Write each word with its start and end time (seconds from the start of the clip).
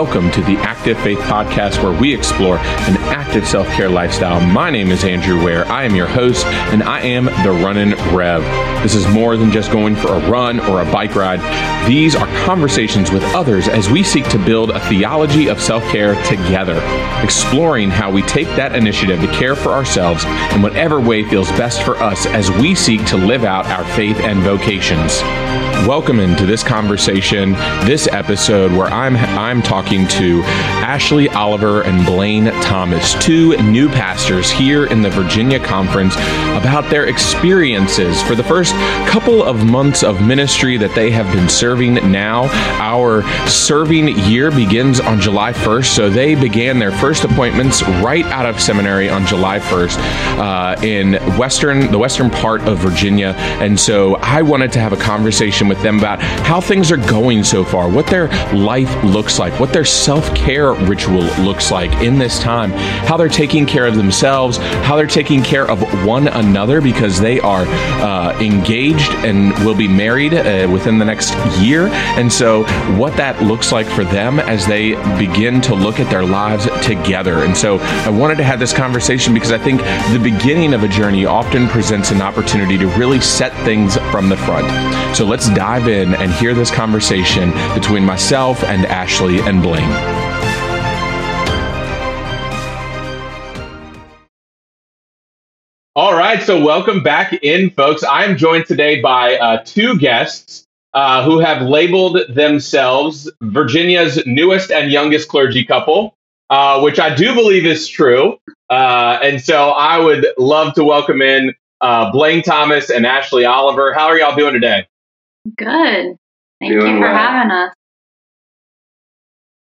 welcome 0.00 0.30
to 0.30 0.40
the 0.40 0.56
Active 0.56 0.98
Faith 1.00 1.18
Podcast, 1.18 1.82
where 1.82 1.92
we 1.92 2.14
explore 2.14 2.56
an 2.56 2.96
active 3.12 3.46
self 3.46 3.66
care 3.66 3.90
lifestyle. 3.90 4.40
My 4.40 4.70
name 4.70 4.90
is 4.90 5.04
Andrew 5.04 5.44
Ware. 5.44 5.66
I 5.66 5.84
am 5.84 5.94
your 5.94 6.06
host, 6.06 6.46
and 6.46 6.82
I 6.82 7.00
am 7.00 7.26
the 7.26 7.52
Runnin' 7.52 7.92
Rev. 8.16 8.42
This 8.82 8.94
is 8.94 9.06
more 9.08 9.36
than 9.36 9.52
just 9.52 9.70
going 9.70 9.94
for 9.94 10.14
a 10.14 10.30
run 10.30 10.58
or 10.58 10.80
a 10.80 10.90
bike 10.90 11.14
ride. 11.16 11.40
These 11.86 12.16
are 12.16 12.26
conversations 12.46 13.10
with 13.10 13.22
others 13.34 13.68
as 13.68 13.90
we 13.90 14.02
seek 14.02 14.26
to 14.30 14.38
build 14.38 14.70
a 14.70 14.80
theology 14.88 15.48
of 15.48 15.60
self 15.60 15.84
care 15.90 16.14
together, 16.24 16.80
exploring 17.22 17.90
how 17.90 18.10
we 18.10 18.22
take 18.22 18.48
that 18.56 18.74
initiative 18.74 19.20
to 19.20 19.30
care 19.32 19.54
for 19.54 19.68
ourselves 19.68 20.24
in 20.54 20.62
whatever 20.62 20.98
way 20.98 21.24
feels 21.24 21.50
best 21.50 21.82
for 21.82 21.96
us 21.96 22.24
as 22.24 22.50
we 22.52 22.74
seek 22.74 23.04
to 23.04 23.18
live 23.18 23.44
out 23.44 23.66
our 23.66 23.84
faith 23.94 24.16
and 24.20 24.40
vocations. 24.40 25.20
Welcome 25.86 26.20
into 26.20 26.44
this 26.44 26.62
conversation, 26.62 27.52
this 27.86 28.06
episode 28.06 28.70
where 28.70 28.88
I'm 28.88 29.16
I'm 29.16 29.62
talking 29.62 30.06
to 30.08 30.42
Ashley 30.44 31.30
Oliver 31.30 31.82
and 31.82 32.04
Blaine 32.04 32.44
Thomas, 32.62 33.14
two 33.14 33.56
new 33.62 33.88
pastors 33.88 34.50
here 34.50 34.86
in 34.86 35.00
the 35.00 35.08
Virginia 35.08 35.58
Conference, 35.58 36.14
about 36.54 36.90
their 36.90 37.06
experiences 37.06 38.22
for 38.22 38.34
the 38.34 38.44
first 38.44 38.74
couple 39.08 39.42
of 39.42 39.64
months 39.64 40.04
of 40.04 40.20
ministry 40.20 40.76
that 40.76 40.94
they 40.94 41.10
have 41.10 41.32
been 41.34 41.48
serving 41.48 41.94
now. 42.12 42.44
Our 42.78 43.22
serving 43.48 44.18
year 44.18 44.50
begins 44.50 45.00
on 45.00 45.18
July 45.18 45.54
1st, 45.54 45.86
so 45.86 46.10
they 46.10 46.34
began 46.34 46.78
their 46.78 46.92
first 46.92 47.24
appointments 47.24 47.82
right 47.82 48.26
out 48.26 48.44
of 48.44 48.60
seminary 48.60 49.08
on 49.08 49.26
July 49.26 49.58
1st 49.58 49.96
uh, 50.38 50.80
in 50.82 51.14
western 51.38 51.90
the 51.90 51.98
western 51.98 52.28
part 52.28 52.60
of 52.68 52.78
Virginia, 52.78 53.34
and 53.60 53.80
so 53.80 54.16
I 54.16 54.42
wanted 54.42 54.72
to 54.72 54.78
have 54.78 54.92
a 54.92 54.98
conversation 54.98 55.69
with 55.70 55.80
them 55.82 55.98
about 55.98 56.20
how 56.20 56.60
things 56.60 56.92
are 56.92 56.98
going 56.98 57.42
so 57.42 57.64
far, 57.64 57.88
what 57.88 58.06
their 58.08 58.28
life 58.52 58.92
looks 59.02 59.38
like, 59.38 59.58
what 59.58 59.72
their 59.72 59.86
self 59.86 60.34
care 60.34 60.72
ritual 60.72 61.22
looks 61.42 61.70
like 61.70 61.90
in 62.02 62.18
this 62.18 62.38
time, 62.40 62.72
how 63.06 63.16
they're 63.16 63.28
taking 63.28 63.64
care 63.64 63.86
of 63.86 63.96
themselves, 63.96 64.58
how 64.58 64.96
they're 64.96 65.06
taking 65.06 65.42
care 65.42 65.70
of 65.70 65.80
one 66.04 66.28
another 66.28 66.82
because 66.82 67.18
they 67.20 67.40
are 67.40 67.64
uh, 68.02 68.38
engaged 68.40 69.10
and 69.24 69.52
will 69.64 69.74
be 69.74 69.88
married 69.88 70.34
uh, 70.34 70.68
within 70.70 70.98
the 70.98 71.04
next 71.04 71.32
year. 71.60 71.86
And 72.18 72.30
so, 72.30 72.64
what 72.96 73.16
that 73.16 73.40
looks 73.42 73.72
like 73.72 73.86
for 73.86 74.04
them 74.04 74.40
as 74.40 74.66
they 74.66 74.94
begin 75.18 75.60
to 75.62 75.74
look 75.74 76.00
at 76.00 76.10
their 76.10 76.24
lives 76.24 76.64
together. 76.84 77.44
And 77.44 77.56
so, 77.56 77.78
I 77.78 78.10
wanted 78.10 78.36
to 78.38 78.44
have 78.44 78.58
this 78.58 78.72
conversation 78.72 79.32
because 79.32 79.52
I 79.52 79.58
think 79.58 79.80
the 80.12 80.20
beginning 80.22 80.74
of 80.74 80.82
a 80.82 80.88
journey 80.88 81.24
often 81.24 81.68
presents 81.68 82.10
an 82.10 82.20
opportunity 82.20 82.76
to 82.78 82.88
really 82.98 83.20
set 83.20 83.52
things 83.64 83.96
from 84.10 84.28
the 84.28 84.36
front. 84.36 84.66
So, 85.14 85.26
let's 85.26 85.50
dive 85.50 85.88
in 85.88 86.14
and 86.14 86.32
hear 86.32 86.54
this 86.54 86.70
conversation 86.70 87.50
between 87.74 88.04
myself 88.04 88.62
and 88.64 88.86
Ashley 88.86 89.40
and 89.40 89.62
Blaine. 89.62 90.30
All 95.96 96.14
right, 96.14 96.40
so 96.40 96.64
welcome 96.64 97.02
back 97.02 97.32
in, 97.42 97.70
folks. 97.70 98.04
I 98.04 98.24
am 98.24 98.36
joined 98.36 98.66
today 98.66 99.00
by 99.02 99.36
uh, 99.36 99.62
two 99.64 99.98
guests 99.98 100.64
uh, 100.94 101.24
who 101.24 101.40
have 101.40 101.62
labeled 101.62 102.18
themselves 102.28 103.30
Virginia's 103.42 104.24
newest 104.24 104.70
and 104.70 104.90
youngest 104.90 105.28
clergy 105.28 105.64
couple, 105.64 106.16
uh, 106.48 106.80
which 106.80 107.00
I 107.00 107.14
do 107.14 107.34
believe 107.34 107.66
is 107.66 107.88
true. 107.88 108.38
Uh, 108.70 109.18
and 109.22 109.42
so 109.42 109.70
I 109.70 109.98
would 109.98 110.26
love 110.38 110.74
to 110.74 110.84
welcome 110.84 111.20
in 111.20 111.54
uh, 111.80 112.12
Blaine 112.12 112.42
Thomas 112.42 112.88
and 112.88 113.04
Ashley 113.04 113.44
Oliver. 113.44 113.92
How 113.92 114.06
are 114.06 114.18
y'all 114.18 114.36
doing 114.36 114.54
today? 114.54 114.86
Good. 115.56 116.16
Thank 116.60 116.72
Doing 116.72 116.94
you 116.94 116.96
for 116.96 117.00
well. 117.00 117.16
having 117.16 117.50
us. 117.50 117.74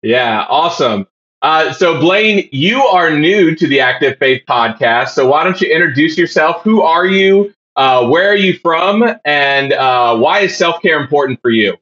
Yeah, 0.01 0.45
awesome. 0.49 1.07
Uh, 1.41 1.73
so, 1.73 1.99
Blaine, 1.99 2.47
you 2.51 2.81
are 2.81 3.17
new 3.17 3.55
to 3.55 3.67
the 3.67 3.79
Active 3.79 4.17
Faith 4.17 4.43
podcast. 4.47 5.09
So, 5.09 5.27
why 5.27 5.43
don't 5.43 5.59
you 5.61 5.69
introduce 5.69 6.17
yourself? 6.17 6.61
Who 6.63 6.81
are 6.81 7.05
you? 7.05 7.53
Uh, 7.75 8.07
where 8.07 8.29
are 8.29 8.35
you 8.35 8.57
from? 8.59 9.03
And 9.25 9.73
uh, 9.73 10.17
why 10.17 10.41
is 10.41 10.55
self 10.55 10.81
care 10.81 10.99
important 10.99 11.41
for 11.41 11.49
you? 11.49 11.77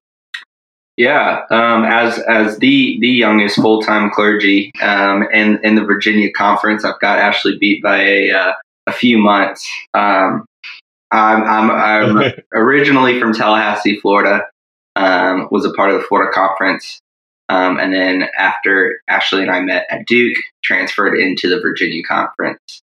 Yeah, 0.97 1.45
um, 1.49 1.83
as 1.83 2.19
as 2.19 2.59
the 2.59 2.99
the 2.99 3.07
youngest 3.07 3.55
full 3.55 3.81
time 3.81 4.11
clergy 4.11 4.71
um, 4.81 5.23
in 5.31 5.59
in 5.63 5.75
the 5.75 5.83
Virginia 5.83 6.31
conference, 6.31 6.85
I've 6.85 6.99
got 6.99 7.17
Ashley 7.17 7.57
beat 7.59 7.81
by 7.81 8.01
a 8.01 8.31
uh, 8.31 8.53
a 8.87 8.91
few 8.91 9.17
months. 9.17 9.67
Um, 9.93 10.45
I'm 11.11 11.43
I'm, 11.43 11.71
I'm 11.71 12.31
originally 12.53 13.19
from 13.19 13.33
Tallahassee, 13.33 13.99
Florida. 13.99 14.45
Um, 14.95 15.47
was 15.51 15.65
a 15.65 15.71
part 15.71 15.91
of 15.91 16.01
the 16.01 16.07
Florida 16.07 16.31
conference, 16.33 16.99
um, 17.47 17.79
and 17.79 17.93
then 17.93 18.25
after 18.37 19.01
Ashley 19.07 19.41
and 19.41 19.51
I 19.51 19.61
met 19.61 19.85
at 19.89 20.05
Duke, 20.05 20.37
transferred 20.63 21.17
into 21.17 21.49
the 21.49 21.61
Virginia 21.61 22.03
conference. 22.03 22.81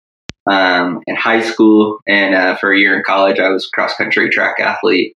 Um, 0.49 1.01
in 1.07 1.17
high 1.17 1.41
school 1.41 1.99
and 2.07 2.33
uh, 2.33 2.55
for 2.55 2.71
a 2.71 2.79
year 2.79 2.95
in 2.95 3.03
college, 3.03 3.37
I 3.37 3.49
was 3.49 3.67
cross 3.67 3.95
country 3.95 4.29
track 4.29 4.61
athlete. 4.61 5.13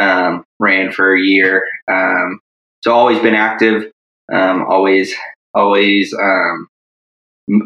Um, 0.00 0.42
ran 0.58 0.90
for 0.90 1.14
a 1.14 1.20
year, 1.20 1.64
um, 1.88 2.40
so 2.82 2.92
always 2.92 3.20
been 3.20 3.34
active. 3.36 3.92
Um, 4.32 4.64
always, 4.68 5.14
always 5.54 6.12
um, 6.14 6.66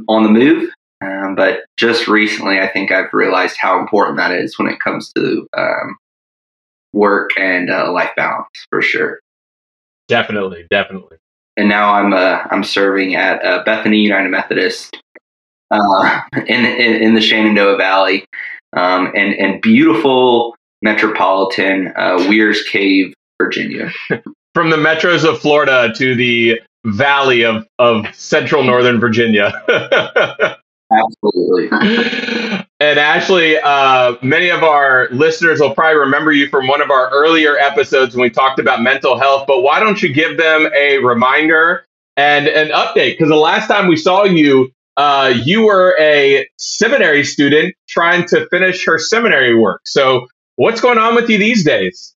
on 0.09 0.23
the 0.25 0.29
move. 0.29 0.71
Um, 1.05 1.35
but 1.35 1.61
just 1.77 2.09
recently, 2.09 2.59
I 2.59 2.69
think 2.69 2.91
I've 2.91 3.13
realized 3.13 3.57
how 3.59 3.79
important 3.79 4.17
that 4.19 4.33
is 4.33 4.59
when 4.59 4.69
it 4.69 4.81
comes 4.81 5.13
to 5.13 5.47
um, 5.57 5.97
work 6.93 7.31
and 7.39 7.71
uh, 7.71 7.93
life 7.93 8.11
balance, 8.17 8.49
for 8.71 8.81
sure. 8.81 9.21
Definitely, 10.09 10.67
definitely. 10.71 11.19
And 11.57 11.69
now 11.69 11.95
I'm 11.95 12.13
uh, 12.13 12.43
I'm 12.51 12.65
serving 12.65 13.15
at 13.15 13.45
uh, 13.45 13.63
Bethany 13.65 13.99
United 13.99 14.31
Methodist 14.31 14.97
uh, 15.71 16.21
in, 16.47 16.65
in 16.65 17.03
in 17.03 17.15
the 17.15 17.21
Shenandoah 17.21 17.77
Valley, 17.77 18.25
um, 18.77 19.13
and 19.15 19.35
and 19.35 19.61
beautiful 19.61 20.55
metropolitan 20.83 21.93
uh, 21.97 22.17
Weyers 22.29 22.63
Cave, 22.65 23.13
Virginia. 23.41 23.91
From 24.55 24.71
the 24.71 24.77
metros 24.77 25.29
of 25.29 25.39
Florida 25.39 25.93
to 25.97 26.15
the 26.15 26.61
valley 26.87 27.45
of, 27.45 27.67
of 27.79 28.07
central 28.15 28.65
northern 28.65 28.99
Virginia. 29.01 29.53
Absolutely. 30.97 31.69
and 32.81 32.99
Ashley, 32.99 33.59
uh, 33.59 34.17
many 34.23 34.51
of 34.51 34.63
our 34.63 35.09
listeners 35.11 35.61
will 35.61 35.75
probably 35.75 35.99
remember 35.99 36.33
you 36.33 36.49
from 36.49 36.67
one 36.67 36.81
of 36.81 36.91
our 36.91 37.11
earlier 37.11 37.57
episodes 37.57 38.15
when 38.15 38.23
we 38.23 38.31
talked 38.31 38.59
about 38.59 38.83
mental 38.83 39.19
health. 39.19 39.47
But 39.47 39.63
why 39.63 39.81
don't 39.81 40.03
you 40.03 40.13
give 40.13 40.37
them 40.37 40.69
a 40.77 40.99
reminder 40.99 41.85
and 42.17 42.47
an 42.47 42.69
update? 42.69 43.13
Because 43.13 43.29
the 43.29 43.37
last 43.37 43.69
time 43.69 43.89
we 43.89 43.97
saw 43.97 44.25
you, 44.25 44.71
uh, 44.97 45.35
you 45.45 45.63
were 45.63 45.95
a 46.01 46.49
seminary 46.59 47.25
student 47.25 47.75
trying 47.89 48.27
to 48.29 48.47
finish 48.49 48.87
her 48.87 48.99
seminary 48.99 49.55
work. 49.55 49.83
So, 49.85 50.27
what's 50.57 50.81
going 50.81 50.99
on 50.99 51.15
with 51.15 51.29
you 51.29 51.37
these 51.37 51.65
days? 51.65 52.15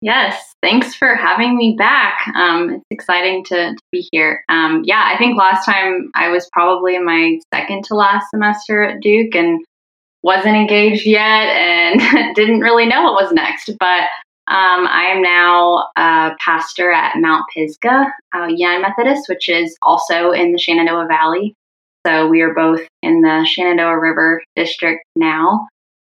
Yes, 0.00 0.47
thanks 0.62 0.94
for 0.94 1.14
having 1.14 1.56
me 1.56 1.74
back. 1.78 2.28
Um, 2.34 2.70
it's 2.70 2.84
exciting 2.90 3.44
to, 3.46 3.74
to 3.74 3.82
be 3.92 4.08
here. 4.12 4.44
Um, 4.48 4.82
yeah, 4.84 5.10
I 5.12 5.18
think 5.18 5.38
last 5.38 5.64
time 5.64 6.10
I 6.14 6.28
was 6.28 6.48
probably 6.52 6.96
in 6.96 7.04
my 7.04 7.38
second 7.52 7.84
to 7.84 7.94
last 7.94 8.30
semester 8.30 8.82
at 8.82 9.00
Duke 9.00 9.34
and 9.34 9.64
wasn't 10.22 10.56
engaged 10.56 11.06
yet 11.06 11.22
and 11.22 12.34
didn't 12.34 12.60
really 12.60 12.86
know 12.86 13.02
what 13.02 13.22
was 13.22 13.32
next. 13.32 13.70
But 13.78 14.02
um, 14.48 14.86
I 14.86 15.12
am 15.14 15.22
now 15.22 15.88
a 15.96 16.36
pastor 16.40 16.90
at 16.90 17.16
Mount 17.16 17.44
Pisgah 17.54 18.06
uh, 18.34 18.48
Methodist, 18.48 19.28
which 19.28 19.48
is 19.48 19.76
also 19.82 20.30
in 20.32 20.52
the 20.52 20.58
Shenandoah 20.58 21.06
Valley. 21.06 21.54
So 22.06 22.26
we 22.28 22.40
are 22.40 22.54
both 22.54 22.80
in 23.02 23.20
the 23.20 23.44
Shenandoah 23.44 23.98
River 23.98 24.42
District 24.56 25.04
now. 25.14 25.68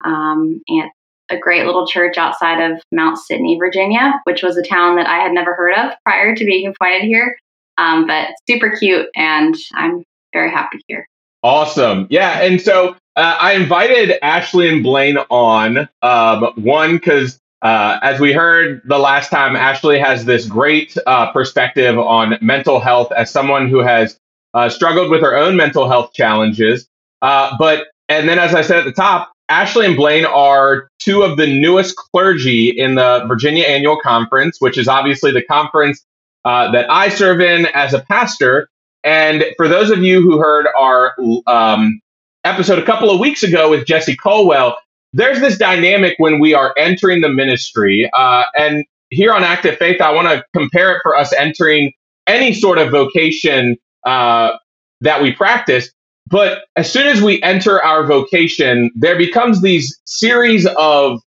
Um, 0.04 0.60
and 0.68 0.90
a 1.30 1.38
great 1.38 1.64
little 1.66 1.86
church 1.86 2.18
outside 2.18 2.60
of 2.60 2.80
Mount 2.92 3.18
Sidney, 3.18 3.56
Virginia, 3.58 4.20
which 4.24 4.42
was 4.42 4.56
a 4.56 4.62
town 4.62 4.96
that 4.96 5.06
I 5.06 5.18
had 5.18 5.32
never 5.32 5.54
heard 5.54 5.74
of 5.74 5.92
prior 6.04 6.34
to 6.34 6.44
being 6.44 6.66
appointed 6.66 7.02
here. 7.02 7.36
Um, 7.78 8.06
but 8.06 8.28
super 8.48 8.76
cute, 8.76 9.08
and 9.16 9.54
I'm 9.74 10.04
very 10.32 10.50
happy 10.50 10.80
here. 10.86 11.06
Awesome. 11.42 12.06
Yeah. 12.08 12.40
And 12.40 12.60
so 12.60 12.96
uh, 13.16 13.36
I 13.38 13.52
invited 13.52 14.18
Ashley 14.22 14.68
and 14.68 14.82
Blaine 14.82 15.18
on. 15.28 15.88
Um, 16.00 16.52
one, 16.56 16.96
because 16.96 17.38
uh, 17.60 17.98
as 18.02 18.18
we 18.18 18.32
heard 18.32 18.80
the 18.86 18.98
last 18.98 19.28
time, 19.30 19.54
Ashley 19.54 19.98
has 19.98 20.24
this 20.24 20.46
great 20.46 20.96
uh, 21.06 21.30
perspective 21.32 21.98
on 21.98 22.38
mental 22.40 22.80
health 22.80 23.12
as 23.12 23.30
someone 23.30 23.68
who 23.68 23.80
has 23.80 24.18
uh, 24.54 24.68
struggled 24.68 25.10
with 25.10 25.20
her 25.20 25.36
own 25.36 25.56
mental 25.56 25.86
health 25.88 26.12
challenges. 26.14 26.88
Uh, 27.20 27.54
but, 27.58 27.88
and 28.08 28.28
then 28.28 28.38
as 28.38 28.54
I 28.54 28.62
said 28.62 28.78
at 28.78 28.84
the 28.84 28.92
top, 28.92 29.33
Ashley 29.48 29.86
and 29.86 29.96
Blaine 29.96 30.24
are 30.24 30.88
two 30.98 31.22
of 31.22 31.36
the 31.36 31.46
newest 31.46 31.96
clergy 31.96 32.70
in 32.70 32.94
the 32.94 33.24
Virginia 33.28 33.64
Annual 33.64 34.00
Conference, 34.00 34.60
which 34.60 34.78
is 34.78 34.88
obviously 34.88 35.32
the 35.32 35.42
conference 35.42 36.04
uh, 36.44 36.70
that 36.72 36.90
I 36.90 37.08
serve 37.08 37.40
in 37.40 37.66
as 37.66 37.92
a 37.92 38.00
pastor. 38.00 38.68
And 39.02 39.44
for 39.56 39.68
those 39.68 39.90
of 39.90 40.02
you 40.02 40.22
who 40.22 40.38
heard 40.38 40.66
our 40.78 41.14
um, 41.46 42.00
episode 42.44 42.78
a 42.78 42.86
couple 42.86 43.10
of 43.10 43.20
weeks 43.20 43.42
ago 43.42 43.68
with 43.70 43.86
Jesse 43.86 44.16
Colwell, 44.16 44.76
there's 45.12 45.40
this 45.40 45.58
dynamic 45.58 46.14
when 46.18 46.40
we 46.40 46.54
are 46.54 46.74
entering 46.76 47.20
the 47.20 47.28
ministry. 47.28 48.10
Uh, 48.14 48.44
and 48.56 48.84
here 49.10 49.32
on 49.32 49.44
Active 49.44 49.76
Faith, 49.78 50.00
I 50.00 50.12
want 50.12 50.28
to 50.28 50.44
compare 50.54 50.92
it 50.92 51.00
for 51.02 51.16
us 51.16 51.32
entering 51.34 51.92
any 52.26 52.54
sort 52.54 52.78
of 52.78 52.90
vocation 52.90 53.76
uh, 54.04 54.56
that 55.02 55.22
we 55.22 55.32
practice. 55.32 55.90
But 56.28 56.64
as 56.76 56.90
soon 56.90 57.06
as 57.06 57.22
we 57.22 57.42
enter 57.42 57.82
our 57.82 58.06
vocation, 58.06 58.90
there 58.94 59.16
becomes 59.16 59.60
these 59.60 60.00
series 60.04 60.66
of 60.78 61.20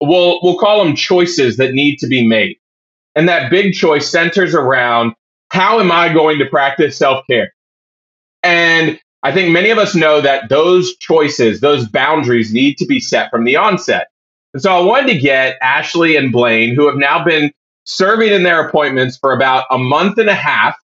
we'll 0.00 0.40
we'll 0.42 0.58
call 0.58 0.84
them 0.84 0.96
choices 0.96 1.56
that 1.58 1.72
need 1.72 1.98
to 1.98 2.06
be 2.06 2.26
made. 2.26 2.56
And 3.14 3.28
that 3.28 3.50
big 3.50 3.74
choice 3.74 4.08
centers 4.08 4.54
around 4.54 5.14
how 5.50 5.80
am 5.80 5.90
I 5.90 6.12
going 6.12 6.38
to 6.38 6.46
practice 6.46 6.96
self-care? 6.96 7.52
And 8.42 9.00
I 9.22 9.32
think 9.32 9.50
many 9.50 9.70
of 9.70 9.78
us 9.78 9.94
know 9.94 10.20
that 10.20 10.48
those 10.48 10.96
choices, 10.98 11.60
those 11.60 11.88
boundaries 11.88 12.52
need 12.52 12.76
to 12.78 12.86
be 12.86 13.00
set 13.00 13.30
from 13.30 13.44
the 13.44 13.56
onset. 13.56 14.08
And 14.54 14.62
so 14.62 14.72
I 14.72 14.80
wanted 14.80 15.12
to 15.12 15.18
get 15.18 15.58
Ashley 15.60 16.16
and 16.16 16.32
Blaine, 16.32 16.74
who 16.74 16.86
have 16.86 16.96
now 16.96 17.24
been 17.24 17.50
serving 17.84 18.32
in 18.32 18.44
their 18.44 18.66
appointments 18.66 19.16
for 19.16 19.32
about 19.32 19.64
a 19.70 19.78
month 19.78 20.18
and 20.18 20.28
a 20.28 20.34
half, 20.34 20.76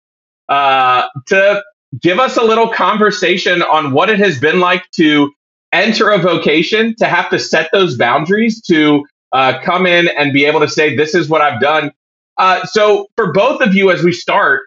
uh, 0.48 1.06
to 1.26 1.62
give 2.00 2.18
us 2.18 2.36
a 2.36 2.42
little 2.42 2.68
conversation 2.68 3.62
on 3.62 3.92
what 3.92 4.10
it 4.10 4.18
has 4.18 4.38
been 4.38 4.60
like 4.60 4.90
to 4.92 5.32
enter 5.72 6.10
a 6.10 6.18
vocation, 6.18 6.94
to 6.98 7.06
have 7.06 7.30
to 7.30 7.38
set 7.38 7.70
those 7.72 7.96
boundaries, 7.96 8.60
to 8.62 9.04
uh, 9.32 9.58
come 9.62 9.86
in 9.86 10.08
and 10.08 10.32
be 10.32 10.44
able 10.44 10.60
to 10.60 10.68
say, 10.68 10.94
"This 10.94 11.14
is 11.14 11.28
what 11.28 11.40
I've 11.40 11.60
done." 11.60 11.92
Uh, 12.38 12.64
so, 12.66 13.08
for 13.16 13.32
both 13.32 13.60
of 13.60 13.74
you, 13.74 13.90
as 13.90 14.02
we 14.02 14.12
start 14.12 14.62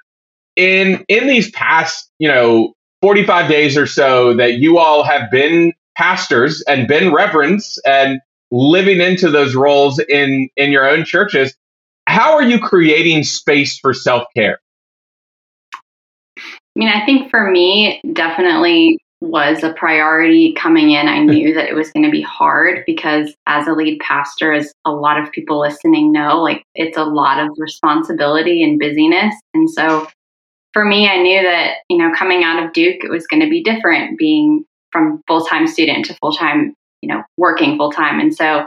in 0.56 1.04
in 1.08 1.28
these 1.28 1.52
past, 1.52 2.10
you 2.20 2.28
know, 2.28 2.74
forty 3.02 3.26
five 3.26 3.50
days 3.50 3.78
or 3.78 3.88
so, 3.88 4.34
that 4.36 4.56
you 4.56 4.78
all 4.78 5.04
have 5.04 5.30
been 5.32 5.74
pastors 5.96 6.64
and 6.68 6.88
been 6.88 7.14
reverends 7.14 7.80
and 7.86 8.20
living 8.52 9.02
into 9.02 9.30
those 9.30 9.56
roles 9.56 10.00
in 10.00 10.50
in 10.56 10.72
your 10.72 10.88
own 10.88 11.06
churches 11.06 11.56
how 12.08 12.34
are 12.34 12.44
you 12.44 12.60
creating 12.60 13.24
space 13.24 13.80
for 13.80 13.94
self-care 13.94 14.60
i 16.76 16.80
mean 16.80 16.90
i 16.90 17.06
think 17.06 17.30
for 17.30 17.50
me 17.50 18.02
definitely 18.14 18.98
was 19.22 19.64
a 19.64 19.74
priority 19.74 20.54
coming 20.54 20.92
in 20.92 21.08
i 21.08 21.20
knew 21.20 21.54
that 21.54 21.70
it 21.70 21.74
was 21.74 21.92
going 21.92 22.04
to 22.04 22.12
be 22.12 22.22
hard 22.22 22.84
because 22.86 23.34
as 23.48 23.68
a 23.68 23.74
lead 23.74 24.00
pastor 24.00 24.52
as 24.54 24.72
a 24.86 24.92
lot 24.92 25.20
of 25.20 25.32
people 25.32 25.60
listening 25.60 26.12
know 26.12 26.42
like 26.42 26.64
it's 26.76 26.98
a 26.98 27.04
lot 27.04 27.40
of 27.40 27.50
responsibility 27.58 28.64
and 28.64 28.80
busyness 28.80 29.34
and 29.54 29.70
so 29.70 30.08
for 30.74 30.86
me 30.86 31.08
i 31.08 31.22
knew 31.22 31.42
that 31.42 31.78
you 31.90 31.98
know 31.98 32.12
coming 32.16 32.44
out 32.44 32.64
of 32.64 32.74
duke 32.74 33.04
it 33.04 33.10
was 33.10 33.26
going 33.28 33.42
to 33.42 33.50
be 33.50 33.64
different 33.64 34.18
being 34.18 34.64
from 34.92 35.22
full-time 35.28 35.66
student 35.66 36.06
to 36.06 36.14
full-time 36.16 36.76
you 37.06 37.14
know, 37.14 37.24
working 37.38 37.78
full 37.78 37.92
time. 37.92 38.20
And 38.20 38.36
so 38.36 38.66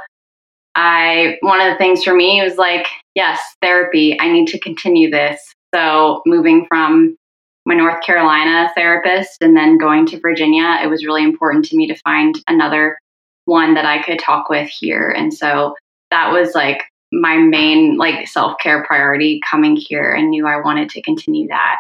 I, 0.76 1.38
one 1.40 1.61
of 1.61 1.72
the 1.72 1.76
things 1.76 2.04
for 2.04 2.14
me 2.14 2.40
was 2.40 2.56
like, 2.56 2.87
yes, 3.16 3.40
therapy, 3.61 4.16
I 4.20 4.31
need 4.31 4.46
to 4.49 4.61
continue 4.61 5.11
this. 5.11 5.40
So 5.75 6.22
moving 6.25 6.66
from 6.69 7.16
my 7.68 7.74
North 7.74 8.02
Carolina 8.02 8.70
therapist 8.74 9.42
and 9.42 9.54
then 9.54 9.76
going 9.76 10.06
to 10.06 10.18
Virginia, 10.20 10.78
it 10.82 10.88
was 10.88 11.04
really 11.04 11.22
important 11.22 11.66
to 11.66 11.76
me 11.76 11.86
to 11.86 11.94
find 11.96 12.34
another 12.48 12.98
one 13.44 13.74
that 13.74 13.84
I 13.84 14.02
could 14.02 14.18
talk 14.18 14.48
with 14.48 14.70
here. 14.70 15.10
And 15.10 15.32
so 15.34 15.74
that 16.10 16.32
was 16.32 16.54
like 16.54 16.82
my 17.12 17.36
main 17.36 17.98
like 17.98 18.26
self-care 18.26 18.84
priority 18.84 19.40
coming 19.48 19.76
here. 19.76 20.16
I 20.18 20.22
knew 20.22 20.46
I 20.46 20.62
wanted 20.62 20.88
to 20.90 21.02
continue 21.02 21.48
that. 21.48 21.76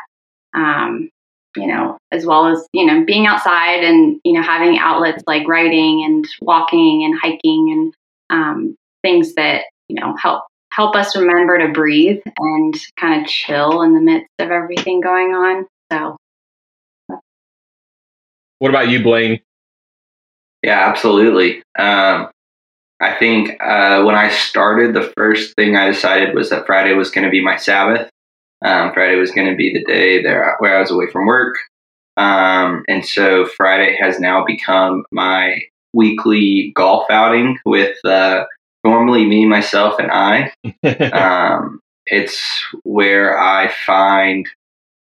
Um, 0.52 1.08
you 1.56 1.66
know, 1.66 1.96
as 2.12 2.26
well 2.26 2.46
as, 2.48 2.66
you 2.74 2.84
know, 2.84 3.06
being 3.06 3.26
outside 3.26 3.82
and, 3.82 4.20
you 4.24 4.34
know, 4.34 4.42
having 4.42 4.78
outlets 4.78 5.24
like 5.26 5.48
writing 5.48 6.04
and 6.04 6.26
walking 6.42 7.02
and 7.04 7.18
hiking 7.18 7.92
and 8.28 8.38
um, 8.38 8.76
things 9.02 9.34
that, 9.36 9.64
you 9.88 9.98
know, 9.98 10.14
help 10.20 10.44
help 10.70 10.94
us 10.94 11.16
remember 11.16 11.58
to 11.58 11.72
breathe 11.72 12.20
and 12.38 12.74
kind 13.00 13.22
of 13.22 13.26
chill 13.26 13.80
in 13.80 13.94
the 13.94 14.00
midst 14.02 14.28
of 14.38 14.50
everything 14.50 15.00
going 15.00 15.34
on. 15.34 15.66
So 15.90 16.16
what 18.58 18.70
about 18.70 18.88
you, 18.88 19.02
Blaine? 19.02 19.40
Yeah, 20.62 20.88
absolutely. 20.88 21.62
Um, 21.78 22.28
I 23.00 23.14
think 23.18 23.50
uh, 23.62 24.02
when 24.04 24.14
I 24.14 24.28
started, 24.30 24.94
the 24.94 25.12
first 25.16 25.54
thing 25.56 25.76
I 25.76 25.88
decided 25.90 26.34
was 26.34 26.50
that 26.50 26.66
Friday 26.66 26.94
was 26.94 27.10
going 27.10 27.24
to 27.24 27.30
be 27.30 27.42
my 27.42 27.56
Sabbath. 27.56 28.10
Um, 28.64 28.92
Friday 28.92 29.16
was 29.16 29.30
going 29.30 29.50
to 29.50 29.56
be 29.56 29.72
the 29.72 29.84
day 29.84 30.22
there 30.22 30.56
where 30.58 30.76
I 30.76 30.80
was 30.80 30.90
away 30.90 31.06
from 31.12 31.26
work. 31.26 31.56
Um, 32.16 32.84
and 32.88 33.06
so 33.06 33.46
Friday 33.46 33.96
has 34.00 34.18
now 34.20 34.44
become 34.44 35.04
my 35.12 35.60
weekly 35.94 36.72
golf 36.74 37.08
outing 37.10 37.58
with 37.64 37.96
uh, 38.04 38.44
normally 38.84 39.26
me, 39.26 39.46
myself, 39.46 40.00
and 40.00 40.10
I. 40.10 40.52
um, 41.12 41.80
it's 42.06 42.40
where 42.82 43.40
I 43.40 43.72
find 43.86 44.48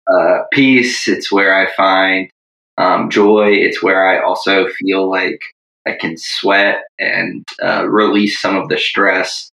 uh, 0.07 0.43
peace. 0.51 1.07
It's 1.07 1.31
where 1.31 1.53
I 1.55 1.71
find 1.73 2.29
um, 2.77 3.09
joy. 3.09 3.51
It's 3.51 3.81
where 3.81 4.07
I 4.07 4.23
also 4.23 4.67
feel 4.69 5.09
like 5.09 5.41
I 5.87 5.93
can 5.93 6.17
sweat 6.17 6.83
and 6.99 7.43
uh, 7.63 7.87
release 7.87 8.41
some 8.41 8.55
of 8.55 8.69
the 8.69 8.77
stress 8.77 9.49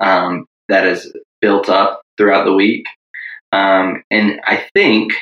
um, 0.00 0.46
that 0.68 0.86
is 0.86 1.12
built 1.40 1.68
up 1.68 2.02
throughout 2.16 2.44
the 2.44 2.52
week. 2.52 2.86
Um, 3.52 4.02
and 4.10 4.40
I 4.44 4.66
think, 4.74 5.12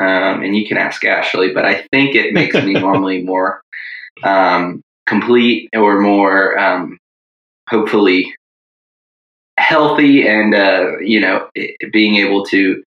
um, 0.00 0.42
and 0.42 0.56
you 0.56 0.66
can 0.66 0.78
ask 0.78 1.04
Ashley, 1.04 1.52
but 1.52 1.64
I 1.64 1.86
think 1.92 2.14
it 2.14 2.32
makes 2.32 2.54
me 2.54 2.72
normally 2.80 3.22
more 3.22 3.62
um, 4.22 4.80
complete 5.06 5.68
or 5.74 6.00
more, 6.00 6.58
um, 6.58 6.98
hopefully, 7.68 8.34
healthy 9.58 10.26
and, 10.26 10.54
uh, 10.54 10.98
you 11.00 11.20
know, 11.20 11.48
it, 11.54 11.92
being 11.92 12.16
able 12.16 12.44
to 12.46 12.82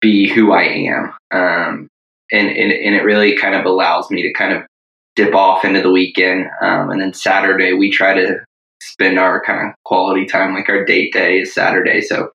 be 0.00 0.28
who 0.28 0.52
I 0.52 0.62
am. 0.62 1.14
Um, 1.30 1.88
and, 2.32 2.48
and, 2.48 2.72
and 2.72 2.94
it 2.94 3.04
really 3.04 3.36
kind 3.36 3.54
of 3.54 3.64
allows 3.64 4.10
me 4.10 4.22
to 4.22 4.32
kind 4.32 4.52
of 4.52 4.62
dip 5.14 5.34
off 5.34 5.64
into 5.64 5.80
the 5.80 5.90
weekend. 5.90 6.46
Um, 6.60 6.90
and 6.90 7.00
then 7.00 7.14
Saturday, 7.14 7.72
we 7.72 7.90
try 7.90 8.14
to 8.14 8.44
spend 8.82 9.18
our 9.18 9.42
kind 9.42 9.68
of 9.68 9.74
quality 9.84 10.26
time, 10.26 10.54
like 10.54 10.68
our 10.68 10.84
date 10.84 11.12
day 11.12 11.40
is 11.40 11.54
Saturday. 11.54 12.00
So 12.00 12.30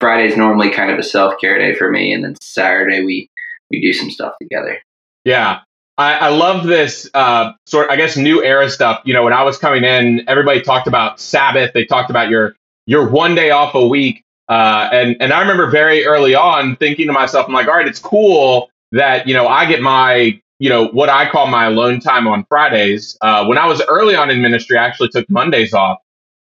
Friday's 0.00 0.36
normally 0.36 0.70
kind 0.70 0.90
of 0.90 0.98
a 0.98 1.02
self 1.02 1.34
care 1.40 1.58
day 1.58 1.74
for 1.74 1.90
me, 1.90 2.12
and 2.12 2.24
then 2.24 2.34
Saturday 2.40 3.04
we 3.04 3.28
we 3.70 3.80
do 3.80 3.92
some 3.92 4.10
stuff 4.10 4.32
together. 4.40 4.78
Yeah, 5.24 5.60
I, 5.98 6.14
I 6.14 6.28
love 6.30 6.66
this 6.66 7.08
uh, 7.12 7.52
sort. 7.66 7.90
I 7.90 7.96
guess 7.96 8.16
new 8.16 8.42
era 8.42 8.70
stuff. 8.70 9.02
You 9.04 9.12
know, 9.12 9.22
when 9.22 9.34
I 9.34 9.42
was 9.42 9.58
coming 9.58 9.84
in, 9.84 10.24
everybody 10.26 10.62
talked 10.62 10.86
about 10.86 11.20
Sabbath. 11.20 11.72
They 11.74 11.84
talked 11.84 12.10
about 12.10 12.30
your 12.30 12.56
your 12.86 13.08
one 13.08 13.34
day 13.34 13.50
off 13.50 13.74
a 13.74 13.86
week, 13.86 14.22
uh, 14.50 14.88
and 14.92 15.16
and 15.20 15.32
I 15.32 15.40
remember 15.40 15.70
very 15.70 16.04
early 16.04 16.34
on 16.34 16.74
thinking 16.76 17.06
to 17.06 17.12
myself, 17.12 17.46
I'm 17.46 17.54
like, 17.54 17.68
all 17.68 17.74
right, 17.74 17.86
it's 17.86 18.00
cool 18.00 18.68
that 18.90 19.28
you 19.28 19.32
know 19.32 19.46
I 19.46 19.64
get 19.64 19.80
my 19.80 20.40
you 20.58 20.68
know 20.68 20.88
what 20.88 21.08
I 21.08 21.30
call 21.30 21.46
my 21.46 21.66
alone 21.66 22.00
time 22.00 22.26
on 22.26 22.44
Fridays. 22.48 23.16
Uh, 23.22 23.46
when 23.46 23.58
I 23.58 23.66
was 23.66 23.80
early 23.88 24.16
on 24.16 24.28
in 24.28 24.42
ministry, 24.42 24.76
I 24.76 24.84
actually 24.84 25.08
took 25.10 25.30
Mondays 25.30 25.72
off. 25.72 25.98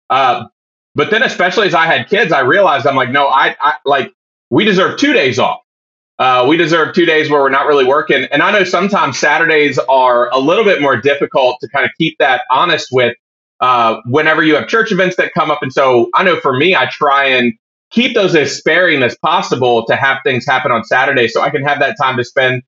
Uh, 0.08 0.46
but 0.94 1.10
then, 1.10 1.24
especially 1.24 1.66
as 1.66 1.74
I 1.74 1.86
had 1.86 2.08
kids, 2.08 2.32
I 2.32 2.40
realized 2.40 2.86
I'm 2.86 2.94
like, 2.94 3.10
no, 3.10 3.26
I, 3.26 3.56
I 3.60 3.74
like 3.84 4.12
we 4.50 4.64
deserve 4.64 5.00
two 5.00 5.12
days 5.12 5.40
off. 5.40 5.58
Uh, 6.20 6.46
we 6.48 6.56
deserve 6.56 6.94
two 6.94 7.06
days 7.06 7.28
where 7.28 7.42
we're 7.42 7.50
not 7.50 7.66
really 7.66 7.84
working. 7.84 8.24
And 8.30 8.40
I 8.40 8.52
know 8.52 8.62
sometimes 8.62 9.18
Saturdays 9.18 9.80
are 9.80 10.30
a 10.30 10.38
little 10.38 10.64
bit 10.64 10.80
more 10.80 10.96
difficult 10.96 11.58
to 11.60 11.68
kind 11.68 11.84
of 11.84 11.90
keep 11.98 12.16
that 12.18 12.42
honest 12.52 12.88
with 12.92 13.16
uh, 13.60 14.00
whenever 14.06 14.44
you 14.44 14.54
have 14.54 14.68
church 14.68 14.92
events 14.92 15.16
that 15.16 15.34
come 15.34 15.50
up. 15.50 15.58
And 15.60 15.72
so 15.72 16.08
I 16.14 16.22
know 16.22 16.40
for 16.40 16.56
me, 16.56 16.74
I 16.74 16.86
try 16.86 17.24
and 17.24 17.52
keep 17.96 18.14
those 18.16 18.36
as 18.36 18.56
sparing 18.56 19.02
as 19.04 19.18
possible 19.18 19.86
to 19.88 19.96
have 19.96 20.20
things 20.24 20.46
happen 20.46 20.72
on 20.72 20.84
Saturday 20.84 21.28
so 21.28 21.42
I 21.42 21.50
can 21.50 21.64
have 21.64 21.80
that 21.80 21.96
time 22.02 22.18
to 22.18 22.24
spend 22.24 22.64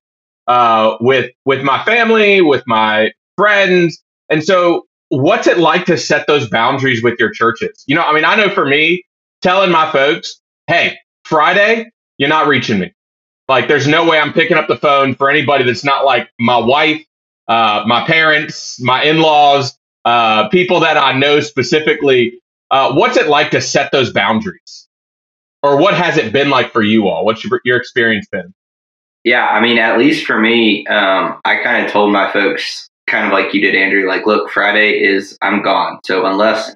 uh, 0.47 0.97
with 1.01 1.31
with 1.45 1.63
my 1.63 1.83
family, 1.85 2.41
with 2.41 2.63
my 2.67 3.13
friends. 3.37 4.03
And 4.29 4.43
so 4.43 4.87
what's 5.09 5.47
it 5.47 5.59
like 5.59 5.85
to 5.87 5.97
set 5.97 6.27
those 6.27 6.49
boundaries 6.49 7.03
with 7.03 7.19
your 7.19 7.31
churches? 7.31 7.83
You 7.87 7.95
know, 7.95 8.03
I 8.03 8.13
mean, 8.13 8.25
I 8.25 8.35
know 8.37 8.51
for 8.51 8.65
me, 8.65 9.05
telling 9.41 9.71
my 9.71 9.91
folks, 9.91 10.41
hey, 10.67 10.97
Friday, 11.25 11.91
you're 12.19 12.29
not 12.29 12.47
reaching 12.47 12.79
me. 12.79 12.93
Like, 13.49 13.69
there's 13.69 13.87
no 13.87 14.09
way 14.09 14.19
I'm 14.19 14.33
picking 14.33 14.57
up 14.57 14.69
the 14.69 14.77
phone 14.77 15.15
for 15.15 15.29
anybody 15.29 15.65
that's 15.65 15.85
not 15.85 16.05
like 16.05 16.29
my 16.39 16.57
wife, 16.59 17.05
uh, 17.49 17.85
my 17.87 18.07
parents, 18.07 18.81
my 18.81 19.03
in 19.03 19.19
laws, 19.21 19.77
uh, 20.05 20.49
people 20.49 20.81
that 20.81 20.97
I 20.97 21.13
know 21.19 21.41
specifically. 21.41 22.41
Uh, 22.71 22.95
what's 22.95 23.17
it 23.17 23.29
like 23.29 23.51
to 23.51 23.61
set 23.61 23.93
those 23.93 24.13
boundaries? 24.13 24.88
Or 25.61 25.77
what 25.77 25.93
has 25.93 26.17
it 26.17 26.31
been 26.31 26.49
like 26.49 26.71
for 26.71 26.81
you 26.81 27.07
all? 27.07 27.25
What's 27.25 27.43
your, 27.43 27.59
your 27.65 27.77
experience 27.77 28.27
been? 28.31 28.53
Yeah, 29.23 29.47
I 29.47 29.59
mean, 29.59 29.77
at 29.77 29.97
least 29.99 30.25
for 30.25 30.39
me, 30.39 30.87
um, 30.87 31.39
I 31.43 31.61
kind 31.61 31.85
of 31.85 31.91
told 31.91 32.13
my 32.13 32.31
folks 32.31 32.87
kind 33.07 33.25
of 33.25 33.33
like 33.33 33.53
you 33.53 33.61
did, 33.61 33.75
Andrew. 33.75 34.07
Like, 34.07 34.25
look, 34.25 34.49
Friday 34.49 35.03
is 35.03 35.37
I'm 35.41 35.61
gone. 35.61 35.99
So 36.05 36.25
unless 36.25 36.75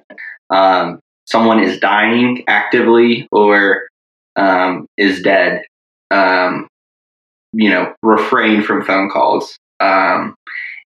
um, 0.50 1.00
someone 1.26 1.60
is 1.60 1.80
dying 1.80 2.44
actively 2.46 3.26
or 3.32 3.88
um, 4.36 4.86
is 4.98 5.22
dead, 5.22 5.62
um, 6.10 6.68
you 7.52 7.70
know, 7.70 7.94
refrain 8.02 8.62
from 8.62 8.84
phone 8.84 9.08
calls. 9.08 9.56
Um, 9.80 10.34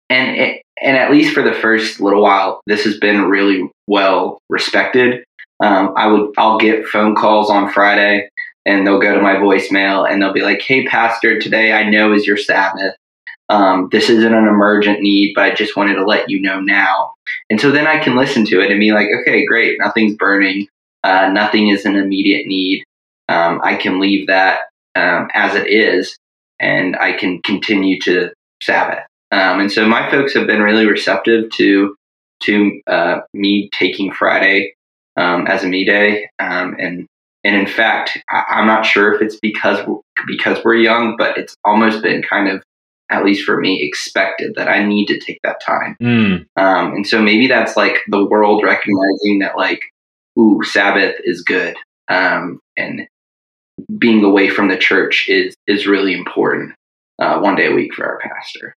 and 0.09 0.37
it, 0.37 0.61
and 0.81 0.97
at 0.97 1.11
least 1.11 1.33
for 1.33 1.41
the 1.41 1.53
first 1.53 2.01
little 2.01 2.21
while, 2.21 2.61
this 2.67 2.83
has 2.83 2.97
been 2.97 3.23
really 3.23 3.69
well 3.87 4.39
respected. 4.49 5.23
Um, 5.63 5.93
I 5.95 6.07
would 6.07 6.33
I'll 6.37 6.57
get 6.57 6.87
phone 6.87 7.15
calls 7.15 7.49
on 7.49 7.71
Friday 7.71 8.29
and 8.65 8.85
they'll 8.85 8.99
go 8.99 9.13
to 9.13 9.21
my 9.21 9.35
voicemail 9.35 10.09
and 10.09 10.21
they'll 10.21 10.33
be 10.33 10.41
like, 10.41 10.61
"Hey, 10.61 10.85
pastor, 10.85 11.39
today 11.39 11.73
I 11.73 11.89
know 11.89 12.13
is 12.13 12.27
your 12.27 12.37
Sabbath. 12.37 12.95
Um, 13.49 13.89
this 13.91 14.09
isn't 14.09 14.33
an 14.33 14.47
emergent 14.47 15.01
need, 15.01 15.33
but 15.35 15.43
I 15.43 15.53
just 15.53 15.77
wanted 15.77 15.95
to 15.95 16.05
let 16.05 16.29
you 16.29 16.41
know 16.41 16.59
now." 16.59 17.13
And 17.49 17.61
so 17.61 17.71
then 17.71 17.87
I 17.87 17.99
can 17.99 18.15
listen 18.15 18.45
to 18.47 18.61
it 18.61 18.71
and 18.71 18.79
be 18.79 18.91
like, 18.91 19.07
"Okay, 19.21 19.45
great, 19.45 19.77
nothing's 19.79 20.15
burning, 20.15 20.67
uh, 21.03 21.29
nothing 21.31 21.69
is 21.69 21.85
an 21.85 21.95
immediate 21.95 22.47
need. 22.47 22.83
Um, 23.29 23.61
I 23.63 23.75
can 23.75 23.99
leave 23.99 24.27
that 24.27 24.61
um, 24.95 25.29
as 25.33 25.55
it 25.55 25.67
is, 25.67 26.17
and 26.59 26.95
I 26.97 27.13
can 27.13 27.41
continue 27.43 27.99
to 28.01 28.31
Sabbath." 28.61 29.05
Um, 29.31 29.59
and 29.61 29.71
so 29.71 29.87
my 29.87 30.09
folks 30.09 30.33
have 30.33 30.47
been 30.47 30.61
really 30.61 30.85
receptive 30.85 31.49
to 31.51 31.95
to 32.41 32.81
uh, 32.87 33.19
me 33.33 33.69
taking 33.73 34.11
Friday 34.11 34.74
um, 35.17 35.47
as 35.47 35.63
a 35.63 35.67
me 35.67 35.85
day, 35.85 36.29
um, 36.39 36.75
and 36.79 37.07
and 37.43 37.55
in 37.55 37.67
fact, 37.67 38.17
I, 38.29 38.59
am 38.59 38.65
not 38.67 38.85
sure 38.85 39.13
if 39.13 39.21
it's 39.21 39.39
because 39.39 39.85
we're, 39.87 39.99
because 40.25 40.63
we're 40.63 40.75
young, 40.75 41.15
but 41.15 41.37
it's 41.37 41.55
almost 41.63 42.01
been 42.01 42.23
kind 42.23 42.49
of 42.49 42.63
at 43.11 43.23
least 43.23 43.45
for 43.45 43.59
me 43.59 43.83
expected 43.83 44.53
that 44.55 44.67
I 44.67 44.83
need 44.83 45.05
to 45.07 45.19
take 45.19 45.39
that 45.43 45.61
time. 45.63 45.95
Mm. 46.01 46.45
Um, 46.57 46.93
and 46.93 47.05
so 47.05 47.21
maybe 47.21 47.47
that's 47.47 47.77
like 47.77 47.97
the 48.07 48.25
world 48.25 48.63
recognizing 48.63 49.39
that 49.41 49.57
like, 49.57 49.81
ooh, 50.39 50.61
Sabbath 50.63 51.15
is 51.23 51.43
good, 51.43 51.75
um, 52.07 52.59
and 52.75 53.07
being 53.97 54.23
away 54.23 54.49
from 54.49 54.69
the 54.69 54.77
church 54.77 55.27
is 55.29 55.55
is 55.67 55.87
really 55.87 56.13
important. 56.13 56.73
Uh, 57.17 57.39
one 57.39 57.55
day 57.55 57.67
a 57.67 57.73
week 57.73 57.93
for 57.93 58.05
our 58.05 58.19
pastor. 58.19 58.75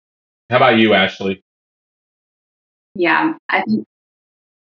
How 0.49 0.59
about 0.59 0.79
you, 0.79 0.95
Ashley? 0.95 1.43
Yeah, 2.95 3.33
I 3.49 3.63
think 3.63 3.85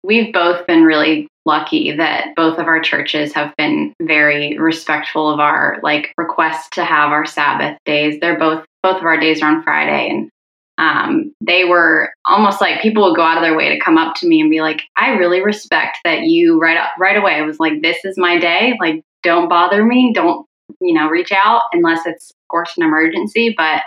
we've 0.02 0.32
both 0.32 0.66
been 0.66 0.84
really 0.84 1.28
lucky 1.46 1.92
that 1.96 2.30
both 2.36 2.58
of 2.58 2.68
our 2.68 2.82
churches 2.82 3.34
have 3.34 3.54
been 3.58 3.94
very 4.02 4.58
respectful 4.58 5.30
of 5.30 5.40
our 5.40 5.80
like 5.84 6.14
request 6.18 6.74
to 6.74 6.84
have 6.84 7.12
our 7.12 7.26
Sabbath 7.26 7.78
days. 7.86 8.20
They're 8.20 8.40
both 8.40 8.66
both 8.84 8.98
of 8.98 9.04
our 9.04 9.20
days 9.20 9.42
are 9.42 9.50
on 9.50 9.64
Friday 9.64 10.10
and 10.10 10.30
um, 10.78 11.34
they 11.40 11.64
were 11.64 12.12
almost 12.26 12.60
like 12.60 12.82
people 12.82 13.04
would 13.04 13.16
go 13.16 13.24
out 13.24 13.38
of 13.38 13.44
their 13.44 13.56
way 13.56 13.70
to 13.70 13.80
come 13.80 13.98
up 13.98 14.16
to 14.16 14.28
me 14.28 14.42
and 14.42 14.50
be 14.50 14.62
like, 14.62 14.82
"I 14.98 15.12
really 15.12 15.42
respect 15.42 16.00
that 16.04 16.24
you 16.24 16.60
right 16.60 16.78
up, 16.78 16.90
right 17.00 17.16
away." 17.16 17.36
I 17.36 17.44
was 17.44 17.60
like, 17.60 17.82
"This 17.82 18.04
is 18.04 18.18
my 18.18 18.38
day. 18.38 18.76
Like, 18.80 19.02
don't 19.24 19.48
bother 19.48 19.86
me. 19.86 20.12
Don't 20.14 20.46
you 20.82 20.94
know 20.94 21.08
reach 21.08 21.32
out 21.32 21.62
unless 21.72 22.06
it's 22.06 22.32
of 22.32 22.48
course 22.50 22.74
an 22.78 22.84
emergency." 22.84 23.56
But 23.56 23.84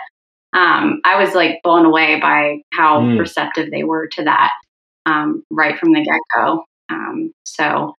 um, 0.53 1.01
I 1.03 1.21
was 1.23 1.35
like 1.35 1.61
blown 1.63 1.85
away 1.85 2.19
by 2.19 2.61
how 2.73 3.01
mm. 3.01 3.19
receptive 3.19 3.69
they 3.69 3.83
were 3.83 4.07
to 4.07 4.23
that 4.23 4.51
um, 5.05 5.43
right 5.51 5.77
from 5.77 5.93
the 5.93 6.03
get 6.03 6.19
go. 6.35 6.65
Um, 6.89 7.31
so 7.45 7.95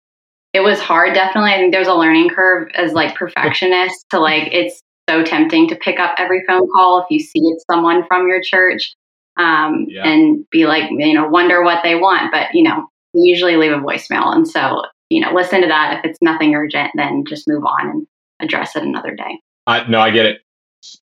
it 0.52 0.60
was 0.60 0.80
hard, 0.80 1.14
definitely. 1.14 1.52
I 1.52 1.58
think 1.58 1.72
there's 1.72 1.86
a 1.86 1.94
learning 1.94 2.30
curve 2.30 2.68
as 2.74 2.92
like 2.92 3.14
perfectionist 3.14 4.06
to 4.10 4.18
like 4.18 4.52
it's 4.52 4.80
so 5.08 5.24
tempting 5.24 5.68
to 5.68 5.76
pick 5.76 5.98
up 5.98 6.14
every 6.18 6.44
phone 6.46 6.68
call 6.74 7.00
if 7.00 7.06
you 7.10 7.20
see 7.20 7.40
it's 7.40 7.64
someone 7.70 8.06
from 8.06 8.28
your 8.28 8.40
church 8.42 8.94
um, 9.36 9.86
yeah. 9.88 10.06
and 10.06 10.44
be 10.50 10.66
like, 10.66 10.90
you 10.90 11.14
know, 11.14 11.28
wonder 11.28 11.62
what 11.62 11.82
they 11.82 11.94
want. 11.94 12.32
But 12.32 12.48
you 12.54 12.62
know, 12.62 12.86
we 13.14 13.22
usually 13.22 13.56
leave 13.56 13.72
a 13.72 13.76
voicemail, 13.76 14.34
and 14.34 14.46
so 14.48 14.82
you 15.08 15.20
know, 15.20 15.32
listen 15.32 15.62
to 15.62 15.68
that. 15.68 15.98
If 15.98 16.10
it's 16.10 16.18
nothing 16.22 16.54
urgent, 16.54 16.90
then 16.94 17.24
just 17.28 17.48
move 17.48 17.64
on 17.64 17.88
and 17.88 18.06
address 18.40 18.76
it 18.76 18.82
another 18.82 19.14
day. 19.14 19.40
I, 19.66 19.88
no, 19.88 20.00
I 20.00 20.10
get 20.10 20.26
it 20.26 20.42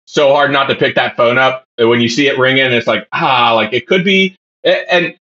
so 0.06 0.34
hard 0.34 0.52
not 0.52 0.66
to 0.66 0.76
pick 0.76 0.96
that 0.96 1.16
phone 1.16 1.38
up. 1.38 1.64
When 1.78 2.02
you 2.02 2.10
see 2.10 2.28
it 2.28 2.38
ringing, 2.38 2.72
it's 2.72 2.88
like, 2.88 3.08
ah, 3.14 3.54
like 3.54 3.74
it 3.74 3.88
could 3.88 4.04
be. 4.04 4.36
And 4.64 5.16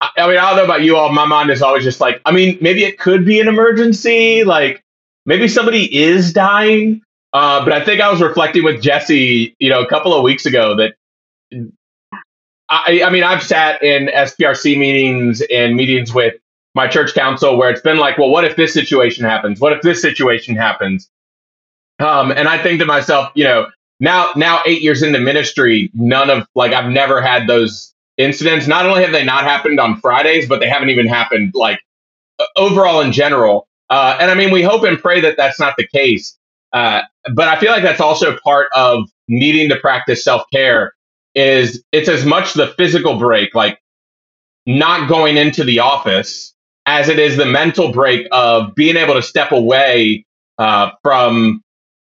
I 0.00 0.26
mean, 0.28 0.38
I 0.38 0.50
don't 0.50 0.56
know 0.56 0.64
about 0.64 0.82
you 0.82 0.96
all. 0.96 1.12
My 1.12 1.26
mind 1.26 1.50
is 1.50 1.62
always 1.62 1.84
just 1.84 2.00
like, 2.00 2.22
I 2.24 2.32
mean, 2.32 2.56
maybe 2.60 2.84
it 2.84 2.98
could 2.98 3.24
be 3.26 3.40
an 3.40 3.48
emergency. 3.48 4.44
Like 4.44 4.82
maybe 5.26 5.46
somebody 5.46 5.94
is 5.94 6.32
dying. 6.32 7.02
Uh, 7.32 7.62
but 7.64 7.72
I 7.72 7.84
think 7.84 8.00
I 8.00 8.10
was 8.10 8.20
reflecting 8.20 8.64
with 8.64 8.82
Jesse, 8.82 9.54
you 9.58 9.68
know, 9.68 9.82
a 9.82 9.86
couple 9.86 10.14
of 10.14 10.22
weeks 10.22 10.46
ago 10.46 10.76
that 10.76 10.94
I, 12.68 13.02
I 13.04 13.10
mean, 13.10 13.24
I've 13.24 13.42
sat 13.42 13.82
in 13.82 14.06
SPRC 14.06 14.78
meetings 14.78 15.42
and 15.42 15.76
meetings 15.76 16.14
with 16.14 16.34
my 16.74 16.86
church 16.86 17.14
council 17.14 17.56
where 17.56 17.70
it's 17.70 17.80
been 17.80 17.98
like, 17.98 18.16
well, 18.16 18.30
what 18.30 18.44
if 18.44 18.56
this 18.56 18.72
situation 18.72 19.24
happens? 19.24 19.60
What 19.60 19.72
if 19.72 19.82
this 19.82 20.00
situation 20.00 20.56
happens? 20.56 21.10
Um, 21.98 22.30
and 22.30 22.48
I 22.48 22.62
think 22.62 22.80
to 22.80 22.86
myself, 22.86 23.30
you 23.34 23.44
know, 23.44 23.66
now 23.98 24.30
now 24.34 24.60
eight 24.66 24.82
years 24.82 25.02
into 25.02 25.18
ministry, 25.18 25.90
none 25.92 26.30
of 26.30 26.48
like 26.54 26.72
I've 26.72 26.90
never 26.90 27.20
had 27.20 27.46
those 27.46 27.94
incidents. 28.20 28.66
Not 28.66 28.86
only 28.86 29.02
have 29.02 29.12
they 29.12 29.24
not 29.24 29.44
happened 29.44 29.80
on 29.80 30.00
Fridays, 30.00 30.48
but 30.48 30.60
they 30.60 30.68
haven't 30.68 30.90
even 30.90 31.06
happened 31.06 31.52
like 31.54 31.80
overall 32.56 33.00
in 33.00 33.12
general. 33.12 33.68
Uh, 33.88 34.16
and 34.20 34.30
I 34.30 34.34
mean, 34.34 34.50
we 34.50 34.62
hope 34.62 34.84
and 34.84 34.98
pray 34.98 35.20
that 35.20 35.36
that's 35.36 35.58
not 35.58 35.74
the 35.76 35.86
case. 35.86 36.36
Uh, 36.72 37.02
but 37.34 37.48
I 37.48 37.58
feel 37.58 37.72
like 37.72 37.82
that's 37.82 38.00
also 38.00 38.36
part 38.44 38.68
of 38.74 39.08
needing 39.28 39.68
to 39.70 39.76
practice 39.76 40.22
self 40.24 40.42
care. 40.52 40.92
Is 41.34 41.82
it's 41.92 42.08
as 42.08 42.24
much 42.24 42.54
the 42.54 42.68
physical 42.76 43.18
break, 43.18 43.54
like 43.54 43.80
not 44.66 45.08
going 45.08 45.36
into 45.36 45.64
the 45.64 45.78
office, 45.80 46.54
as 46.86 47.08
it 47.08 47.18
is 47.18 47.36
the 47.36 47.46
mental 47.46 47.92
break 47.92 48.26
of 48.32 48.74
being 48.74 48.96
able 48.96 49.14
to 49.14 49.22
step 49.22 49.52
away 49.52 50.26
uh, 50.58 50.90
from 51.02 51.62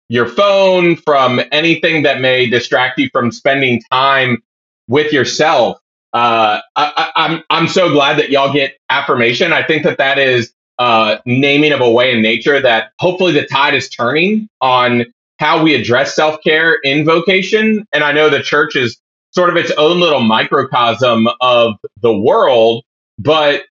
your 0.08 0.28
phone, 0.28 0.96
from 0.96 1.40
anything 1.52 2.02
that 2.02 2.20
may 2.20 2.48
distract 2.48 2.98
you 2.98 3.08
from 3.12 3.32
spending 3.32 3.82
time 3.90 4.42
with 4.88 5.12
yourself. 5.12 5.78
Uh, 6.14 6.60
I, 6.76 7.10
am 7.16 7.32
I'm, 7.32 7.44
I'm 7.50 7.68
so 7.68 7.92
glad 7.92 8.18
that 8.18 8.30
y'all 8.30 8.52
get 8.52 8.76
affirmation. 8.90 9.52
I 9.52 9.64
think 9.64 9.84
that 9.84 9.98
that 9.98 10.18
is 10.18 10.52
uh, 10.78 11.18
naming 11.26 11.72
of 11.72 11.82
a 11.82 11.90
way 11.90 12.12
in 12.14 12.22
nature 12.22 12.60
that 12.60 12.92
hopefully 13.00 13.32
the 13.32 13.46
tide 13.46 13.74
is 13.74 13.90
turning 13.90 14.48
on 14.62 15.06
how 15.40 15.62
we 15.62 15.74
address 15.74 16.16
self 16.16 16.40
care 16.42 16.74
in 16.84 17.04
vocation. 17.04 17.86
And 17.92 18.04
I 18.04 18.12
know 18.12 18.30
the 18.30 18.42
church 18.42 18.76
is 18.76 18.98
sort 19.32 19.50
of 19.50 19.56
its 19.56 19.72
own 19.72 20.00
little 20.00 20.20
microcosm 20.20 21.28
of 21.42 21.74
the 22.02 22.16
world, 22.16 22.84
but 23.18 23.64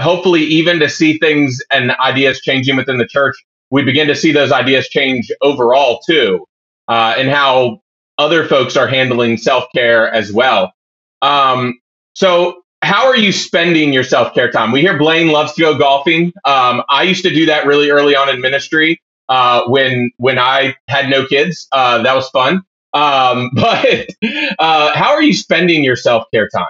hopefully, 0.00 0.42
even 0.42 0.80
to 0.80 0.88
see 0.90 1.18
things 1.18 1.62
and 1.72 1.92
ideas 1.92 2.40
changing 2.40 2.76
within 2.76 2.98
the 2.98 3.06
church 3.06 3.36
we 3.74 3.82
begin 3.82 4.06
to 4.08 4.14
see 4.14 4.32
those 4.32 4.52
ideas 4.52 4.88
change 4.88 5.32
overall 5.42 6.00
too, 6.06 6.46
uh, 6.88 7.14
and 7.18 7.28
how 7.28 7.80
other 8.18 8.46
folks 8.46 8.76
are 8.76 8.86
handling 8.86 9.36
self 9.36 9.64
care 9.74 10.08
as 10.12 10.32
well. 10.32 10.72
Um, 11.22 11.80
so, 12.14 12.62
how 12.82 13.06
are 13.06 13.16
you 13.16 13.32
spending 13.32 13.92
your 13.92 14.04
self 14.04 14.34
care 14.34 14.50
time? 14.50 14.70
We 14.70 14.80
hear 14.80 14.96
Blaine 14.96 15.28
loves 15.28 15.54
to 15.54 15.62
go 15.62 15.78
golfing. 15.78 16.32
Um, 16.44 16.82
I 16.88 17.02
used 17.02 17.22
to 17.24 17.30
do 17.30 17.46
that 17.46 17.66
really 17.66 17.90
early 17.90 18.14
on 18.14 18.28
in 18.28 18.40
ministry 18.40 19.00
uh, 19.28 19.62
when 19.66 20.10
when 20.18 20.38
I 20.38 20.76
had 20.88 21.08
no 21.10 21.26
kids. 21.26 21.66
Uh, 21.72 22.02
that 22.02 22.14
was 22.14 22.28
fun. 22.30 22.62
Um, 22.92 23.50
but 23.54 24.06
uh, 24.58 24.94
how 24.94 25.10
are 25.12 25.22
you 25.22 25.34
spending 25.34 25.82
your 25.82 25.96
self 25.96 26.24
care 26.32 26.48
time? 26.48 26.66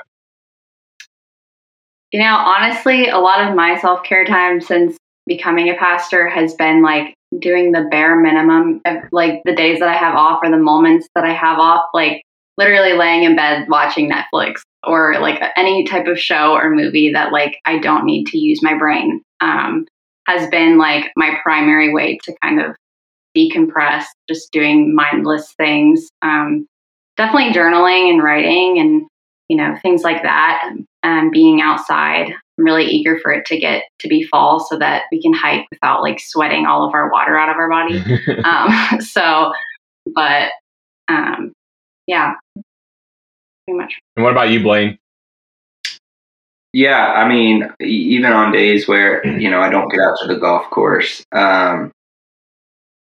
You 2.12 2.20
know, 2.20 2.36
honestly, 2.36 3.08
a 3.08 3.18
lot 3.18 3.46
of 3.46 3.54
my 3.54 3.78
self 3.80 4.04
care 4.04 4.24
time 4.24 4.60
since 4.60 4.96
becoming 5.26 5.68
a 5.68 5.74
pastor 5.74 6.28
has 6.28 6.54
been 6.54 6.82
like 6.82 7.14
doing 7.38 7.72
the 7.72 7.88
bare 7.90 8.14
minimum 8.16 8.80
of 8.84 8.96
like 9.10 9.42
the 9.44 9.54
days 9.54 9.80
that 9.80 9.88
I 9.88 9.96
have 9.96 10.14
off 10.14 10.40
or 10.42 10.50
the 10.50 10.58
moments 10.58 11.08
that 11.14 11.24
I 11.24 11.32
have 11.32 11.58
off, 11.58 11.86
like 11.92 12.22
literally 12.56 12.92
laying 12.92 13.24
in 13.24 13.34
bed 13.34 13.66
watching 13.68 14.10
Netflix 14.10 14.60
or 14.86 15.18
like 15.20 15.42
any 15.56 15.84
type 15.84 16.06
of 16.06 16.18
show 16.18 16.52
or 16.54 16.70
movie 16.70 17.12
that 17.12 17.32
like 17.32 17.60
I 17.64 17.78
don't 17.78 18.04
need 18.04 18.26
to 18.28 18.38
use 18.38 18.62
my 18.62 18.76
brain 18.76 19.22
um, 19.40 19.86
has 20.26 20.48
been 20.50 20.78
like 20.78 21.10
my 21.16 21.38
primary 21.42 21.92
way 21.92 22.18
to 22.24 22.34
kind 22.42 22.60
of 22.60 22.76
decompress, 23.36 24.04
just 24.28 24.52
doing 24.52 24.94
mindless 24.94 25.52
things. 25.54 26.08
Um, 26.22 26.66
definitely 27.16 27.52
journaling 27.52 28.10
and 28.10 28.22
writing 28.22 28.78
and 28.78 29.06
you 29.48 29.56
know 29.56 29.76
things 29.82 30.02
like 30.02 30.22
that 30.22 30.70
and 31.02 31.30
being 31.30 31.60
outside 31.60 32.32
I'm 32.58 32.64
really 32.64 32.84
eager 32.84 33.18
for 33.20 33.32
it 33.32 33.46
to 33.46 33.58
get 33.58 33.84
to 34.00 34.08
be 34.08 34.22
fall 34.24 34.60
so 34.60 34.78
that 34.78 35.04
we 35.10 35.20
can 35.20 35.32
hike 35.32 35.66
without 35.70 36.02
like 36.02 36.20
sweating 36.20 36.66
all 36.66 36.86
of 36.86 36.94
our 36.94 37.10
water 37.10 37.36
out 37.36 37.48
of 37.48 37.56
our 37.56 37.68
body. 37.68 37.98
um, 38.44 39.00
so, 39.00 39.52
but 40.14 40.50
um, 41.08 41.52
yeah, 42.06 42.34
pretty 43.66 43.78
much. 43.78 44.00
And 44.16 44.24
what 44.24 44.32
about 44.32 44.50
you, 44.50 44.62
Blaine? 44.62 44.98
Yeah, 46.72 47.04
I 47.04 47.28
mean, 47.28 47.68
even 47.80 48.32
on 48.32 48.52
days 48.52 48.88
where 48.88 49.24
you 49.26 49.48
know 49.48 49.60
I 49.60 49.70
don't 49.70 49.88
get 49.88 50.00
out 50.00 50.16
to 50.22 50.28
the 50.28 50.40
golf 50.40 50.68
course, 50.70 51.22
um, 51.32 51.92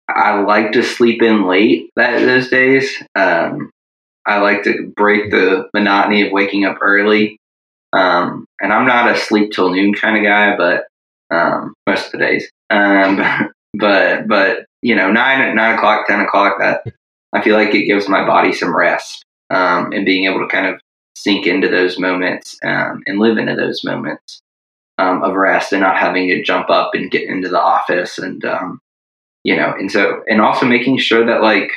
I 0.08 0.40
like 0.42 0.72
to 0.74 0.84
sleep 0.84 1.22
in 1.22 1.46
late 1.46 1.90
that 1.96 2.20
those 2.20 2.50
days. 2.50 3.04
Um, 3.16 3.70
I 4.26 4.40
like 4.40 4.64
to 4.64 4.92
break 4.96 5.32
the 5.32 5.70
monotony 5.74 6.26
of 6.26 6.32
waking 6.32 6.66
up 6.66 6.78
early. 6.82 7.38
Um, 7.92 8.46
and 8.62 8.72
I'm 8.72 8.88
not 8.88 9.14
a 9.14 9.18
sleep 9.18 9.52
till 9.52 9.74
noon 9.74 9.94
kind 9.94 10.16
of 10.18 10.24
guy, 10.24 10.56
but 10.56 10.88
um, 11.36 11.74
most 11.88 12.08
of 12.08 12.12
the 12.14 12.18
days. 12.20 12.50
Um, 12.70 13.52
but 13.74 14.28
but 14.28 14.66
you 14.82 14.96
know, 14.96 15.12
nine 15.12 15.54
nine 15.56 15.78
o'clock, 15.78 16.08
ten 16.08 16.22
o'clock, 16.22 16.60
that 16.60 16.84
I 17.34 17.42
feel 17.42 17.56
like 17.56 17.76
it 17.76 17.88
gives 17.88 18.08
my 18.08 18.26
body 18.26 18.54
some 18.54 18.76
rest 18.76 19.26
um, 19.50 19.92
and 19.92 20.06
being 20.06 20.26
able 20.26 20.40
to 20.40 20.48
kind 20.48 20.68
of 20.68 20.80
sink 21.16 21.46
into 21.46 21.68
those 21.68 22.00
moments 22.00 22.58
um, 22.64 23.04
and 23.06 23.20
live 23.20 23.38
into 23.38 23.56
those 23.56 23.84
moments 23.84 24.42
um, 24.98 25.24
of 25.24 25.34
rest 25.34 25.74
and 25.74 25.82
not 25.82 25.98
having 25.98 26.28
to 26.30 26.44
jump 26.44 26.70
up 26.70 26.92
and 26.94 27.12
get 27.12 27.28
into 27.28 27.50
the 27.50 27.62
office 27.62 28.18
and 28.18 28.44
you 29.44 29.56
know, 29.56 29.74
and 29.78 29.92
so, 29.92 30.24
and 30.28 30.42
also 30.42 30.66
making 30.66 30.98
sure 30.98 31.26
that 31.26 31.42
like, 31.42 31.72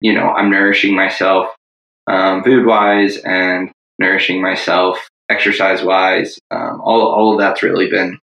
you 0.00 0.12
know, 0.12 0.28
I'm 0.28 0.50
nourishing 0.50 0.94
myself 0.94 1.48
um, 2.06 2.42
food 2.42 2.66
wise 2.66 3.16
and 3.18 3.70
nourishing 3.98 4.42
myself 4.42 5.08
exercise 5.28 5.82
wise. 5.82 6.38
Um, 6.50 6.80
all, 6.82 7.06
all 7.06 7.32
of 7.32 7.40
that's 7.40 7.62
really 7.62 7.88
been 7.88 8.18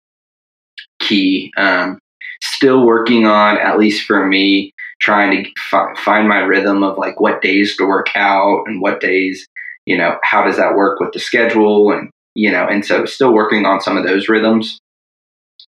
key. 1.00 1.52
Um, 1.58 2.00
still 2.42 2.86
working 2.86 3.26
on, 3.26 3.58
at 3.58 3.78
least 3.78 4.06
for 4.06 4.26
me, 4.26 4.74
trying 5.00 5.44
to 5.44 5.50
fi- 5.70 5.94
find 5.96 6.28
my 6.28 6.40
rhythm 6.40 6.84
of 6.84 6.98
like 6.98 7.20
what 7.20 7.42
days 7.42 7.76
to 7.78 7.86
work 7.86 8.08
out 8.16 8.64
and 8.66 8.82
what 8.82 9.00
days, 9.00 9.48
you 9.86 9.98
know, 9.98 10.18
how 10.24 10.44
does 10.44 10.58
that 10.58 10.76
work 10.76 11.00
with 11.00 11.12
the 11.14 11.20
schedule 11.20 11.92
and, 11.92 12.10
you 12.36 12.52
know, 12.52 12.68
and 12.68 12.86
so 12.86 13.06
still 13.06 13.34
working 13.34 13.66
on 13.66 13.82
some 13.82 13.98
of 13.98 14.06
those 14.06 14.30
rhythms. 14.30 14.80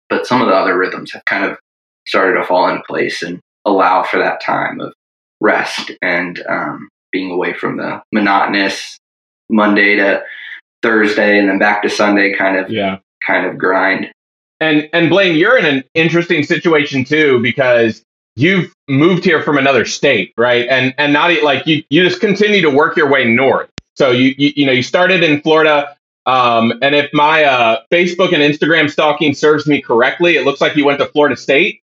But 0.10 0.26
some 0.26 0.42
of 0.42 0.48
the 0.48 0.54
other 0.54 0.78
rhythms 0.78 1.12
have 1.12 1.26
kind 1.26 1.44
of 1.44 1.58
started 2.06 2.40
to 2.40 2.46
fall 2.46 2.70
into 2.70 2.84
place 2.88 3.22
and 3.22 3.40
allow 3.66 4.04
for 4.04 4.18
that 4.18 4.42
time 4.42 4.80
of 4.80 4.94
rest 5.42 5.92
and 6.02 6.42
um, 6.48 6.88
being 7.12 7.32
away 7.32 7.54
from 7.54 7.78
the 7.78 8.02
monotonous 8.14 8.98
Monday 9.50 9.96
to 9.98 10.24
Thursday 10.82 11.38
and 11.38 11.50
then 11.50 11.60
back 11.60 11.82
to 11.84 11.90
Sunday 11.90 12.34
kind 12.34 12.58
of 12.58 12.70
yeah. 12.70 13.00
kind 13.26 13.46
of 13.46 13.58
grind. 13.58 14.12
And 14.60 14.90
and 14.94 15.10
Blaine, 15.10 15.36
you're 15.36 15.58
in 15.58 15.66
an 15.66 15.84
interesting 15.94 16.44
situation 16.44 17.04
too 17.04 17.40
because 17.42 18.02
you've 18.38 18.72
moved 18.88 19.26
here 19.26 19.42
from 19.42 19.58
another 19.58 19.84
state, 19.84 20.34
right? 20.38 20.68
And 20.70 20.94
and 20.98 21.12
not 21.12 21.32
like 21.44 21.66
you 21.68 21.84
you 21.90 22.04
just 22.04 22.22
continue 22.22 22.62
to 22.62 22.70
work 22.70 22.96
your 22.96 23.10
way 23.10 23.26
north. 23.26 23.70
So 23.96 24.12
you 24.12 24.34
you, 24.38 24.54
you 24.56 24.66
know 24.66 24.72
you 24.72 24.84
started 24.84 25.24
in 25.24 25.42
Florida. 25.42 25.96
Um, 26.26 26.74
and 26.82 26.94
if 26.94 27.10
my 27.14 27.46
uh, 27.46 27.82
Facebook 27.92 28.34
and 28.34 28.44
Instagram 28.44 28.90
stalking 28.90 29.34
serves 29.34 29.66
me 29.66 29.82
correctly, 29.82 30.36
it 30.36 30.44
looks 30.46 30.60
like 30.60 30.76
you 30.76 30.86
went 30.86 31.00
to 31.00 31.06
Florida 31.08 31.38
State. 31.38 31.82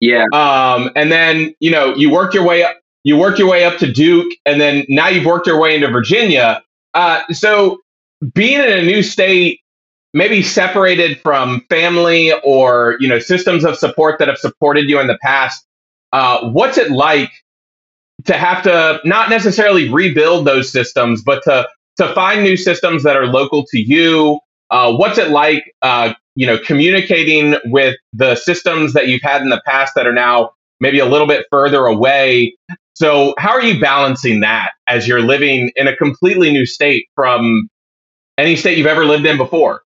Yeah. 0.00 0.24
Um, 0.32 0.90
and 0.94 1.10
then 1.12 1.54
you 1.60 1.70
know 1.70 1.94
you 1.94 2.10
worked 2.10 2.34
your 2.34 2.44
way 2.44 2.64
up. 2.64 2.78
You 3.04 3.16
worked 3.16 3.38
your 3.38 3.48
way 3.48 3.64
up 3.64 3.78
to 3.78 3.92
Duke, 3.92 4.32
and 4.46 4.60
then 4.60 4.84
now 4.88 5.08
you've 5.08 5.26
worked 5.26 5.46
your 5.46 5.60
way 5.60 5.74
into 5.76 5.88
Virginia. 5.88 6.62
Uh, 6.94 7.22
so 7.30 7.80
being 8.34 8.60
in 8.60 8.78
a 8.78 8.82
new 8.82 9.02
state, 9.02 9.60
maybe 10.16 10.42
separated 10.42 11.20
from 11.20 11.60
family 11.68 12.32
or 12.42 12.96
you 12.98 13.06
know 13.06 13.18
systems 13.18 13.64
of 13.64 13.76
support 13.76 14.18
that 14.18 14.28
have 14.28 14.38
supported 14.38 14.88
you 14.88 14.98
in 14.98 15.06
the 15.06 15.18
past, 15.22 15.64
uh, 16.12 16.48
what's 16.48 16.78
it 16.78 16.90
like 16.90 17.30
to 18.24 18.32
have 18.32 18.62
to 18.62 18.98
not 19.04 19.28
necessarily 19.28 19.92
rebuild 19.92 20.46
those 20.46 20.72
systems, 20.72 21.22
but 21.22 21.44
to 21.44 21.68
to 21.98 22.14
find 22.14 22.42
new 22.42 22.56
systems 22.56 23.02
that 23.04 23.16
are 23.16 23.26
local 23.26 23.64
to 23.66 23.78
you? 23.78 24.40
Uh, 24.70 24.92
what's 24.94 25.18
it 25.18 25.30
like, 25.30 25.72
uh, 25.82 26.14
you 26.34 26.46
know, 26.46 26.58
communicating 26.58 27.54
with 27.66 27.96
the 28.14 28.34
systems 28.36 28.94
that 28.94 29.08
you've 29.08 29.22
had 29.22 29.42
in 29.42 29.50
the 29.50 29.62
past 29.66 29.92
that 29.96 30.06
are 30.06 30.12
now 30.14 30.50
maybe 30.80 30.98
a 30.98 31.06
little 31.06 31.26
bit 31.26 31.46
further 31.50 31.84
away? 31.84 32.56
So, 32.94 33.34
how 33.38 33.50
are 33.50 33.62
you 33.62 33.78
balancing 33.78 34.40
that 34.40 34.70
as 34.88 35.06
you're 35.06 35.20
living 35.20 35.70
in 35.76 35.86
a 35.86 35.94
completely 35.94 36.50
new 36.52 36.64
state 36.64 37.06
from 37.14 37.68
any 38.38 38.56
state 38.56 38.78
you've 38.78 38.86
ever 38.86 39.04
lived 39.04 39.26
in 39.26 39.36
before? 39.36 39.82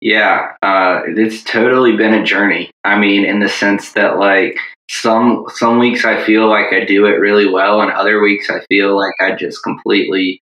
Yeah, 0.00 0.52
uh, 0.62 1.02
it's 1.06 1.42
totally 1.44 1.96
been 1.96 2.14
a 2.14 2.24
journey. 2.24 2.70
I 2.84 2.98
mean, 2.98 3.24
in 3.24 3.40
the 3.40 3.48
sense 3.48 3.92
that 3.92 4.18
like 4.18 4.56
some 4.88 5.44
some 5.54 5.78
weeks 5.78 6.04
I 6.04 6.22
feel 6.24 6.48
like 6.48 6.72
I 6.72 6.84
do 6.84 7.04
it 7.06 7.20
really 7.20 7.48
well, 7.48 7.80
and 7.82 7.92
other 7.92 8.20
weeks 8.22 8.48
I 8.48 8.60
feel 8.70 8.96
like 8.96 9.14
I 9.20 9.36
just 9.36 9.62
completely 9.62 10.42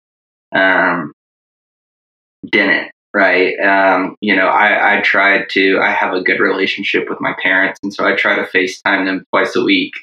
um, 0.55 1.13
didn't. 2.51 2.91
Right. 3.13 3.57
Um, 3.59 4.17
you 4.19 4.35
know, 4.35 4.47
I, 4.47 4.97
I 4.97 5.01
tried 5.01 5.49
to. 5.51 5.79
I 5.81 5.91
have 5.91 6.13
a 6.13 6.21
good 6.21 6.41
relationship 6.41 7.09
with 7.09 7.21
my 7.21 7.33
parents, 7.41 7.79
and 7.81 7.93
so 7.93 8.05
I 8.05 8.13
try 8.13 8.35
to 8.35 8.43
FaceTime 8.43 9.05
them 9.05 9.23
twice 9.31 9.55
a 9.55 9.63
week. 9.63 9.93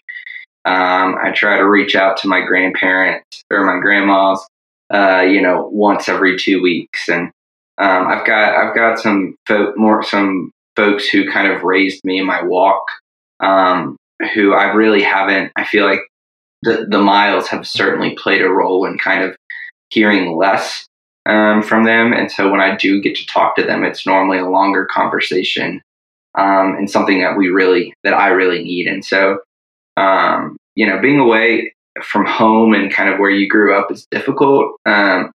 Um, 0.64 1.16
I 1.22 1.32
try 1.34 1.58
to 1.58 1.68
reach 1.68 1.96
out 1.96 2.16
to 2.18 2.28
my 2.28 2.42
grandparents 2.42 3.42
or 3.50 3.64
my 3.64 3.80
grandmas, 3.80 4.46
uh, 4.94 5.22
you 5.22 5.42
know, 5.42 5.68
once 5.72 6.08
every 6.08 6.38
two 6.38 6.62
weeks, 6.62 7.08
and 7.08 7.30
um, 7.78 8.06
I've 8.06 8.26
got 8.26 8.54
I've 8.54 8.74
got 8.74 8.98
some 8.98 9.36
folk, 9.46 9.76
more 9.76 10.02
some 10.02 10.50
folks 10.76 11.08
who 11.08 11.30
kind 11.30 11.50
of 11.50 11.62
raised 11.62 12.04
me 12.04 12.18
in 12.18 12.26
my 12.26 12.42
walk, 12.42 12.84
um, 13.40 13.96
who 14.34 14.54
I 14.54 14.72
really 14.72 15.02
haven't. 15.02 15.52
I 15.56 15.64
feel 15.64 15.86
like 15.86 16.00
the 16.62 16.86
the 16.88 17.00
miles 17.00 17.48
have 17.48 17.66
certainly 17.66 18.14
played 18.16 18.42
a 18.42 18.48
role 18.48 18.84
in 18.86 18.98
kind 18.98 19.24
of 19.24 19.36
hearing 19.90 20.36
less 20.36 20.86
um, 21.26 21.62
from 21.62 21.84
them, 21.84 22.12
and 22.12 22.30
so 22.30 22.50
when 22.50 22.60
I 22.60 22.76
do 22.76 23.00
get 23.00 23.16
to 23.16 23.26
talk 23.26 23.56
to 23.56 23.62
them, 23.62 23.84
it's 23.84 24.06
normally 24.06 24.38
a 24.38 24.48
longer 24.48 24.86
conversation 24.86 25.80
um, 26.36 26.76
and 26.76 26.90
something 26.90 27.20
that 27.20 27.36
we 27.36 27.48
really 27.48 27.94
that 28.04 28.14
I 28.14 28.28
really 28.28 28.62
need. 28.62 28.86
And 28.86 29.04
so, 29.04 29.38
um, 29.96 30.56
you 30.74 30.86
know, 30.86 31.00
being 31.00 31.18
away 31.18 31.74
from 32.02 32.24
home 32.24 32.74
and 32.74 32.92
kind 32.92 33.12
of 33.12 33.18
where 33.18 33.30
you 33.30 33.48
grew 33.48 33.74
up 33.74 33.90
is 33.90 34.06
difficult. 34.10 34.76
Um, 34.86 35.30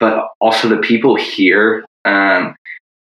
but 0.00 0.28
also 0.40 0.68
the 0.68 0.78
people 0.78 1.16
here. 1.16 1.84
Um, 2.04 2.54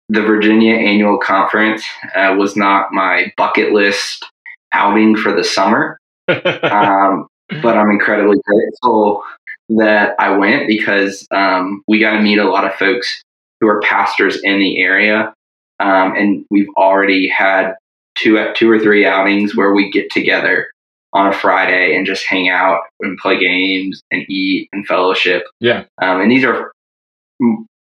the 0.08 0.22
Virginia 0.22 0.74
Annual 0.74 1.18
Conference 1.18 1.84
uh, 2.14 2.34
was 2.38 2.56
not 2.56 2.92
my 2.92 3.32
bucket 3.36 3.72
list 3.72 4.24
outing 4.72 5.16
for 5.16 5.32
the 5.32 5.42
summer, 5.42 5.98
um, 6.28 7.26
but 7.62 7.76
I'm 7.76 7.90
incredibly 7.90 8.36
grateful 8.44 9.22
that 9.70 10.14
I 10.18 10.36
went 10.36 10.68
because 10.68 11.26
um, 11.32 11.82
we 11.88 11.98
got 11.98 12.12
to 12.12 12.22
meet 12.22 12.38
a 12.38 12.48
lot 12.48 12.64
of 12.64 12.74
folks 12.74 13.22
who 13.60 13.66
are 13.68 13.80
pastors 13.80 14.40
in 14.42 14.58
the 14.60 14.80
area, 14.80 15.34
um, 15.80 16.14
and 16.14 16.44
we've 16.50 16.68
already 16.76 17.28
had 17.28 17.74
two 18.14 18.52
two 18.54 18.70
or 18.70 18.78
three 18.78 19.04
outings 19.04 19.56
where 19.56 19.74
we 19.74 19.90
get 19.90 20.10
together 20.10 20.70
on 21.12 21.28
a 21.28 21.32
Friday 21.32 21.96
and 21.96 22.06
just 22.06 22.26
hang 22.26 22.48
out 22.48 22.80
and 23.00 23.18
play 23.18 23.38
games 23.38 24.02
and 24.10 24.24
eat 24.28 24.68
and 24.72 24.86
fellowship. 24.86 25.44
Yeah, 25.60 25.84
um, 26.00 26.20
and 26.20 26.30
these 26.30 26.44
are 26.44 26.72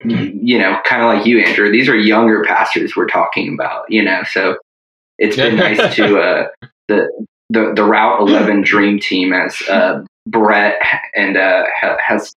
you 0.05 0.59
know, 0.59 0.79
kind 0.85 1.03
of 1.03 1.09
like 1.09 1.27
you, 1.27 1.41
Andrew. 1.41 1.71
These 1.71 1.89
are 1.89 1.97
younger 1.97 2.45
pastors 2.45 2.95
we're 2.97 3.09
talking 3.09 3.55
about, 3.55 3.91
you 3.91 4.03
know. 4.03 4.23
So 4.31 4.59
it's 5.19 5.37
been 5.37 5.57
nice 5.57 5.95
to 5.97 6.19
uh, 6.19 6.49
the 6.89 7.27
the 7.51 7.73
the 7.75 7.85
Route 7.85 8.21
Eleven 8.21 8.63
Dream 8.63 9.01
Team 9.01 9.33
as 9.33 9.61
uh, 9.69 10.05
Brett 10.27 10.77
and 11.15 11.37
uh, 11.37 11.65
has 11.81 12.33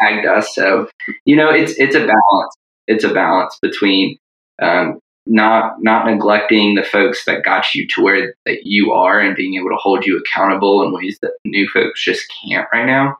tagged 0.00 0.26
us. 0.26 0.54
So 0.54 0.88
you 1.24 1.36
know, 1.36 1.50
it's 1.50 1.72
it's 1.78 1.94
a 1.94 2.00
balance. 2.00 2.54
It's 2.86 3.04
a 3.04 3.14
balance 3.14 3.56
between 3.62 4.18
um, 4.60 4.98
not 5.26 5.74
not 5.80 6.06
neglecting 6.06 6.74
the 6.74 6.82
folks 6.82 7.24
that 7.26 7.44
got 7.44 7.72
you 7.74 7.86
to 7.88 8.02
where 8.02 8.34
that 8.46 8.64
you 8.64 8.92
are 8.92 9.20
and 9.20 9.36
being 9.36 9.54
able 9.54 9.70
to 9.70 9.76
hold 9.76 10.04
you 10.04 10.18
accountable 10.18 10.82
in 10.82 10.92
ways 10.92 11.18
that 11.22 11.32
new 11.44 11.68
folks 11.68 12.04
just 12.04 12.26
can't 12.42 12.66
right 12.72 12.86
now 12.86 13.16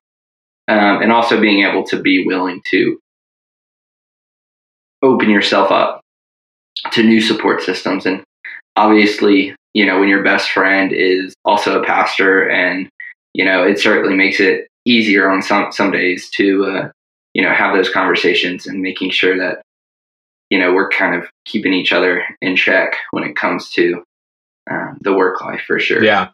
um, 0.71 1.03
and 1.03 1.13
also 1.13 1.41
being 1.41 1.65
able 1.65 1.85
to 1.85 2.01
be 2.01 2.25
willing 2.25 2.63
to 2.71 2.99
open 5.03 5.31
yourself 5.31 5.71
up 5.71 6.01
to 6.93 7.03
new 7.03 7.21
support 7.21 7.63
systems. 7.63 8.07
And 8.07 8.23
obviously 8.77 9.55
you 9.75 9.87
know 9.87 10.01
when 10.01 10.09
your 10.09 10.23
best 10.23 10.51
friend 10.51 10.93
is 10.93 11.35
also 11.45 11.81
a 11.81 11.85
pastor 11.85 12.49
and 12.49 12.89
you 13.35 13.45
know 13.45 13.65
it 13.65 13.79
certainly 13.79 14.17
makes 14.17 14.41
it 14.41 14.69
easier 14.85 15.31
on 15.31 15.43
some 15.43 15.71
some 15.73 15.91
days 15.91 16.31
to 16.31 16.65
uh, 16.65 16.91
you 17.35 17.43
know 17.43 17.53
have 17.53 17.75
those 17.75 17.91
conversations 17.91 18.67
and 18.67 18.81
making 18.81 19.11
sure 19.11 19.37
that 19.37 19.63
you 20.51 20.59
know 20.59 20.73
we're 20.73 20.91
kind 20.91 21.15
of 21.15 21.29
keeping 21.45 21.73
each 21.73 21.93
other 21.93 22.25
in 22.41 22.57
check 22.57 22.95
when 23.11 23.25
it 23.25 23.37
comes 23.37 23.71
to 23.71 24.03
uh, 24.71 24.93
the 25.01 25.15
work 25.15 25.41
life 25.41 25.63
for 25.67 25.79
sure. 25.79 26.03
Yeah 26.03 26.31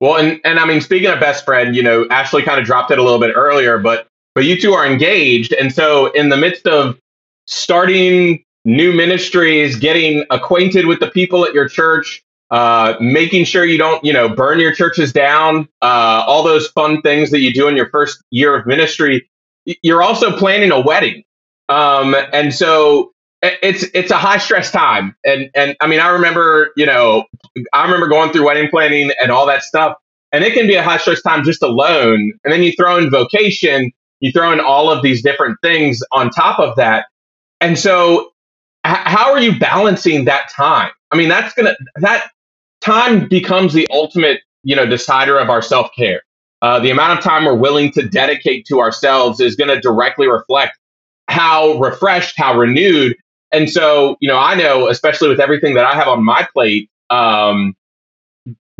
well, 0.00 0.16
and 0.16 0.40
and 0.44 0.58
I 0.58 0.66
mean, 0.66 0.80
speaking 0.80 1.10
of 1.10 1.20
best 1.20 1.44
friend, 1.44 1.74
you 1.74 1.82
know, 1.82 2.06
Ashley 2.10 2.42
kind 2.42 2.60
of 2.60 2.66
dropped 2.66 2.90
it 2.90 2.98
a 2.98 3.02
little 3.02 3.18
bit 3.18 3.32
earlier, 3.34 3.78
but 3.78 4.06
but 4.34 4.44
you 4.44 4.60
two 4.60 4.72
are 4.72 4.86
engaged, 4.86 5.52
and 5.54 5.72
so 5.72 6.12
in 6.12 6.28
the 6.28 6.36
midst 6.36 6.66
of 6.66 6.98
starting 7.46 8.44
new 8.64 8.92
ministries, 8.92 9.76
getting 9.76 10.24
acquainted 10.30 10.86
with 10.86 11.00
the 11.00 11.10
people 11.10 11.44
at 11.44 11.54
your 11.54 11.68
church, 11.68 12.22
uh, 12.50 12.94
making 13.00 13.44
sure 13.44 13.64
you 13.64 13.78
don't, 13.78 14.04
you 14.04 14.12
know, 14.12 14.28
burn 14.28 14.60
your 14.60 14.74
churches 14.74 15.12
down, 15.12 15.68
uh, 15.82 16.22
all 16.26 16.42
those 16.42 16.68
fun 16.68 17.00
things 17.02 17.30
that 17.30 17.40
you 17.40 17.52
do 17.52 17.66
in 17.66 17.76
your 17.76 17.88
first 17.90 18.22
year 18.30 18.54
of 18.56 18.66
ministry. 18.66 19.28
You're 19.82 20.02
also 20.02 20.36
planning 20.36 20.70
a 20.70 20.80
wedding, 20.80 21.24
um, 21.68 22.14
and 22.32 22.54
so 22.54 23.12
it's 23.42 23.84
it's 23.94 24.10
a 24.10 24.16
high 24.16 24.38
stress 24.38 24.70
time. 24.70 25.16
And 25.24 25.50
and 25.54 25.76
i 25.80 25.86
mean 25.86 26.00
i 26.00 26.08
remember 26.08 26.70
you 26.76 26.86
know 26.86 27.24
i 27.72 27.84
remember 27.84 28.08
going 28.08 28.32
through 28.32 28.46
wedding 28.46 28.68
planning 28.70 29.10
and 29.22 29.30
all 29.30 29.46
that 29.46 29.62
stuff. 29.62 29.96
And 30.32 30.44
it 30.44 30.54
can 30.54 30.66
be 30.66 30.74
a 30.74 30.82
high 30.82 30.98
stress 30.98 31.22
time 31.22 31.44
just 31.44 31.62
alone. 31.62 32.32
And 32.44 32.52
then 32.52 32.62
you 32.62 32.72
throw 32.72 32.98
in 32.98 33.10
vocation 33.10 33.90
you 34.20 34.32
throw 34.32 34.52
in 34.52 34.60
all 34.60 34.90
of 34.90 35.02
these 35.02 35.22
different 35.22 35.58
things 35.62 36.00
on 36.12 36.30
top 36.30 36.58
of 36.58 36.74
that. 36.76 37.06
And 37.60 37.78
so 37.78 38.32
h- 38.86 38.96
how 39.04 39.32
are 39.32 39.40
you 39.40 39.58
balancing 39.58 40.26
that 40.26 40.50
time? 40.50 40.90
I 41.12 41.16
mean 41.16 41.28
that's 41.28 41.54
gonna 41.54 41.76
that 41.96 42.30
time 42.80 43.28
becomes 43.28 43.72
the 43.74 43.86
ultimate 43.90 44.40
you 44.64 44.76
know 44.76 44.86
decider 44.86 45.38
of 45.38 45.50
our 45.50 45.62
self-care. 45.62 46.22
Uh, 46.62 46.80
the 46.80 46.90
amount 46.90 47.18
of 47.18 47.24
time 47.24 47.44
we're 47.44 47.54
willing 47.54 47.92
to 47.92 48.08
dedicate 48.08 48.66
to 48.66 48.80
ourselves 48.80 49.40
is 49.40 49.56
going 49.56 49.68
to 49.68 49.80
directly 49.80 50.28
reflect 50.28 50.76
how 51.28 51.78
refreshed 51.78 52.34
how 52.36 52.58
renewed 52.58 53.16
and 53.52 53.70
so, 53.70 54.16
you 54.20 54.28
know, 54.28 54.38
I 54.38 54.54
know, 54.54 54.88
especially 54.88 55.28
with 55.28 55.40
everything 55.40 55.74
that 55.74 55.84
I 55.84 55.94
have 55.94 56.08
on 56.08 56.24
my 56.24 56.46
plate, 56.52 56.90
um, 57.10 57.74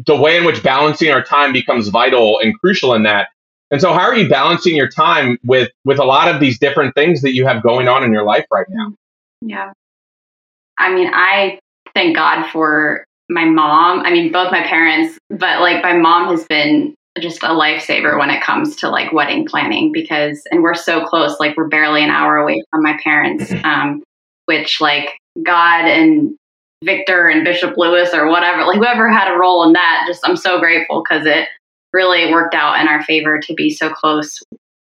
the 0.06 0.16
way 0.16 0.36
in 0.36 0.44
which 0.44 0.62
balancing 0.62 1.10
our 1.10 1.22
time 1.22 1.52
becomes 1.52 1.88
vital 1.88 2.38
and 2.40 2.58
crucial 2.60 2.94
in 2.94 3.02
that. 3.04 3.28
And 3.70 3.80
so, 3.80 3.92
how 3.92 4.00
are 4.00 4.16
you 4.16 4.28
balancing 4.28 4.74
your 4.74 4.88
time 4.88 5.38
with 5.44 5.70
with 5.84 5.98
a 5.98 6.04
lot 6.04 6.32
of 6.32 6.40
these 6.40 6.58
different 6.58 6.94
things 6.94 7.22
that 7.22 7.34
you 7.34 7.46
have 7.46 7.62
going 7.62 7.88
on 7.88 8.04
in 8.04 8.12
your 8.12 8.24
life 8.24 8.46
right 8.50 8.66
now? 8.68 8.92
Yeah, 9.42 9.72
I 10.78 10.94
mean, 10.94 11.10
I 11.12 11.58
thank 11.94 12.16
God 12.16 12.48
for 12.50 13.04
my 13.28 13.44
mom. 13.44 14.00
I 14.00 14.10
mean, 14.10 14.32
both 14.32 14.50
my 14.50 14.62
parents, 14.62 15.18
but 15.28 15.60
like 15.60 15.82
my 15.82 15.94
mom 15.94 16.28
has 16.30 16.46
been 16.46 16.94
just 17.20 17.42
a 17.42 17.48
lifesaver 17.48 18.18
when 18.18 18.30
it 18.30 18.42
comes 18.42 18.76
to 18.76 18.88
like 18.88 19.12
wedding 19.12 19.46
planning 19.46 19.92
because, 19.92 20.40
and 20.50 20.62
we're 20.62 20.74
so 20.74 21.04
close, 21.04 21.38
like 21.40 21.56
we're 21.56 21.68
barely 21.68 22.02
an 22.02 22.10
hour 22.10 22.36
away 22.36 22.62
from 22.70 22.82
my 22.82 22.98
parents, 23.02 23.50
mm-hmm. 23.50 23.64
um, 23.66 24.02
which 24.48 24.80
like 24.80 25.18
God 25.44 25.84
and 25.84 26.34
Victor 26.82 27.28
and 27.28 27.44
Bishop 27.44 27.76
Lewis 27.76 28.14
or 28.14 28.28
whatever, 28.28 28.64
like 28.64 28.78
whoever 28.78 29.10
had 29.10 29.30
a 29.30 29.38
role 29.38 29.62
in 29.64 29.74
that, 29.74 30.04
just 30.06 30.26
I'm 30.26 30.36
so 30.36 30.58
grateful 30.58 31.02
because 31.02 31.26
it 31.26 31.48
really 31.92 32.32
worked 32.32 32.54
out 32.54 32.80
in 32.80 32.88
our 32.88 33.02
favor 33.02 33.38
to 33.40 33.54
be 33.54 33.70
so 33.70 33.90
close 33.90 34.40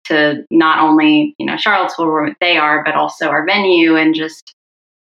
to 0.05 0.45
not 0.51 0.79
only, 0.79 1.35
you 1.39 1.45
know, 1.45 1.57
Charlottesville 1.57 2.11
where 2.11 2.35
they 2.41 2.57
are, 2.57 2.83
but 2.85 2.95
also 2.95 3.29
our 3.29 3.45
venue 3.45 3.97
and 3.97 4.15
just 4.15 4.55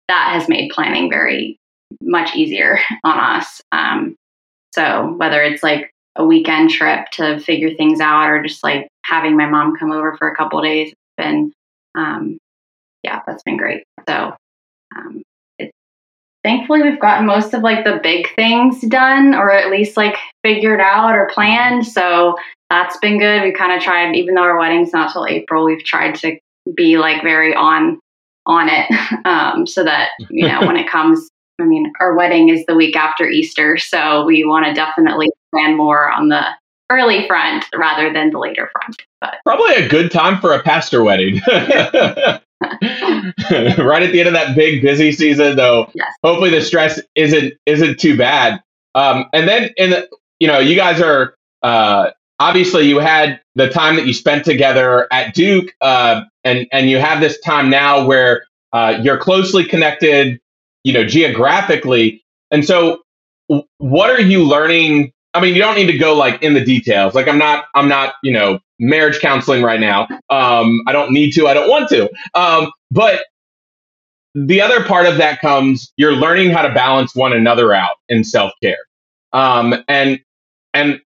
that 0.07 0.31
has 0.33 0.49
made 0.49 0.71
planning 0.71 1.09
very 1.09 1.57
much 2.01 2.35
easier 2.35 2.79
on 3.03 3.19
us. 3.19 3.61
Um, 3.71 4.15
so 4.73 5.13
whether 5.17 5.41
it's 5.41 5.63
like 5.63 5.91
a 6.15 6.25
weekend 6.25 6.71
trip 6.71 7.09
to 7.11 7.39
figure 7.39 7.73
things 7.75 7.99
out 7.99 8.29
or 8.29 8.41
just 8.41 8.63
like 8.63 8.87
having 9.05 9.37
my 9.37 9.45
mom 9.47 9.75
come 9.77 9.91
over 9.91 10.15
for 10.17 10.27
a 10.27 10.35
couple 10.35 10.61
days, 10.61 10.89
it's 10.89 10.95
been, 11.17 11.51
um, 11.95 12.37
yeah, 13.03 13.21
that's 13.27 13.43
been 13.43 13.57
great. 13.57 13.83
So, 14.07 14.35
um, 14.97 15.23
thankfully 16.43 16.81
we've 16.81 16.99
gotten 16.99 17.25
most 17.25 17.53
of 17.53 17.61
like 17.61 17.83
the 17.83 17.99
big 18.01 18.33
things 18.35 18.81
done 18.81 19.33
or 19.33 19.51
at 19.51 19.69
least 19.69 19.97
like 19.97 20.15
figured 20.43 20.79
out 20.79 21.15
or 21.15 21.29
planned. 21.33 21.85
So 21.85 22.35
that's 22.69 22.97
been 22.97 23.19
good. 23.19 23.43
We 23.43 23.51
kind 23.51 23.73
of 23.73 23.81
tried, 23.81 24.15
even 24.15 24.35
though 24.35 24.43
our 24.43 24.57
wedding's 24.57 24.93
not 24.93 25.11
till 25.11 25.25
April, 25.25 25.65
we've 25.65 25.83
tried 25.83 26.15
to 26.15 26.37
be 26.75 26.97
like 26.97 27.21
very 27.21 27.53
on 27.53 27.99
on 28.45 28.69
it 28.69 28.89
um, 29.25 29.67
so 29.67 29.83
that 29.83 30.09
you 30.29 30.47
know 30.47 30.61
when 30.61 30.77
it 30.77 30.89
comes 30.89 31.29
I 31.59 31.65
mean, 31.65 31.91
our 31.99 32.15
wedding 32.15 32.49
is 32.49 32.63
the 32.67 32.75
week 32.75 32.95
after 32.95 33.27
Easter, 33.27 33.77
so 33.77 34.23
we 34.25 34.45
want 34.45 34.67
to 34.67 34.73
definitely 34.73 35.31
plan 35.51 35.75
more 35.75 36.11
on 36.11 36.29
the 36.29 36.43
early 36.91 37.27
front 37.27 37.65
rather 37.75 38.13
than 38.13 38.29
the 38.29 38.37
later 38.37 38.69
front. 38.71 39.03
But 39.19 39.37
probably 39.43 39.73
a 39.73 39.89
good 39.89 40.11
time 40.11 40.39
for 40.39 40.53
a 40.53 40.61
pastor 40.61 41.03
wedding. 41.03 41.41
right 42.61 44.03
at 44.03 44.11
the 44.11 44.19
end 44.19 44.27
of 44.27 44.33
that 44.33 44.55
big 44.55 44.81
busy 44.81 45.11
season, 45.11 45.55
though. 45.55 45.89
Yes. 45.93 46.11
Hopefully, 46.23 46.49
the 46.49 46.61
stress 46.61 46.99
isn't 47.15 47.53
isn't 47.65 47.99
too 47.99 48.17
bad. 48.17 48.61
Um, 48.95 49.25
and 49.33 49.47
then, 49.47 49.71
in 49.77 49.91
the, 49.91 50.09
you 50.39 50.47
know, 50.47 50.59
you 50.59 50.75
guys 50.75 51.01
are 51.01 51.35
uh, 51.61 52.11
obviously 52.39 52.87
you 52.87 52.99
had 52.99 53.41
the 53.55 53.69
time 53.69 53.95
that 53.97 54.07
you 54.07 54.13
spent 54.13 54.45
together 54.45 55.07
at 55.11 55.33
Duke, 55.35 55.73
uh, 55.81 56.21
and 56.43 56.67
and 56.71 56.89
you 56.89 56.97
have 56.97 57.21
this 57.21 57.39
time 57.41 57.69
now 57.69 58.05
where 58.05 58.45
uh, 58.73 58.99
you're 59.01 59.17
closely 59.17 59.65
connected 59.65 60.39
you 60.87 60.93
know, 60.93 61.03
geographically. 61.03 62.23
And 62.49 62.63
so 62.63 63.01
what 63.77 64.09
are 64.09 64.21
you 64.21 64.45
learning? 64.45 65.11
I 65.33 65.41
mean, 65.41 65.53
you 65.53 65.59
don't 65.59 65.75
need 65.75 65.91
to 65.91 65.97
go 65.97 66.15
like 66.15 66.41
in 66.41 66.53
the 66.53 66.63
details. 66.63 67.13
Like 67.13 67.27
I'm 67.27 67.37
not, 67.37 67.65
I'm 67.75 67.89
not, 67.89 68.15
you 68.23 68.31
know, 68.31 68.59
marriage 68.79 69.19
counseling 69.19 69.63
right 69.63 69.79
now. 69.79 70.07
Um, 70.29 70.81
I 70.87 70.91
don't 70.91 71.11
need 71.11 71.31
to, 71.33 71.47
I 71.47 71.53
don't 71.53 71.69
want 71.69 71.89
to. 71.89 72.09
Um, 72.33 72.71
but 72.91 73.21
the 74.35 74.61
other 74.61 74.83
part 74.83 75.07
of 75.07 75.17
that 75.17 75.41
comes, 75.41 75.91
you're 75.97 76.13
learning 76.13 76.51
how 76.51 76.61
to 76.61 76.73
balance 76.73 77.15
one 77.15 77.33
another 77.33 77.73
out 77.73 77.95
in 78.07 78.23
self-care. 78.23 78.77
Um, 79.33 79.75
and, 79.87 80.19
and 80.73 81.01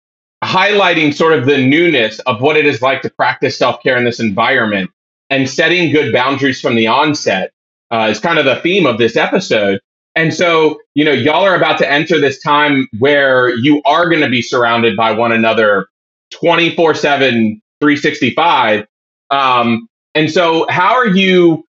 highlighting 0.44 1.14
sort 1.14 1.34
of 1.34 1.46
the 1.46 1.58
newness 1.58 2.20
of 2.20 2.42
what 2.42 2.56
it 2.58 2.66
is 2.66 2.82
like 2.82 3.02
to 3.02 3.10
practice 3.10 3.58
self-care 3.58 3.98
in 3.98 4.06
this 4.06 4.20
environment 4.20 4.92
and 5.30 5.50
setting 5.50 5.92
good 5.92 6.14
boundaries 6.14 6.62
from 6.62 6.76
the 6.76 6.88
onset 6.88 7.52
uh, 7.92 8.08
is 8.10 8.20
kind 8.20 8.40
of 8.40 8.46
the 8.46 8.58
theme 8.58 8.86
of 8.86 8.98
this 8.98 9.18
episode. 9.18 9.80
And 10.16 10.34
so, 10.34 10.80
you 10.96 11.04
know, 11.06 11.12
y'all 11.12 11.44
are 11.44 11.56
about 11.56 11.78
to 11.80 11.92
enter 11.92 12.20
this 12.20 12.42
time 12.42 12.88
where 12.98 13.50
you 13.56 13.82
are 13.86 14.10
going 14.10 14.22
to 14.22 14.30
be 14.30 14.42
surrounded 14.42 14.96
by 14.96 15.12
one 15.12 15.32
another 15.32 15.88
24 16.32 16.96
7, 16.96 17.62
365. 17.82 18.86
Um, 19.30 19.88
and 20.16 20.32
so, 20.32 20.66
how 20.70 20.96
are 20.96 21.08
you, 21.08 21.66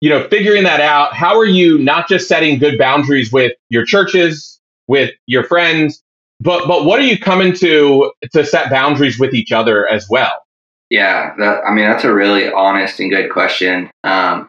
you 0.00 0.10
know, 0.10 0.26
figuring 0.28 0.64
that 0.64 0.80
out? 0.80 1.14
How 1.14 1.38
are 1.38 1.44
you 1.46 1.78
not 1.78 2.08
just 2.08 2.28
setting 2.28 2.58
good 2.58 2.78
boundaries 2.78 3.32
with 3.32 3.52
your 3.68 3.84
churches, 3.84 4.58
with 4.86 5.12
your 5.26 5.44
friends, 5.44 6.02
but 6.40 6.66
but 6.66 6.84
what 6.84 6.98
are 6.98 7.04
you 7.04 7.18
coming 7.18 7.52
to 7.54 8.12
to 8.32 8.44
set 8.44 8.70
boundaries 8.70 9.18
with 9.18 9.34
each 9.34 9.52
other 9.52 9.88
as 9.88 10.08
well? 10.08 10.42
Yeah, 10.90 11.34
that, 11.38 11.64
I 11.66 11.72
mean 11.72 11.84
that's 11.84 12.04
a 12.04 12.12
really 12.12 12.50
honest 12.50 12.98
and 13.00 13.10
good 13.10 13.30
question. 13.30 13.90
Um, 14.04 14.48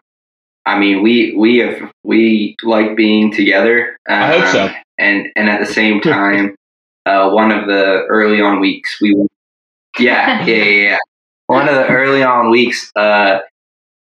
I 0.66 0.78
mean, 0.78 1.02
we 1.02 1.34
we 1.36 1.58
have 1.58 1.92
we 2.04 2.56
like 2.62 2.96
being 2.96 3.32
together. 3.32 3.96
Um, 4.08 4.22
I 4.22 4.26
hope 4.26 4.46
so. 4.46 4.64
Um, 4.66 4.74
and 4.98 5.28
and 5.36 5.48
at 5.48 5.60
the 5.60 5.72
same 5.72 6.00
time, 6.00 6.54
uh, 7.06 7.30
one 7.30 7.50
of 7.50 7.66
the 7.66 8.04
early 8.08 8.40
on 8.40 8.60
weeks 8.60 8.98
we, 9.00 9.14
yeah, 9.98 10.44
yeah, 10.46 10.54
yeah, 10.56 10.64
yeah. 10.90 10.98
One 11.46 11.68
of 11.68 11.74
the 11.74 11.88
early 11.88 12.22
on 12.22 12.50
weeks, 12.50 12.90
uh, 12.96 13.40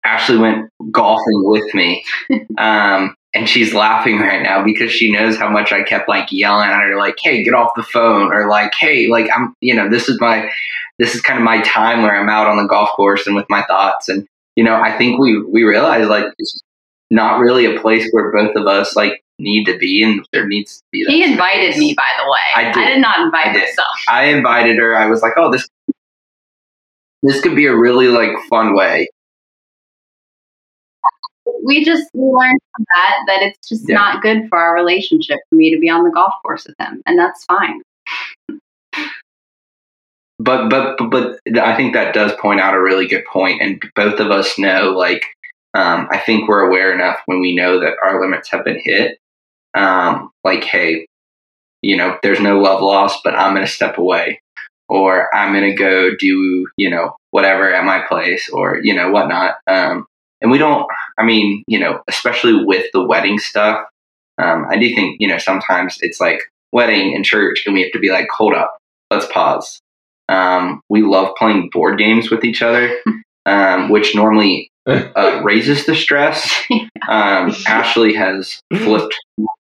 Ashley 0.05 0.37
went 0.37 0.69
golfing 0.91 1.43
with 1.45 1.73
me. 1.73 2.03
Um, 2.57 3.15
and 3.35 3.49
she's 3.49 3.73
laughing 3.73 4.19
right 4.19 4.41
now 4.41 4.63
because 4.63 4.91
she 4.91 5.11
knows 5.11 5.37
how 5.37 5.49
much 5.49 5.73
I 5.73 5.83
kept 5.83 6.07
like 6.07 6.31
yelling 6.31 6.69
at 6.69 6.81
her, 6.83 6.95
like, 6.97 7.15
"Hey, 7.21 7.43
get 7.43 7.53
off 7.53 7.71
the 7.75 7.83
phone," 7.83 8.31
or 8.33 8.47
like, 8.49 8.73
"Hey, 8.73 9.07
like 9.07 9.29
I'm, 9.35 9.53
you 9.61 9.75
know, 9.75 9.89
this 9.89 10.07
is 10.07 10.19
my, 10.21 10.49
this 10.99 11.15
is 11.15 11.21
kind 11.21 11.37
of 11.39 11.43
my 11.45 11.61
time 11.61 12.01
where 12.01 12.15
I'm 12.15 12.29
out 12.29 12.47
on 12.47 12.57
the 12.57 12.67
golf 12.67 12.89
course 12.91 13.27
and 13.27 13.35
with 13.35 13.45
my 13.49 13.63
thoughts." 13.63 14.07
And 14.09 14.25
you 14.55 14.63
know, 14.63 14.75
I 14.75 14.97
think 14.97 15.19
we 15.19 15.41
we 15.43 15.63
realized 15.63 16.09
like 16.09 16.27
it's 16.39 16.61
not 17.11 17.39
really 17.39 17.65
a 17.65 17.79
place 17.81 18.07
where 18.11 18.31
both 18.31 18.55
of 18.55 18.67
us 18.67 18.95
like 18.95 19.21
need 19.39 19.65
to 19.65 19.77
be, 19.77 20.03
and 20.03 20.25
there 20.31 20.47
needs 20.47 20.77
to 20.77 20.83
be. 20.91 21.05
he 21.05 21.23
invited 21.23 21.73
space. 21.73 21.79
me, 21.79 21.93
by 21.95 22.23
the 22.23 22.29
way. 22.29 22.39
I 22.55 22.71
did, 22.71 22.83
I 22.83 22.89
did 22.91 23.01
not 23.01 23.19
invite 23.19 23.47
I 23.47 23.53
did. 23.53 23.61
myself. 23.61 23.95
I 24.07 24.25
invited 24.25 24.77
her. 24.77 24.95
I 24.95 25.07
was 25.07 25.21
like, 25.21 25.33
oh, 25.37 25.51
this 25.51 25.67
this 27.23 27.41
could 27.41 27.55
be 27.55 27.65
a 27.65 27.75
really 27.75 28.07
like 28.07 28.31
fun 28.49 28.75
way. 28.75 29.09
We 31.63 31.83
just 31.83 32.09
we 32.13 32.21
learned 32.21 32.59
from 32.75 32.85
that 32.95 33.17
that 33.27 33.41
it's 33.41 33.67
just 33.67 33.89
yeah. 33.89 33.95
not 33.95 34.21
good 34.21 34.47
for 34.49 34.57
our 34.59 34.73
relationship 34.75 35.39
for 35.49 35.55
me 35.55 35.73
to 35.73 35.79
be 35.79 35.89
on 35.89 36.03
the 36.03 36.11
golf 36.11 36.33
course 36.43 36.65
with 36.67 36.75
him, 36.79 37.01
and 37.05 37.17
that's 37.17 37.43
fine 37.45 37.81
but 40.39 40.69
but 40.69 40.97
but 41.09 41.39
I 41.57 41.75
think 41.75 41.93
that 41.93 42.13
does 42.13 42.33
point 42.39 42.59
out 42.59 42.75
a 42.75 42.81
really 42.81 43.07
good 43.07 43.25
point, 43.25 43.61
and 43.61 43.81
both 43.95 44.19
of 44.19 44.31
us 44.31 44.57
know 44.59 44.91
like 44.91 45.23
um, 45.73 46.07
I 46.11 46.19
think 46.19 46.47
we're 46.47 46.67
aware 46.67 46.93
enough 46.93 47.19
when 47.25 47.39
we 47.39 47.55
know 47.55 47.79
that 47.79 47.95
our 48.03 48.21
limits 48.21 48.49
have 48.51 48.63
been 48.63 48.79
hit. 48.81 49.17
Um, 49.75 50.31
like, 50.43 50.63
hey, 50.63 51.07
you 51.81 51.97
know, 51.97 52.17
there's 52.23 52.39
no 52.39 52.59
love 52.59 52.81
lost, 52.81 53.21
but 53.23 53.35
I'm 53.35 53.53
going 53.53 53.65
to 53.65 53.71
step 53.71 53.97
away, 53.97 54.41
or 54.89 55.33
I'm 55.35 55.53
going 55.53 55.69
to 55.69 55.75
go 55.75 56.15
do 56.15 56.67
you 56.77 56.89
know 56.89 57.15
whatever 57.31 57.73
at 57.73 57.85
my 57.85 58.01
place, 58.07 58.49
or 58.49 58.79
you 58.81 58.95
know 58.95 59.11
whatnot. 59.11 59.55
Um, 59.67 60.05
and 60.41 60.51
we 60.51 60.57
don't. 60.57 60.87
I 61.17 61.23
mean, 61.23 61.63
you 61.67 61.79
know, 61.79 62.01
especially 62.07 62.65
with 62.65 62.87
the 62.93 63.03
wedding 63.03 63.37
stuff, 63.37 63.85
um, 64.37 64.65
I 64.69 64.77
do 64.77 64.93
think 64.95 65.17
you 65.19 65.27
know 65.27 65.37
sometimes 65.37 65.97
it's 66.01 66.19
like 66.19 66.39
wedding 66.71 67.13
and 67.15 67.25
church, 67.25 67.63
and 67.65 67.75
we 67.75 67.83
have 67.83 67.91
to 67.91 67.99
be 67.99 68.09
like, 68.09 68.27
hold 68.31 68.53
up, 68.53 68.77
let's 69.11 69.27
pause 69.31 69.81
um, 70.29 70.81
we 70.89 71.01
love 71.01 71.35
playing 71.37 71.69
board 71.71 71.97
games 71.97 72.31
with 72.31 72.43
each 72.43 72.61
other, 72.61 72.97
um, 73.45 73.89
which 73.89 74.15
normally 74.15 74.71
uh, 74.85 75.41
raises 75.43 75.85
the 75.85 75.95
stress. 75.95 76.51
Um, 77.07 77.53
Ashley 77.67 78.15
has 78.15 78.59
flipped 78.77 79.13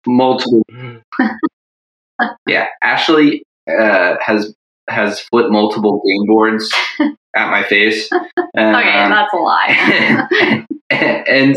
multiple. 0.07 0.63
yeah, 2.47 2.67
Ashley 2.81 3.43
uh, 3.69 4.15
has 4.21 4.53
has 4.87 5.19
flipped 5.19 5.51
multiple 5.51 6.01
game 6.05 6.27
boards 6.27 6.71
at 7.35 7.49
my 7.49 7.63
face. 7.63 8.09
okay, 8.11 8.29
that's 8.55 9.33
a 9.33 9.37
lie. 9.37 10.65
and 10.89 11.55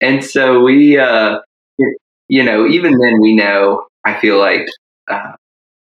and 0.00 0.24
so 0.24 0.60
we, 0.60 0.98
uh, 0.98 1.38
you 2.28 2.42
know, 2.42 2.66
even 2.66 2.98
then 2.98 3.20
we 3.20 3.34
know. 3.34 3.86
I 4.04 4.18
feel 4.18 4.38
like 4.38 4.66
uh, 5.10 5.32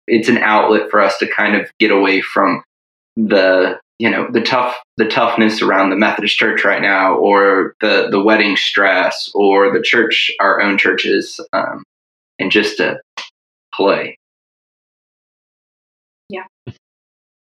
it's 0.06 0.28
an 0.28 0.38
outlet 0.38 0.90
for 0.90 1.00
us 1.00 1.16
to 1.18 1.26
kind 1.26 1.56
of 1.56 1.70
get 1.78 1.90
away 1.90 2.20
from 2.20 2.62
the 3.16 3.78
you 4.02 4.10
know 4.10 4.26
the 4.28 4.40
tough 4.40 4.74
the 4.96 5.06
toughness 5.06 5.62
around 5.62 5.90
the 5.90 5.96
Methodist 5.96 6.36
Church 6.36 6.64
right 6.64 6.82
now, 6.82 7.14
or 7.14 7.76
the 7.80 8.08
the 8.10 8.20
wedding 8.20 8.56
stress, 8.56 9.30
or 9.32 9.72
the 9.72 9.80
church, 9.80 10.28
our 10.40 10.60
own 10.60 10.76
churches, 10.76 11.38
um, 11.52 11.84
and 12.40 12.50
just 12.50 12.78
to 12.78 12.98
play. 13.72 14.18
Yeah, 16.28 16.46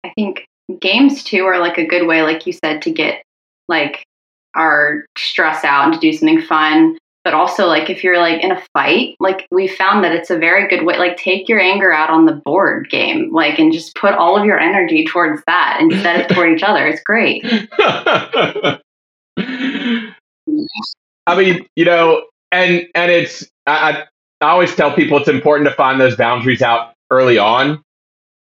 I 0.03 0.13
think 0.15 0.45
games 0.79 1.23
too 1.23 1.43
are 1.45 1.57
like 1.57 1.79
a 1.79 1.87
good 1.87 2.05
way, 2.05 2.21
like 2.21 2.45
you 2.45 2.53
said, 2.53 2.83
to 2.83 2.91
get 2.91 3.23
like 3.67 4.03
our 4.55 5.07
stress 5.17 5.63
out 5.63 5.85
and 5.85 5.93
to 5.95 5.99
do 5.99 6.15
something 6.15 6.43
fun. 6.43 6.99
But 7.23 7.33
also 7.33 7.67
like 7.67 7.89
if 7.89 8.03
you're 8.03 8.19
like 8.19 8.43
in 8.43 8.51
a 8.51 8.61
fight 8.73 9.15
like 9.19 9.47
we 9.49 9.67
found 9.67 10.03
that 10.03 10.11
it's 10.11 10.29
a 10.29 10.37
very 10.37 10.67
good 10.67 10.85
way 10.85 10.97
like 10.97 11.17
take 11.17 11.47
your 11.47 11.59
anger 11.59 11.93
out 11.93 12.09
on 12.09 12.25
the 12.25 12.33
board 12.33 12.89
game 12.89 13.31
like 13.31 13.57
and 13.59 13.71
just 13.71 13.95
put 13.95 14.13
all 14.13 14.37
of 14.37 14.45
your 14.45 14.59
energy 14.59 15.05
towards 15.05 15.41
that 15.45 15.77
instead 15.79 16.21
of 16.21 16.27
toward 16.35 16.55
each 16.55 16.63
other. 16.63 16.87
It's 16.87 17.01
great. 17.03 17.43
I 21.25 21.37
mean 21.37 21.65
you 21.75 21.85
know 21.85 22.25
and 22.51 22.87
and 22.93 23.11
it's 23.11 23.47
I, 23.65 24.03
I 24.41 24.49
always 24.49 24.75
tell 24.75 24.93
people 24.93 25.17
it's 25.17 25.29
important 25.29 25.69
to 25.69 25.75
find 25.75 25.99
those 25.99 26.15
boundaries 26.15 26.61
out 26.61 26.93
early 27.09 27.37
on 27.37 27.81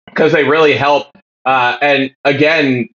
because 0.06 0.32
they 0.32 0.44
really 0.44 0.74
help 0.74 1.08
uh, 1.46 1.78
and 1.82 2.13
again 2.24 2.90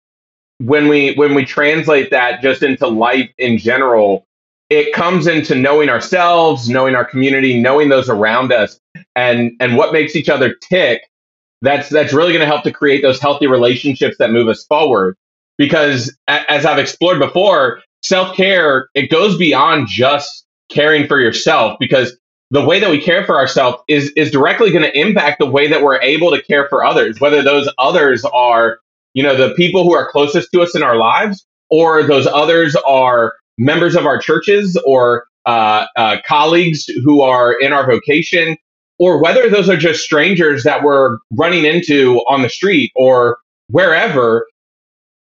when 0.58 0.90
we 0.90 1.14
when 1.16 1.34
we 1.34 1.46
translate 1.46 2.12
that 2.12 2.42
just 2.42 2.62
into 2.62 2.88
life 2.88 3.30
in 3.38 3.58
general 3.58 4.26
it 4.70 4.94
comes 4.94 5.28
into 5.28 5.56
knowing 5.56 5.90
ourselves, 5.90 6.70
knowing 6.70 6.96
our 6.96 7.06
community, 7.06 7.60
knowing 7.60 7.90
those 7.90 8.10
around 8.10 8.52
us, 8.54 8.80
and 9.16 9.52
and 9.60 9.76
what 9.76 9.94
makes 9.94 10.16
each 10.16 10.30
other 10.30 10.56
tick. 10.56 11.02
That's 11.62 11.90
that's 11.90 12.14
really 12.14 12.32
going 12.32 12.42
to 12.42 12.46
help 12.46 12.64
to 12.64 12.72
create 12.72 13.02
those 13.02 13.20
healthy 13.20 13.48
relationships 13.48 14.18
that 14.20 14.32
move 14.32 14.48
us 14.48 14.64
forward. 14.66 15.18
Because 15.58 16.16
as 16.28 16.66
I've 16.66 16.80
explored 16.80 17.20
before, 17.20 17.82
self 18.04 18.36
care 18.38 18.90
it 18.94 19.10
goes 19.10 19.38
beyond 19.38 19.88
just 19.88 20.46
caring 20.72 21.08
for 21.08 21.20
yourself. 21.20 21.78
Because 21.80 22.16
the 22.52 22.64
way 22.64 22.80
that 22.80 22.90
we 22.90 23.02
care 23.02 23.26
for 23.26 23.36
ourselves 23.38 23.84
is 23.88 24.12
is 24.16 24.32
directly 24.32 24.72
going 24.72 24.84
to 24.84 24.98
impact 24.98 25.40
the 25.40 25.50
way 25.50 25.68
that 25.68 25.82
we're 25.82 26.02
able 26.02 26.32
to 26.32 26.42
care 26.44 26.68
for 26.70 26.86
others. 26.86 27.20
Whether 27.20 27.42
those 27.42 27.68
others 27.78 28.24
are 28.26 28.80
you 29.16 29.24
know 29.24 29.36
the 29.36 29.54
people 29.56 29.84
who 29.84 29.94
are 29.96 30.10
closest 30.10 30.52
to 30.54 30.62
us 30.62 30.76
in 30.76 30.84
our 30.84 30.96
lives, 30.96 31.46
or 31.70 32.04
those 32.04 32.28
others 32.28 32.76
are 32.88 33.34
members 33.60 33.96
of 33.96 34.06
our 34.06 34.18
churches 34.18 34.82
or 34.86 35.26
uh, 35.46 35.86
uh, 35.96 36.18
colleagues 36.26 36.86
who 37.04 37.22
are 37.22 37.54
in 37.54 37.74
our 37.74 37.86
vocation, 37.86 38.58
or 38.98 39.22
whether 39.22 39.50
those 39.50 39.70
are 39.70 39.78
just 39.78 40.04
strangers 40.04 40.64
that 40.64 40.84
we're 40.84 41.18
running 41.32 41.66
into 41.66 42.18
on 42.28 42.42
the 42.42 42.50
street 42.50 42.92
or 42.96 43.38
wherever, 43.68 44.48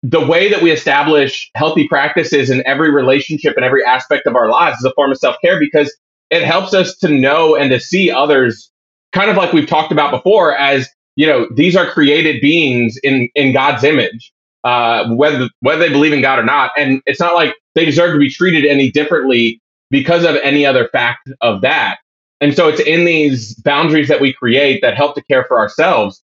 the 0.04 0.26
way 0.26 0.50
that 0.50 0.62
we 0.62 0.72
establish 0.72 1.50
healthy 1.56 1.88
practices 1.88 2.50
in 2.50 2.66
every 2.66 2.92
relationship 2.92 3.56
and 3.56 3.66
every 3.66 3.84
aspect 3.84 4.28
of 4.28 4.36
our 4.36 4.50
lives 4.50 4.78
is 4.78 4.86
a 4.86 4.94
form 4.94 5.12
of 5.12 5.18
self 5.18 5.36
care 5.44 5.60
because 5.60 5.96
it 6.30 6.44
helps 6.44 6.74
us 6.74 6.96
to 6.98 7.10
know 7.10 7.56
and 7.56 7.72
to 7.72 7.80
see 7.80 8.12
others 8.12 8.72
kind 9.14 9.32
of 9.32 9.38
like 9.38 9.54
we've 9.54 9.68
talked 9.68 9.92
about 9.92 10.12
before 10.12 10.56
as 10.56 10.88
you 11.16 11.26
know 11.26 11.48
these 11.56 11.76
are 11.76 11.90
created 11.90 12.42
beings 12.42 12.98
in 13.04 13.30
in 13.36 13.54
God's 13.54 13.84
image 13.84 14.32
uh, 14.68 15.08
whether 15.16 15.50
whether 15.62 15.80
they 15.80 15.90
believe 15.90 16.12
in 16.12 16.22
God 16.22 16.40
or 16.40 16.44
not 16.44 16.72
and 16.78 17.02
it's 17.06 17.22
not 17.22 17.36
like 17.36 17.56
they 17.74 17.86
deserve 17.86 18.12
to 18.12 18.20
be 18.20 18.30
treated 18.30 18.66
any 18.66 18.92
differently 18.92 19.62
because 19.90 20.26
of 20.26 20.36
any 20.44 20.66
other 20.66 20.90
fact 20.90 21.30
of 21.40 21.62
that. 21.62 22.00
And 22.42 22.54
so 22.54 22.68
it's 22.68 22.82
in 22.82 23.06
these 23.06 23.56
boundaries 23.56 24.10
that 24.10 24.20
we 24.20 24.34
create 24.34 24.82
that 24.82 24.96
help 24.96 25.16
to 25.16 25.24
care 25.24 25.46
for 25.46 25.58
ourselves. 25.58 26.22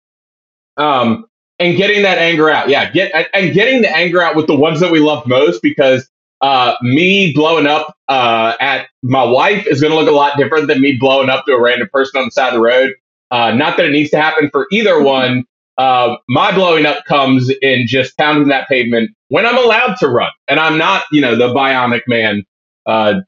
Um, 0.77 1.25
and 1.59 1.75
getting 1.75 2.03
that 2.03 2.19
anger 2.19 2.51
out. 2.51 2.69
Yeah, 2.69 2.91
get 2.91 3.11
and 3.33 3.53
getting 3.53 3.81
the 3.81 3.89
anger 3.89 4.21
out 4.21 4.35
with 4.35 4.45
the 4.45 4.55
ones 4.55 4.79
that 4.81 4.91
we 4.91 4.99
love 4.99 5.25
most 5.25 5.63
because 5.63 6.07
uh, 6.41 6.75
me 6.83 7.33
blowing 7.33 7.65
up 7.65 7.95
uh, 8.07 8.53
at 8.59 8.87
my 9.01 9.23
wife 9.23 9.65
is 9.65 9.81
going 9.81 9.91
to 9.91 9.97
look 9.97 10.07
a 10.07 10.15
lot 10.15 10.37
different 10.37 10.67
than 10.67 10.81
me 10.81 10.95
blowing 10.99 11.29
up 11.29 11.45
to 11.45 11.53
a 11.53 11.59
random 11.59 11.89
person 11.91 12.19
on 12.19 12.27
the 12.27 12.31
side 12.31 12.49
of 12.49 12.53
the 12.53 12.61
road. 12.61 12.93
Uh, 13.31 13.51
not 13.53 13.75
that 13.77 13.87
it 13.87 13.91
needs 13.91 14.11
to 14.11 14.21
happen 14.21 14.49
for 14.51 14.67
either 14.71 15.01
one, 15.01 15.45
uh, 15.77 16.15
my 16.27 16.51
blowing 16.53 16.85
up 16.85 17.05
comes 17.05 17.51
in 17.61 17.87
just 17.87 18.17
pounding 18.17 18.47
that 18.47 18.67
pavement 18.67 19.11
when 19.29 19.45
I'm 19.45 19.57
allowed 19.57 19.95
to 19.97 20.07
run, 20.07 20.31
and 20.47 20.59
I'm 20.59 20.77
not, 20.77 21.03
you 21.11 21.21
know, 21.21 21.35
the 21.35 21.53
bionic 21.53 22.01
man. 22.07 22.43
Uh, 22.85 23.21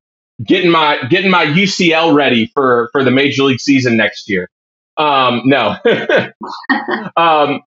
getting 0.43 0.71
my 0.71 0.99
getting 1.09 1.29
my 1.29 1.45
UCL 1.45 2.13
ready 2.13 2.47
for 2.53 2.89
for 2.91 3.03
the 3.03 3.11
major 3.11 3.43
league 3.43 3.59
season 3.59 3.97
next 3.97 4.29
year. 4.29 4.49
Um, 4.97 5.41
no. 5.45 5.75
um, 7.17 7.61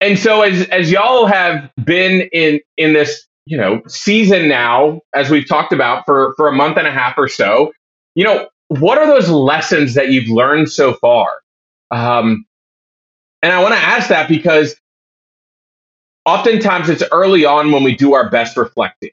and 0.00 0.18
so 0.18 0.42
as 0.42 0.68
as 0.68 0.90
y'all 0.90 1.26
have 1.26 1.70
been 1.82 2.28
in 2.32 2.60
in 2.76 2.92
this 2.92 3.26
you 3.46 3.56
know 3.56 3.82
season 3.86 4.48
now, 4.48 5.00
as 5.14 5.30
we've 5.30 5.48
talked 5.48 5.72
about 5.72 6.04
for 6.04 6.34
for 6.36 6.48
a 6.48 6.52
month 6.52 6.76
and 6.76 6.86
a 6.86 6.92
half 6.92 7.16
or 7.16 7.28
so, 7.28 7.72
you 8.14 8.24
know, 8.24 8.48
what 8.68 8.98
are 8.98 9.06
those 9.06 9.28
lessons 9.30 9.94
that 9.94 10.10
you've 10.10 10.28
learned 10.28 10.70
so 10.70 10.94
far? 10.94 11.40
Um, 11.90 12.44
and 13.46 13.52
I 13.52 13.62
want 13.62 13.74
to 13.74 13.80
ask 13.80 14.08
that 14.08 14.28
because 14.28 14.74
oftentimes 16.24 16.88
it's 16.88 17.04
early 17.12 17.44
on 17.44 17.70
when 17.70 17.84
we 17.84 17.94
do 17.94 18.12
our 18.14 18.28
best 18.28 18.56
reflecting. 18.56 19.12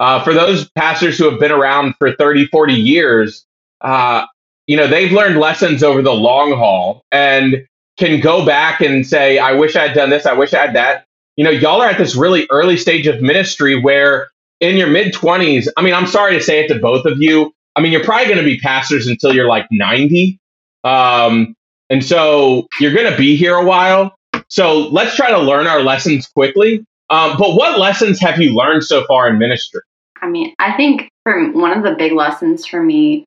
Uh, 0.00 0.20
for 0.24 0.34
those 0.34 0.68
pastors 0.70 1.16
who 1.16 1.30
have 1.30 1.38
been 1.38 1.52
around 1.52 1.94
for 1.96 2.12
30, 2.12 2.48
40 2.48 2.74
years, 2.74 3.46
uh, 3.80 4.26
you 4.66 4.76
know, 4.76 4.88
they've 4.88 5.12
learned 5.12 5.38
lessons 5.38 5.84
over 5.84 6.02
the 6.02 6.12
long 6.12 6.50
haul 6.58 7.04
and 7.12 7.68
can 8.00 8.18
go 8.18 8.44
back 8.44 8.80
and 8.80 9.06
say, 9.06 9.38
I 9.38 9.52
wish 9.52 9.76
I 9.76 9.86
had 9.86 9.94
done 9.94 10.10
this, 10.10 10.26
I 10.26 10.32
wish 10.32 10.52
I 10.54 10.66
had 10.66 10.74
that. 10.74 11.04
You 11.36 11.44
know, 11.44 11.50
y'all 11.50 11.80
are 11.80 11.88
at 11.88 11.98
this 11.98 12.16
really 12.16 12.48
early 12.50 12.76
stage 12.76 13.06
of 13.06 13.22
ministry 13.22 13.80
where 13.80 14.28
in 14.58 14.76
your 14.76 14.88
mid 14.88 15.14
20s, 15.14 15.68
I 15.76 15.82
mean, 15.82 15.94
I'm 15.94 16.08
sorry 16.08 16.34
to 16.34 16.42
say 16.42 16.64
it 16.64 16.68
to 16.74 16.80
both 16.80 17.06
of 17.06 17.22
you. 17.22 17.54
I 17.76 17.80
mean, 17.80 17.92
you're 17.92 18.02
probably 18.02 18.24
going 18.24 18.38
to 18.38 18.44
be 18.44 18.58
pastors 18.58 19.06
until 19.06 19.32
you're 19.32 19.46
like 19.46 19.68
90. 19.70 20.40
Um, 20.82 21.54
and 21.90 22.04
so 22.04 22.68
you're 22.80 22.94
going 22.94 23.10
to 23.10 23.16
be 23.16 23.36
here 23.36 23.54
a 23.54 23.64
while. 23.64 24.14
So 24.48 24.88
let's 24.88 25.16
try 25.16 25.30
to 25.30 25.38
learn 25.38 25.66
our 25.66 25.80
lessons 25.80 26.26
quickly. 26.26 26.84
Um, 27.10 27.36
but 27.38 27.54
what 27.54 27.78
lessons 27.78 28.20
have 28.20 28.40
you 28.40 28.54
learned 28.54 28.84
so 28.84 29.04
far 29.06 29.28
in 29.28 29.38
ministry? 29.38 29.80
I 30.20 30.28
mean, 30.28 30.54
I 30.58 30.76
think 30.76 31.08
for 31.24 31.50
one 31.52 31.76
of 31.76 31.82
the 31.82 31.94
big 31.94 32.12
lessons 32.12 32.66
for 32.66 32.82
me 32.82 33.24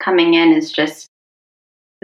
coming 0.00 0.34
in 0.34 0.52
is 0.52 0.70
just 0.70 1.08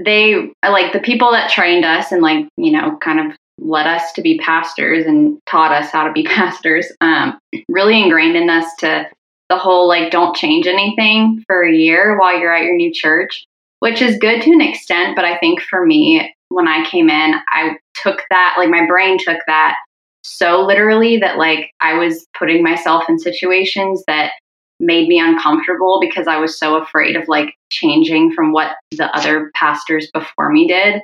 they 0.04 0.52
like 0.62 0.92
the 0.92 1.00
people 1.00 1.32
that 1.32 1.50
trained 1.50 1.84
us 1.84 2.12
and 2.12 2.22
like 2.22 2.46
you 2.56 2.70
know 2.70 2.96
kind 2.98 3.18
of 3.18 3.36
led 3.60 3.86
us 3.86 4.12
to 4.12 4.22
be 4.22 4.38
pastors 4.38 5.04
and 5.04 5.38
taught 5.46 5.72
us 5.72 5.90
how 5.90 6.06
to 6.06 6.12
be 6.12 6.22
pastors 6.24 6.86
um, 7.00 7.38
really 7.68 8.00
ingrained 8.00 8.36
in 8.36 8.48
us 8.48 8.66
to 8.78 9.08
the 9.48 9.58
whole 9.58 9.88
like 9.88 10.12
don't 10.12 10.36
change 10.36 10.66
anything 10.66 11.42
for 11.46 11.64
a 11.64 11.74
year 11.74 12.18
while 12.18 12.38
you're 12.38 12.54
at 12.54 12.64
your 12.64 12.76
new 12.76 12.92
church 12.92 13.46
which 13.80 14.02
is 14.02 14.18
good 14.18 14.42
to 14.42 14.52
an 14.52 14.60
extent. 14.60 15.16
But 15.16 15.24
I 15.24 15.38
think 15.38 15.60
for 15.60 15.84
me, 15.84 16.34
when 16.48 16.68
I 16.68 16.88
came 16.88 17.10
in, 17.10 17.34
I 17.48 17.76
took 17.94 18.22
that, 18.30 18.54
like 18.58 18.70
my 18.70 18.86
brain 18.86 19.18
took 19.18 19.38
that 19.46 19.76
so 20.22 20.60
literally 20.60 21.16
that 21.18 21.38
like 21.38 21.70
I 21.80 21.94
was 21.94 22.26
putting 22.38 22.62
myself 22.62 23.04
in 23.08 23.18
situations 23.18 24.04
that 24.06 24.32
made 24.80 25.08
me 25.08 25.18
uncomfortable 25.18 25.98
because 26.00 26.28
I 26.28 26.38
was 26.38 26.58
so 26.58 26.76
afraid 26.76 27.16
of 27.16 27.26
like 27.28 27.54
changing 27.70 28.32
from 28.32 28.52
what 28.52 28.76
the 28.92 29.14
other 29.16 29.50
pastors 29.54 30.10
before 30.12 30.50
me 30.50 30.68
did. 30.68 31.02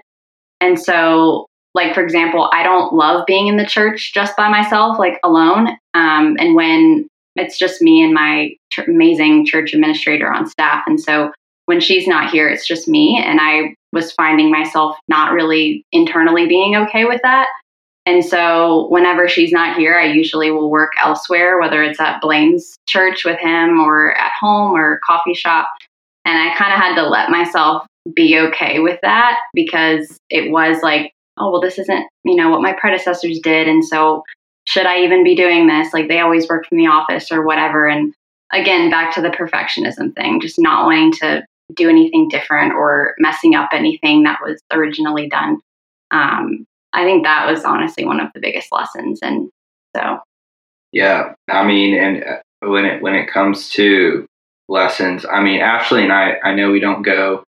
And 0.60 0.78
so, 0.78 1.46
like, 1.74 1.94
for 1.94 2.02
example, 2.02 2.48
I 2.52 2.62
don't 2.62 2.94
love 2.94 3.24
being 3.26 3.48
in 3.48 3.56
the 3.56 3.66
church 3.66 4.12
just 4.14 4.36
by 4.36 4.48
myself, 4.48 4.98
like 4.98 5.18
alone. 5.24 5.68
Um, 5.94 6.36
and 6.38 6.54
when 6.54 7.08
it's 7.34 7.58
just 7.58 7.82
me 7.82 8.02
and 8.02 8.14
my 8.14 8.50
amazing 8.86 9.44
church 9.46 9.74
administrator 9.74 10.32
on 10.32 10.46
staff. 10.46 10.84
And 10.86 11.00
so 11.00 11.32
when 11.66 11.80
she's 11.80 12.06
not 12.06 12.30
here, 12.30 12.48
it's 12.48 12.66
just 12.66 12.88
me. 12.88 13.22
And 13.24 13.40
I 13.40 13.74
was 13.92 14.12
finding 14.12 14.50
myself 14.50 14.96
not 15.08 15.32
really 15.32 15.84
internally 15.92 16.46
being 16.46 16.76
okay 16.76 17.04
with 17.04 17.20
that. 17.22 17.46
And 18.06 18.24
so 18.24 18.86
whenever 18.90 19.28
she's 19.28 19.52
not 19.52 19.78
here, 19.78 19.98
I 19.98 20.06
usually 20.06 20.50
will 20.50 20.70
work 20.70 20.92
elsewhere, 21.02 21.58
whether 21.58 21.82
it's 21.82 22.00
at 22.00 22.20
Blaine's 22.20 22.76
church 22.86 23.24
with 23.24 23.38
him 23.38 23.80
or 23.80 24.12
at 24.16 24.32
home 24.38 24.72
or 24.72 25.00
coffee 25.06 25.32
shop. 25.32 25.68
And 26.26 26.36
I 26.38 26.54
kind 26.54 26.72
of 26.72 26.78
had 26.78 26.96
to 26.96 27.08
let 27.08 27.30
myself 27.30 27.86
be 28.14 28.38
okay 28.38 28.80
with 28.80 29.00
that 29.00 29.38
because 29.54 30.18
it 30.28 30.50
was 30.50 30.82
like, 30.82 31.12
oh, 31.38 31.50
well, 31.50 31.60
this 31.60 31.78
isn't, 31.78 32.06
you 32.24 32.36
know, 32.36 32.50
what 32.50 32.60
my 32.60 32.74
predecessors 32.74 33.40
did. 33.42 33.68
And 33.68 33.82
so 33.84 34.22
should 34.66 34.86
I 34.86 35.00
even 35.00 35.24
be 35.24 35.34
doing 35.34 35.66
this? 35.66 35.94
Like 35.94 36.08
they 36.08 36.20
always 36.20 36.48
work 36.48 36.66
from 36.66 36.78
the 36.78 36.86
office 36.86 37.32
or 37.32 37.42
whatever. 37.42 37.88
And 37.88 38.12
again, 38.52 38.90
back 38.90 39.14
to 39.14 39.22
the 39.22 39.30
perfectionism 39.30 40.14
thing, 40.14 40.40
just 40.40 40.56
not 40.58 40.84
wanting 40.84 41.12
to 41.12 41.42
do 41.74 41.88
anything 41.88 42.28
different 42.28 42.74
or 42.74 43.14
messing 43.18 43.54
up 43.54 43.70
anything 43.72 44.24
that 44.24 44.38
was 44.42 44.60
originally 44.72 45.28
done. 45.28 45.60
Um, 46.10 46.66
I 46.92 47.04
think 47.04 47.24
that 47.24 47.50
was 47.50 47.64
honestly 47.64 48.04
one 48.04 48.20
of 48.20 48.28
the 48.34 48.40
biggest 48.40 48.68
lessons. 48.70 49.20
And 49.22 49.50
so, 49.96 50.18
yeah, 50.92 51.34
I 51.50 51.66
mean, 51.66 51.94
and 51.98 52.24
uh, 52.24 52.68
when 52.68 52.84
it 52.84 53.02
when 53.02 53.14
it 53.14 53.30
comes 53.30 53.68
to 53.70 54.26
lessons, 54.68 55.24
I 55.30 55.42
mean, 55.42 55.60
Ashley 55.60 56.02
and 56.02 56.12
I, 56.12 56.36
I 56.44 56.54
know 56.54 56.70
we 56.70 56.80
don't 56.80 57.02
go 57.02 57.44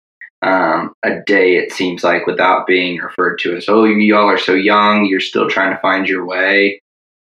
um, 0.43 0.93
a 1.03 1.21
day. 1.27 1.57
It 1.57 1.73
seems 1.73 2.05
like 2.05 2.27
without 2.27 2.67
being 2.67 2.99
referred 2.99 3.39
to 3.41 3.57
as, 3.57 3.69
oh, 3.69 3.85
y'all 3.85 4.29
are 4.29 4.39
so 4.39 4.55
young, 4.55 5.07
you're 5.07 5.21
still 5.21 5.49
trying 5.49 5.75
to 5.75 5.81
find 5.81 6.09
your 6.09 6.27
way. 6.27 6.81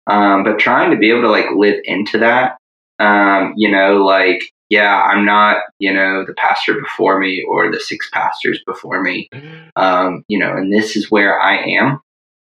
Um, 0.07 0.45
but 0.45 0.59
trying 0.59 0.93
to 0.93 0.97
be 0.97 1.11
able 1.11 1.23
to 1.23 1.31
like 1.31 1.51
live 1.57 1.81
into 1.85 2.19
that, 2.19 2.59
um, 2.99 3.55
you 3.57 3.71
know, 3.71 4.05
like 4.05 4.41
yeah, 4.69 5.03
I'm 5.03 5.25
not, 5.25 5.59
you 5.79 5.93
know, 5.93 6.25
the 6.25 6.35
pastor 6.35 6.75
before 6.75 7.19
me 7.19 7.45
or 7.49 7.71
the 7.71 7.81
six 7.81 8.11
pastors 8.11 8.61
before 8.67 9.03
me, 9.03 9.29
um, 9.77 10.25
you 10.29 10.39
know, 10.39 10.57
and 10.57 10.73
this 10.73 10.97
is 10.97 11.11
where 11.11 11.41
I 11.41 11.57
am. 11.57 12.01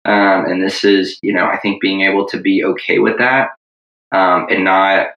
Um, 0.04 0.46
and 0.46 0.62
this 0.62 0.84
is, 0.84 1.18
you 1.22 1.32
know, 1.32 1.46
I 1.46 1.58
think 1.58 1.82
being 1.82 2.00
able 2.00 2.26
to 2.28 2.40
be 2.40 2.64
okay 2.64 2.98
with 2.98 3.18
that 3.18 3.50
um, 4.12 4.46
and 4.50 4.64
not, 4.64 5.08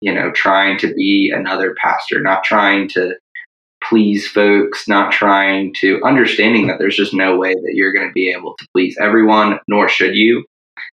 you 0.00 0.12
know, 0.12 0.30
trying 0.32 0.78
to 0.78 0.92
be 0.92 1.32
another 1.34 1.74
pastor, 1.80 2.20
not 2.20 2.42
trying 2.44 2.88
to 2.90 3.14
please 3.82 4.26
folks, 4.26 4.88
not 4.88 5.12
trying 5.12 5.74
to 5.74 6.00
understanding 6.04 6.66
that 6.66 6.78
there's 6.78 6.96
just 6.96 7.14
no 7.14 7.36
way 7.36 7.54
that 7.54 7.72
you're 7.74 7.92
going 7.92 8.08
to 8.08 8.12
be 8.12 8.30
able 8.30 8.54
to 8.58 8.66
please 8.74 8.96
everyone, 9.00 9.58
nor 9.68 9.88
should 9.88 10.14
you, 10.14 10.44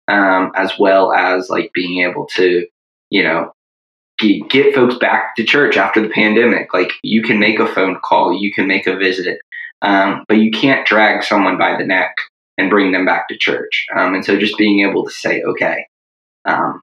um, 0.08 0.52
as 0.56 0.74
well 0.80 1.14
as 1.14 1.50
like 1.50 1.72
being 1.74 2.04
able 2.08 2.26
to, 2.28 2.66
you 3.10 3.24
know, 3.24 3.52
get, 4.18 4.74
folks 4.74 4.96
back 4.96 5.36
to 5.36 5.44
church 5.44 5.78
after 5.78 6.02
the 6.02 6.10
pandemic. 6.10 6.74
Like 6.74 6.92
you 7.04 7.22
can 7.22 7.40
make 7.40 7.60
a 7.60 7.68
phone 7.68 8.00
call, 8.04 8.34
you 8.34 8.52
can 8.54 8.68
make 8.68 8.88
a 8.88 8.96
visit, 8.96 9.40
um, 9.82 10.24
but 10.28 10.38
you 10.38 10.52
can't 10.52 10.88
drag 10.88 11.24
someone 11.24 11.58
by 11.58 11.78
the 11.78 11.86
neck 11.86 12.16
and 12.58 12.70
bring 12.70 12.92
them 12.92 13.06
back 13.06 13.28
to 13.28 13.38
church. 13.38 13.86
Um, 13.96 14.16
and 14.16 14.26
so 14.26 14.38
just 14.38 14.58
being 14.58 14.88
able 14.88 15.06
to 15.06 15.12
say, 15.12 15.42
okay, 15.44 15.86
um, 16.46 16.82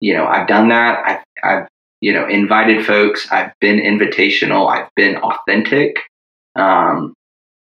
you 0.00 0.14
know, 0.14 0.26
I've 0.26 0.48
done 0.48 0.68
that. 0.68 1.02
I've, 1.06 1.24
I've, 1.42 1.68
you 2.00 2.12
know, 2.12 2.26
invited 2.28 2.84
folks. 2.84 3.30
I've 3.30 3.52
been 3.60 3.78
invitational. 3.78 4.70
I've 4.70 4.88
been 4.96 5.16
authentic. 5.16 5.96
Um, 6.56 7.14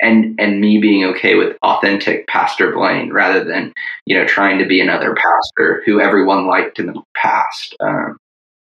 and, 0.02 0.38
and 0.40 0.60
me 0.60 0.80
being 0.80 1.06
okay 1.06 1.36
with 1.36 1.56
authentic 1.62 2.28
Pastor 2.28 2.74
Blaine 2.74 3.14
rather 3.14 3.46
than, 3.46 3.72
you 4.06 4.18
know, 4.18 4.26
trying 4.26 4.60
to 4.60 4.66
be 4.66 4.82
another 4.82 5.16
pastor 5.16 5.84
who 5.86 6.02
everyone 6.02 6.48
liked 6.48 6.80
in 6.80 6.88
the 6.88 7.02
past 7.16 7.76
um, 7.80 8.18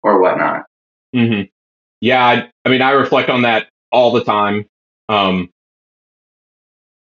or 0.03 0.21
whatnot. 0.21 0.65
Mm-hmm. 1.15 1.43
Yeah. 2.01 2.25
I, 2.25 2.51
I, 2.65 2.69
mean, 2.69 2.83
I 2.83 2.93
reflect 2.93 3.31
on 3.31 3.43
that 3.43 3.69
all 3.91 4.13
the 4.13 4.25
time. 4.25 4.67
Um, 5.09 5.51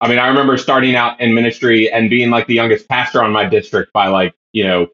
I 0.00 0.08
mean, 0.08 0.18
I 0.18 0.28
remember 0.28 0.58
starting 0.58 0.96
out 0.96 1.20
in 1.20 1.34
ministry 1.34 1.90
and 1.90 2.10
being 2.10 2.30
like 2.30 2.46
the 2.46 2.54
youngest 2.54 2.88
pastor 2.88 3.22
on 3.22 3.32
my 3.32 3.46
district 3.46 3.92
by 3.92 4.08
like, 4.08 4.34
you 4.52 4.64
know, 4.64 4.88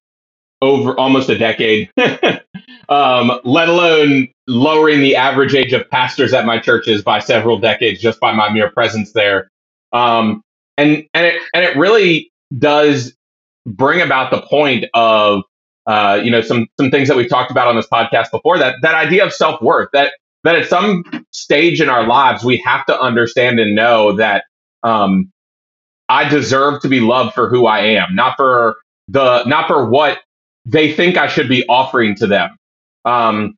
over 0.62 0.98
almost 0.98 1.28
a 1.30 1.38
decade, 1.38 1.90
um, 2.88 3.40
let 3.44 3.68
alone 3.68 4.28
lowering 4.46 5.00
the 5.00 5.16
average 5.16 5.54
age 5.54 5.72
of 5.72 5.88
pastors 5.90 6.32
at 6.32 6.44
my 6.44 6.58
churches 6.58 7.02
by 7.02 7.18
several 7.18 7.58
decades 7.58 8.00
just 8.00 8.20
by 8.20 8.32
my 8.32 8.52
mere 8.52 8.70
presence 8.70 9.12
there. 9.12 9.50
Um, 9.92 10.42
and 10.76 11.04
and 11.14 11.26
it 11.26 11.42
and 11.54 11.64
it 11.64 11.76
really 11.76 12.30
does 12.56 13.14
bring 13.66 14.00
about 14.00 14.30
the 14.30 14.42
point 14.42 14.84
of 14.94 15.42
uh, 15.90 16.20
you 16.22 16.30
know 16.30 16.40
some 16.40 16.68
some 16.78 16.90
things 16.90 17.08
that 17.08 17.16
we've 17.16 17.28
talked 17.28 17.50
about 17.50 17.66
on 17.66 17.74
this 17.74 17.88
podcast 17.92 18.30
before 18.30 18.58
that 18.58 18.76
that 18.82 18.94
idea 18.94 19.24
of 19.24 19.32
self 19.32 19.60
worth 19.60 19.88
that 19.92 20.12
that 20.44 20.54
at 20.54 20.68
some 20.68 21.02
stage 21.32 21.80
in 21.80 21.88
our 21.88 22.06
lives 22.06 22.44
we 22.44 22.58
have 22.58 22.86
to 22.86 22.98
understand 22.98 23.58
and 23.58 23.74
know 23.74 24.12
that 24.12 24.44
um, 24.84 25.32
I 26.08 26.28
deserve 26.28 26.82
to 26.82 26.88
be 26.88 27.00
loved 27.00 27.34
for 27.34 27.48
who 27.48 27.66
I 27.66 27.80
am, 27.80 28.14
not 28.14 28.36
for 28.36 28.76
the 29.08 29.44
not 29.44 29.66
for 29.66 29.88
what 29.88 30.20
they 30.64 30.92
think 30.92 31.16
I 31.16 31.26
should 31.26 31.48
be 31.48 31.66
offering 31.66 32.14
to 32.16 32.26
them. 32.28 32.56
Um, 33.04 33.56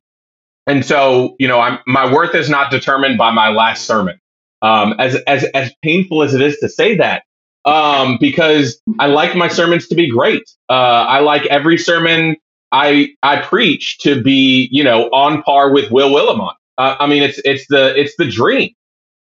and 0.65 0.85
so, 0.85 1.35
you 1.39 1.47
know, 1.47 1.59
I'm, 1.59 1.79
my 1.85 2.11
worth 2.11 2.35
is 2.35 2.49
not 2.49 2.71
determined 2.71 3.17
by 3.17 3.31
my 3.31 3.49
last 3.49 3.85
sermon. 3.85 4.19
Um, 4.61 4.95
as 4.97 5.15
as 5.27 5.43
as 5.53 5.71
painful 5.83 6.23
as 6.23 6.33
it 6.33 6.41
is 6.41 6.57
to 6.59 6.69
say 6.69 6.97
that, 6.97 7.23
um, 7.65 8.17
because 8.19 8.81
I 8.99 9.07
like 9.07 9.35
my 9.35 9.47
sermons 9.47 9.87
to 9.87 9.95
be 9.95 10.09
great. 10.09 10.43
Uh, 10.69 10.73
I 10.73 11.19
like 11.19 11.45
every 11.47 11.77
sermon 11.77 12.35
I 12.71 13.09
I 13.21 13.41
preach 13.41 13.99
to 13.99 14.21
be, 14.21 14.67
you 14.71 14.83
know, 14.83 15.03
on 15.11 15.43
par 15.43 15.71
with 15.71 15.91
Will 15.91 16.09
Willimon. 16.09 16.53
Uh, 16.77 16.95
I 16.99 17.07
mean, 17.07 17.23
it's 17.23 17.39
it's 17.45 17.67
the 17.67 17.97
it's 17.99 18.15
the 18.17 18.27
dream. 18.27 18.73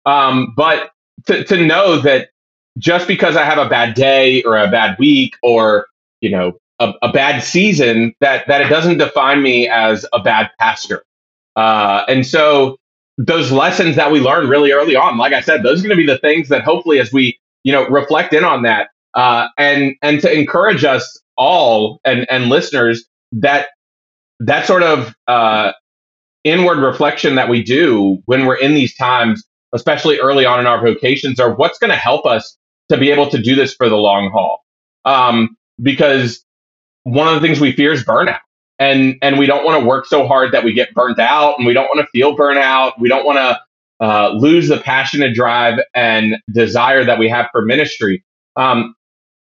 Um, 0.05 0.53
but 0.55 0.91
to 1.25 1.43
to 1.43 1.65
know 1.65 1.99
that 1.99 2.29
just 2.77 3.07
because 3.07 3.35
I 3.35 3.43
have 3.43 3.57
a 3.57 3.67
bad 3.67 3.95
day 3.95 4.43
or 4.43 4.57
a 4.57 4.69
bad 4.69 4.97
week 4.99 5.35
or 5.41 5.87
you 6.21 6.29
know 6.29 6.53
a, 6.79 6.93
a, 7.01 7.11
bad 7.11 7.43
season 7.43 8.13
that 8.21 8.47
that 8.47 8.61
it 8.61 8.69
doesn't 8.69 8.99
define 8.99 9.41
me 9.41 9.67
as 9.67 10.05
a 10.13 10.19
bad 10.19 10.51
pastor. 10.59 11.03
Uh, 11.55 12.03
and 12.07 12.25
so 12.25 12.77
those 13.17 13.51
lessons 13.51 13.95
that 13.97 14.11
we 14.11 14.19
learned 14.19 14.49
really 14.49 14.71
early 14.71 14.95
on, 14.95 15.17
like 15.17 15.33
I 15.33 15.41
said, 15.41 15.63
those 15.63 15.79
are 15.83 15.87
going 15.87 15.97
to 15.97 16.05
be 16.05 16.11
the 16.11 16.19
things 16.19 16.49
that 16.49 16.63
hopefully 16.63 16.99
as 16.99 17.11
we 17.11 17.39
you 17.63 17.71
know 17.71 17.87
reflect 17.87 18.33
in 18.33 18.43
on 18.43 18.63
that 18.63 18.89
uh, 19.13 19.47
and 19.57 19.95
and 20.01 20.21
to 20.21 20.31
encourage 20.31 20.83
us 20.83 21.19
all 21.37 21.99
and 22.05 22.25
and 22.29 22.45
listeners 22.45 23.05
that 23.31 23.67
that 24.39 24.65
sort 24.65 24.83
of 24.83 25.13
uh, 25.27 25.71
inward 26.43 26.79
reflection 26.79 27.35
that 27.35 27.49
we 27.49 27.63
do 27.63 28.21
when 28.25 28.45
we're 28.45 28.55
in 28.55 28.73
these 28.73 28.95
times, 28.95 29.43
especially 29.73 30.19
early 30.19 30.45
on 30.45 30.59
in 30.59 30.65
our 30.65 30.81
vocations, 30.81 31.39
are 31.39 31.53
what's 31.53 31.77
going 31.77 31.91
to 31.91 31.97
help 31.97 32.25
us 32.25 32.57
to 32.89 32.97
be 32.97 33.11
able 33.11 33.29
to 33.29 33.41
do 33.41 33.55
this 33.55 33.73
for 33.73 33.87
the 33.87 33.95
long 33.95 34.31
haul. 34.31 34.59
Um, 35.05 35.55
because 35.81 36.43
one 37.03 37.27
of 37.27 37.35
the 37.35 37.39
things 37.41 37.59
we 37.59 37.71
fear 37.71 37.91
is 37.91 38.03
burnout. 38.03 38.39
And, 38.79 39.15
and 39.21 39.37
we 39.37 39.45
don't 39.45 39.63
want 39.63 39.79
to 39.79 39.87
work 39.87 40.07
so 40.07 40.27
hard 40.27 40.53
that 40.53 40.63
we 40.63 40.73
get 40.73 40.93
burnt 40.95 41.19
out 41.19 41.59
and 41.59 41.67
we 41.67 41.73
don't 41.73 41.85
want 41.85 41.99
to 41.99 42.07
feel 42.11 42.35
burnout. 42.35 42.93
We 42.99 43.09
don't 43.09 43.25
want 43.25 43.37
to 43.37 43.59
uh, 44.01 44.31
lose 44.33 44.69
the 44.69 44.79
passion 44.79 45.23
and 45.23 45.35
drive 45.35 45.79
and 45.95 46.37
desire 46.53 47.05
that 47.05 47.19
we 47.19 47.29
have 47.29 47.47
for 47.53 47.63
ministry. 47.63 48.23
Um, 48.57 48.95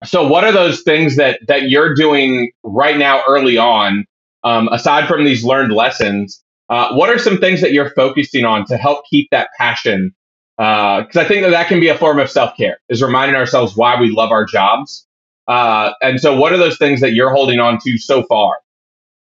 so 0.04 0.26
what 0.26 0.44
are 0.44 0.52
those 0.52 0.82
things 0.82 1.16
that, 1.16 1.40
that 1.48 1.70
you're 1.70 1.94
doing 1.94 2.52
right 2.64 2.98
now 2.98 3.22
early 3.28 3.58
on, 3.58 4.06
um, 4.44 4.68
aside 4.72 5.08
from 5.08 5.24
these 5.24 5.44
learned 5.44 5.72
lessons? 5.72 6.42
Uh, 6.70 6.94
what 6.94 7.10
are 7.10 7.18
some 7.18 7.38
things 7.38 7.60
that 7.62 7.72
you're 7.72 7.90
focusing 7.90 8.44
on 8.44 8.66
to 8.66 8.76
help 8.78 9.04
keep 9.10 9.28
that 9.32 9.50
passion? 9.58 10.14
Because 10.58 11.16
uh, 11.16 11.20
I 11.20 11.24
think 11.24 11.42
that 11.42 11.50
that 11.50 11.68
can 11.68 11.80
be 11.80 11.88
a 11.88 11.98
form 11.98 12.18
of 12.20 12.30
self 12.30 12.56
care, 12.56 12.78
is 12.88 13.02
reminding 13.02 13.36
ourselves 13.36 13.76
why 13.76 14.00
we 14.00 14.10
love 14.10 14.30
our 14.32 14.46
jobs 14.46 15.02
uh, 15.46 15.92
and 16.00 16.20
so, 16.20 16.36
what 16.36 16.52
are 16.52 16.56
those 16.56 16.78
things 16.78 17.00
that 17.00 17.12
you're 17.12 17.30
holding 17.30 17.58
on 17.58 17.78
to 17.84 17.98
so 17.98 18.22
far 18.24 18.56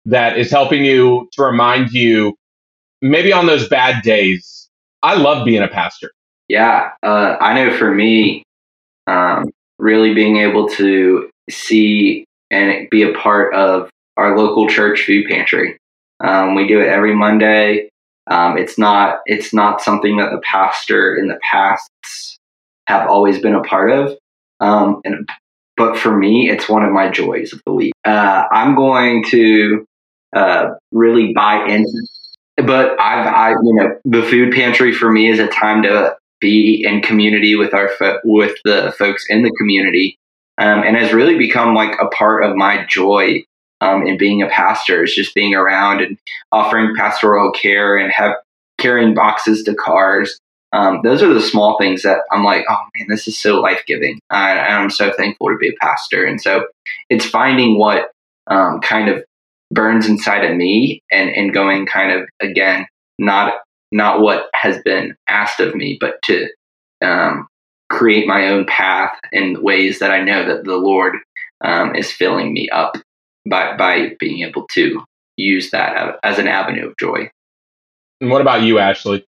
that 0.05 0.38
is 0.38 0.51
helping 0.51 0.86
you 0.86 1.29
to 1.33 1.43
remind 1.43 1.91
you, 1.93 2.36
maybe 3.01 3.33
on 3.33 3.47
those 3.47 3.67
bad 3.69 4.03
days? 4.03 4.62
I 5.03 5.15
love 5.15 5.45
being 5.45 5.61
a 5.61 5.67
pastor. 5.67 6.11
Yeah, 6.47 6.91
uh, 7.03 7.37
I 7.39 7.53
know 7.53 7.77
for 7.77 7.93
me, 7.93 8.43
um, 9.07 9.45
really 9.79 10.13
being 10.13 10.37
able 10.37 10.69
to 10.69 11.29
see 11.49 12.25
and 12.49 12.89
be 12.89 13.03
a 13.03 13.13
part 13.13 13.53
of 13.53 13.89
our 14.17 14.37
local 14.37 14.67
church 14.67 15.03
food 15.03 15.27
pantry. 15.27 15.77
Um, 16.23 16.55
we 16.55 16.67
do 16.67 16.79
it 16.79 16.87
every 16.87 17.15
Monday. 17.15 17.89
Um, 18.27 18.57
it's 18.57 18.77
not 18.77 19.19
it's 19.25 19.53
not 19.53 19.81
something 19.81 20.17
that 20.17 20.31
the 20.31 20.41
pastor 20.41 21.15
in 21.15 21.27
the 21.27 21.39
past 21.43 21.89
have 22.87 23.09
always 23.09 23.39
been 23.39 23.55
a 23.55 23.63
part 23.63 23.91
of. 23.91 24.17
Um, 24.59 25.01
and 25.03 25.27
but 25.75 25.97
for 25.97 26.15
me, 26.15 26.49
it's 26.49 26.69
one 26.69 26.83
of 26.83 26.91
my 26.91 27.09
joys 27.09 27.51
of 27.51 27.61
the 27.65 27.73
week. 27.73 27.93
Uh, 28.05 28.43
I'm 28.51 28.75
going 28.75 29.23
to 29.25 29.85
uh, 30.35 30.69
really 30.91 31.33
buy 31.33 31.65
into, 31.67 32.07
but 32.57 32.99
I've, 32.99 33.27
I, 33.27 33.49
you 33.49 33.73
know, 33.75 33.99
the 34.05 34.23
food 34.23 34.53
pantry 34.53 34.93
for 34.93 35.11
me 35.11 35.29
is 35.29 35.39
a 35.39 35.47
time 35.47 35.83
to 35.83 36.15
be 36.39 36.83
in 36.85 37.01
community 37.01 37.55
with 37.55 37.73
our 37.73 37.89
fo- 37.89 38.19
with 38.23 38.57
the 38.65 38.93
folks 38.97 39.25
in 39.29 39.43
the 39.43 39.51
community, 39.57 40.17
um, 40.57 40.83
and 40.83 40.97
has 40.97 41.13
really 41.13 41.37
become 41.37 41.73
like 41.73 41.97
a 41.99 42.07
part 42.07 42.43
of 42.43 42.55
my 42.55 42.85
joy 42.85 43.43
um, 43.81 44.05
in 44.05 44.17
being 44.17 44.41
a 44.41 44.49
pastor. 44.49 45.03
Is 45.03 45.15
just 45.15 45.33
being 45.33 45.55
around 45.55 46.01
and 46.01 46.17
offering 46.51 46.95
pastoral 46.95 47.51
care 47.51 47.97
and 47.97 48.11
have 48.11 48.35
carrying 48.77 49.13
boxes 49.13 49.63
to 49.63 49.73
cars 49.75 50.39
um, 50.73 51.01
those 51.03 51.21
are 51.21 51.33
the 51.33 51.41
small 51.41 51.77
things 51.77 52.01
that 52.01 52.21
I'm 52.31 52.43
like, 52.43 52.65
oh 52.67 52.81
man, 52.97 53.07
this 53.07 53.27
is 53.27 53.37
so 53.37 53.61
life 53.61 53.83
giving. 53.85 54.19
I'm 54.31 54.89
so 54.89 55.13
thankful 55.13 55.49
to 55.49 55.57
be 55.57 55.69
a 55.69 55.73
pastor. 55.79 56.25
And 56.25 56.41
so 56.41 56.65
it's 57.09 57.25
finding 57.25 57.77
what 57.77 58.11
um, 58.47 58.81
kind 58.81 59.07
of 59.07 59.23
burns 59.73 60.07
inside 60.07 60.43
of 60.43 60.55
me 60.55 61.01
and, 61.12 61.29
and 61.29 61.53
going 61.53 61.86
kind 61.86 62.12
of 62.12 62.29
again, 62.41 62.86
not 63.19 63.53
not 63.91 64.21
what 64.21 64.49
has 64.55 64.81
been 64.83 65.15
asked 65.29 65.59
of 65.59 65.75
me, 65.75 65.97
but 65.99 66.15
to 66.23 66.47
um, 67.03 67.47
create 67.89 68.27
my 68.27 68.47
own 68.47 68.65
path 68.65 69.15
in 69.31 69.62
ways 69.62 69.99
that 69.99 70.12
I 70.12 70.21
know 70.23 70.45
that 70.47 70.63
the 70.63 70.77
Lord 70.77 71.15
um, 71.63 71.95
is 71.95 72.11
filling 72.11 72.53
me 72.53 72.69
up 72.69 72.95
by 73.49 73.76
by 73.78 74.15
being 74.19 74.45
able 74.47 74.67
to 74.71 75.03
use 75.38 75.71
that 75.71 76.17
as 76.24 76.39
an 76.39 76.47
avenue 76.47 76.89
of 76.89 76.97
joy. 76.97 77.30
And 78.21 78.30
what 78.30 78.41
about 78.41 78.61
you, 78.61 78.80
Ashley? 78.80 79.26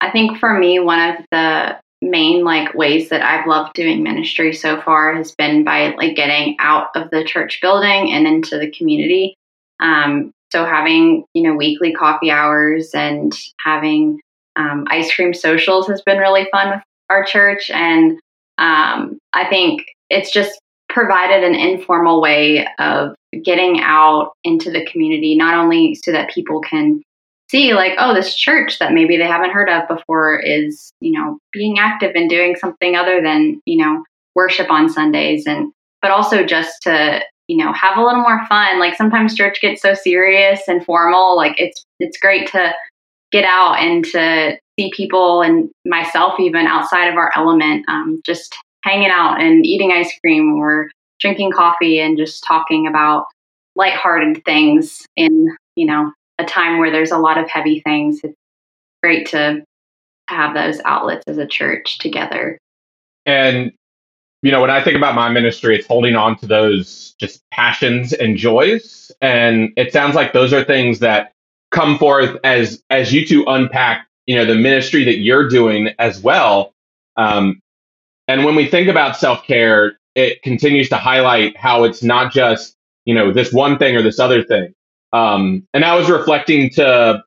I 0.00 0.10
think 0.10 0.38
for 0.38 0.58
me, 0.58 0.80
one 0.80 1.00
of 1.00 1.24
the 1.30 1.78
main 2.02 2.44
like 2.44 2.74
ways 2.74 3.08
that 3.08 3.22
I've 3.22 3.46
loved 3.46 3.74
doing 3.74 4.02
ministry 4.02 4.52
so 4.52 4.80
far 4.82 5.14
has 5.14 5.34
been 5.34 5.64
by 5.64 5.94
like 5.94 6.16
getting 6.16 6.56
out 6.58 6.88
of 6.94 7.10
the 7.10 7.24
church 7.24 7.60
building 7.62 8.12
and 8.12 8.26
into 8.26 8.58
the 8.58 8.70
community. 8.70 9.36
Um, 9.84 10.32
so 10.50 10.64
having 10.64 11.24
you 11.34 11.42
know 11.42 11.54
weekly 11.54 11.92
coffee 11.92 12.30
hours 12.30 12.90
and 12.94 13.32
having 13.64 14.20
um, 14.56 14.84
ice 14.88 15.14
cream 15.14 15.34
socials 15.34 15.86
has 15.88 16.00
been 16.02 16.18
really 16.18 16.46
fun 16.50 16.70
with 16.70 16.82
our 17.10 17.24
church, 17.24 17.70
and 17.70 18.18
um, 18.58 19.18
I 19.32 19.46
think 19.48 19.82
it's 20.10 20.32
just 20.32 20.58
provided 20.88 21.42
an 21.42 21.54
informal 21.54 22.20
way 22.20 22.66
of 22.78 23.14
getting 23.42 23.80
out 23.80 24.32
into 24.44 24.70
the 24.70 24.86
community, 24.86 25.36
not 25.36 25.54
only 25.54 25.96
so 25.96 26.12
that 26.12 26.30
people 26.30 26.60
can 26.60 27.02
see 27.50 27.74
like 27.74 27.92
oh 27.98 28.14
this 28.14 28.34
church 28.34 28.78
that 28.78 28.92
maybe 28.92 29.16
they 29.16 29.26
haven't 29.26 29.50
heard 29.52 29.68
of 29.68 29.86
before 29.86 30.38
is 30.38 30.92
you 31.00 31.12
know 31.12 31.38
being 31.52 31.78
active 31.78 32.12
and 32.14 32.30
doing 32.30 32.56
something 32.56 32.96
other 32.96 33.20
than 33.20 33.60
you 33.66 33.76
know 33.76 34.02
worship 34.34 34.70
on 34.70 34.88
sundays. 34.88 35.46
And 35.46 35.72
but 36.00 36.10
also 36.10 36.44
just 36.44 36.82
to 36.82 37.20
you 37.48 37.56
know, 37.56 37.72
have 37.72 37.98
a 37.98 38.02
little 38.02 38.22
more 38.22 38.44
fun. 38.48 38.78
Like 38.78 38.96
sometimes 38.96 39.34
church 39.34 39.60
gets 39.60 39.82
so 39.82 39.94
serious 39.94 40.62
and 40.66 40.84
formal. 40.84 41.36
Like 41.36 41.54
it's 41.58 41.84
it's 42.00 42.18
great 42.18 42.48
to 42.52 42.72
get 43.32 43.44
out 43.44 43.74
and 43.80 44.04
to 44.04 44.56
see 44.78 44.92
people 44.94 45.42
and 45.42 45.70
myself 45.84 46.38
even 46.38 46.66
outside 46.66 47.08
of 47.08 47.16
our 47.16 47.32
element, 47.36 47.84
um, 47.88 48.20
just 48.24 48.54
hanging 48.82 49.10
out 49.10 49.40
and 49.40 49.64
eating 49.66 49.92
ice 49.92 50.12
cream 50.20 50.54
or 50.54 50.90
drinking 51.20 51.52
coffee 51.52 52.00
and 52.00 52.18
just 52.18 52.44
talking 52.46 52.86
about 52.86 53.26
lighthearted 53.76 54.44
things 54.44 55.04
in 55.16 55.48
you 55.74 55.86
know 55.86 56.12
a 56.38 56.44
time 56.44 56.78
where 56.78 56.90
there's 56.90 57.12
a 57.12 57.18
lot 57.18 57.38
of 57.38 57.48
heavy 57.48 57.80
things. 57.80 58.20
It's 58.22 58.34
great 59.02 59.28
to 59.28 59.62
have 60.28 60.54
those 60.54 60.80
outlets 60.84 61.24
as 61.26 61.38
a 61.38 61.46
church 61.46 61.98
together. 61.98 62.58
And 63.26 63.72
you 64.44 64.50
know, 64.50 64.60
when 64.60 64.70
I 64.70 64.84
think 64.84 64.94
about 64.98 65.14
my 65.14 65.30
ministry, 65.30 65.74
it's 65.74 65.86
holding 65.86 66.16
on 66.16 66.36
to 66.38 66.46
those 66.46 67.14
just 67.18 67.42
passions 67.50 68.12
and 68.12 68.36
joys. 68.36 69.10
And 69.22 69.70
it 69.78 69.90
sounds 69.90 70.14
like 70.14 70.34
those 70.34 70.52
are 70.52 70.62
things 70.62 70.98
that 70.98 71.32
come 71.70 71.96
forth 71.96 72.36
as 72.44 72.84
as 72.90 73.10
you 73.10 73.26
two 73.26 73.44
unpack, 73.46 74.06
you 74.26 74.36
know, 74.36 74.44
the 74.44 74.54
ministry 74.54 75.02
that 75.04 75.16
you're 75.16 75.48
doing 75.48 75.94
as 75.98 76.20
well. 76.20 76.74
Um, 77.16 77.62
and 78.28 78.44
when 78.44 78.54
we 78.54 78.66
think 78.66 78.88
about 78.88 79.16
self 79.16 79.46
care, 79.46 79.98
it 80.14 80.42
continues 80.42 80.90
to 80.90 80.98
highlight 80.98 81.56
how 81.56 81.84
it's 81.84 82.02
not 82.02 82.30
just 82.30 82.76
you 83.06 83.14
know 83.14 83.32
this 83.32 83.50
one 83.50 83.78
thing 83.78 83.96
or 83.96 84.02
this 84.02 84.18
other 84.18 84.44
thing. 84.44 84.74
Um, 85.14 85.66
and 85.72 85.86
I 85.86 85.94
was 85.94 86.10
reflecting 86.10 86.68
to 86.72 87.24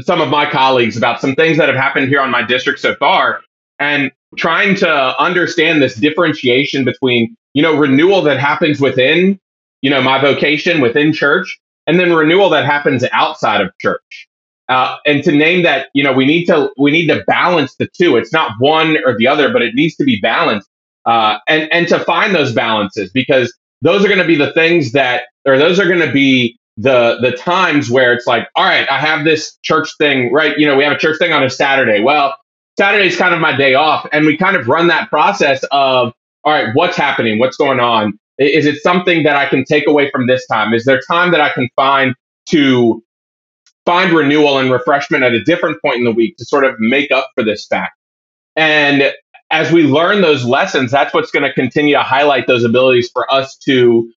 some 0.00 0.22
of 0.22 0.30
my 0.30 0.50
colleagues 0.50 0.96
about 0.96 1.20
some 1.20 1.34
things 1.34 1.58
that 1.58 1.68
have 1.68 1.76
happened 1.76 2.08
here 2.08 2.22
on 2.22 2.30
my 2.30 2.42
district 2.42 2.80
so 2.80 2.94
far, 2.94 3.42
and 3.78 4.10
trying 4.36 4.74
to 4.76 5.20
understand 5.20 5.82
this 5.82 5.94
differentiation 5.96 6.84
between 6.84 7.36
you 7.54 7.62
know 7.62 7.76
renewal 7.76 8.22
that 8.22 8.38
happens 8.38 8.80
within 8.80 9.38
you 9.82 9.90
know 9.90 10.02
my 10.02 10.20
vocation 10.20 10.80
within 10.80 11.12
church 11.12 11.58
and 11.86 11.98
then 11.98 12.12
renewal 12.12 12.48
that 12.50 12.64
happens 12.64 13.04
outside 13.12 13.60
of 13.60 13.76
church. 13.80 14.28
Uh, 14.68 14.96
and 15.04 15.24
to 15.24 15.32
name 15.32 15.64
that 15.64 15.88
you 15.94 16.04
know 16.04 16.12
we 16.12 16.24
need 16.24 16.44
to 16.46 16.70
we 16.78 16.92
need 16.92 17.08
to 17.08 17.24
balance 17.26 17.74
the 17.76 17.88
two. 17.88 18.16
It's 18.16 18.32
not 18.32 18.52
one 18.60 18.96
or 19.04 19.16
the 19.16 19.26
other 19.26 19.52
but 19.52 19.62
it 19.62 19.74
needs 19.74 19.96
to 19.96 20.04
be 20.04 20.20
balanced 20.20 20.68
uh, 21.06 21.38
and 21.48 21.72
and 21.72 21.88
to 21.88 21.98
find 22.00 22.34
those 22.34 22.52
balances 22.52 23.10
because 23.10 23.52
those 23.82 24.04
are 24.04 24.08
going 24.08 24.20
to 24.20 24.26
be 24.26 24.36
the 24.36 24.52
things 24.52 24.92
that 24.92 25.24
or 25.46 25.58
those 25.58 25.80
are 25.80 25.86
going 25.86 26.06
to 26.06 26.12
be 26.12 26.56
the 26.76 27.18
the 27.20 27.32
times 27.32 27.90
where 27.90 28.12
it's 28.12 28.26
like 28.26 28.48
all 28.54 28.64
right 28.64 28.88
i 28.90 28.98
have 28.98 29.24
this 29.24 29.56
church 29.62 29.90
thing 29.98 30.32
right? 30.32 30.56
You 30.56 30.66
know 30.66 30.76
we 30.76 30.84
have 30.84 30.92
a 30.92 30.98
church 30.98 31.18
thing 31.18 31.32
on 31.32 31.42
a 31.42 31.50
saturday. 31.50 32.00
Well 32.00 32.36
Saturday's 32.80 33.14
kind 33.14 33.34
of 33.34 33.40
my 33.40 33.54
day 33.54 33.74
off, 33.74 34.08
and 34.10 34.24
we 34.24 34.38
kind 34.38 34.56
of 34.56 34.66
run 34.66 34.86
that 34.86 35.10
process 35.10 35.62
of 35.70 36.14
all 36.44 36.52
right, 36.54 36.74
what's 36.74 36.96
happening? 36.96 37.38
What's 37.38 37.58
going 37.58 37.78
on? 37.78 38.18
Is 38.38 38.64
it 38.64 38.82
something 38.82 39.22
that 39.24 39.36
I 39.36 39.46
can 39.50 39.66
take 39.66 39.86
away 39.86 40.10
from 40.10 40.26
this 40.26 40.46
time? 40.46 40.72
Is 40.72 40.86
there 40.86 40.98
time 41.06 41.30
that 41.32 41.42
I 41.42 41.52
can 41.52 41.68
find 41.76 42.14
to 42.48 43.04
find 43.84 44.14
renewal 44.14 44.56
and 44.56 44.72
refreshment 44.72 45.22
at 45.22 45.34
a 45.34 45.44
different 45.44 45.76
point 45.82 45.96
in 45.96 46.04
the 46.04 46.10
week 46.10 46.38
to 46.38 46.46
sort 46.46 46.64
of 46.64 46.74
make 46.78 47.10
up 47.10 47.28
for 47.34 47.44
this 47.44 47.66
fact? 47.66 47.92
And 48.56 49.12
as 49.50 49.70
we 49.70 49.82
learn 49.82 50.22
those 50.22 50.46
lessons, 50.46 50.90
that's 50.90 51.12
what's 51.12 51.30
going 51.30 51.42
to 51.42 51.52
continue 51.52 51.94
to 51.94 52.02
highlight 52.02 52.46
those 52.46 52.64
abilities 52.64 53.10
for 53.12 53.30
us 53.30 53.58
to 53.66 54.10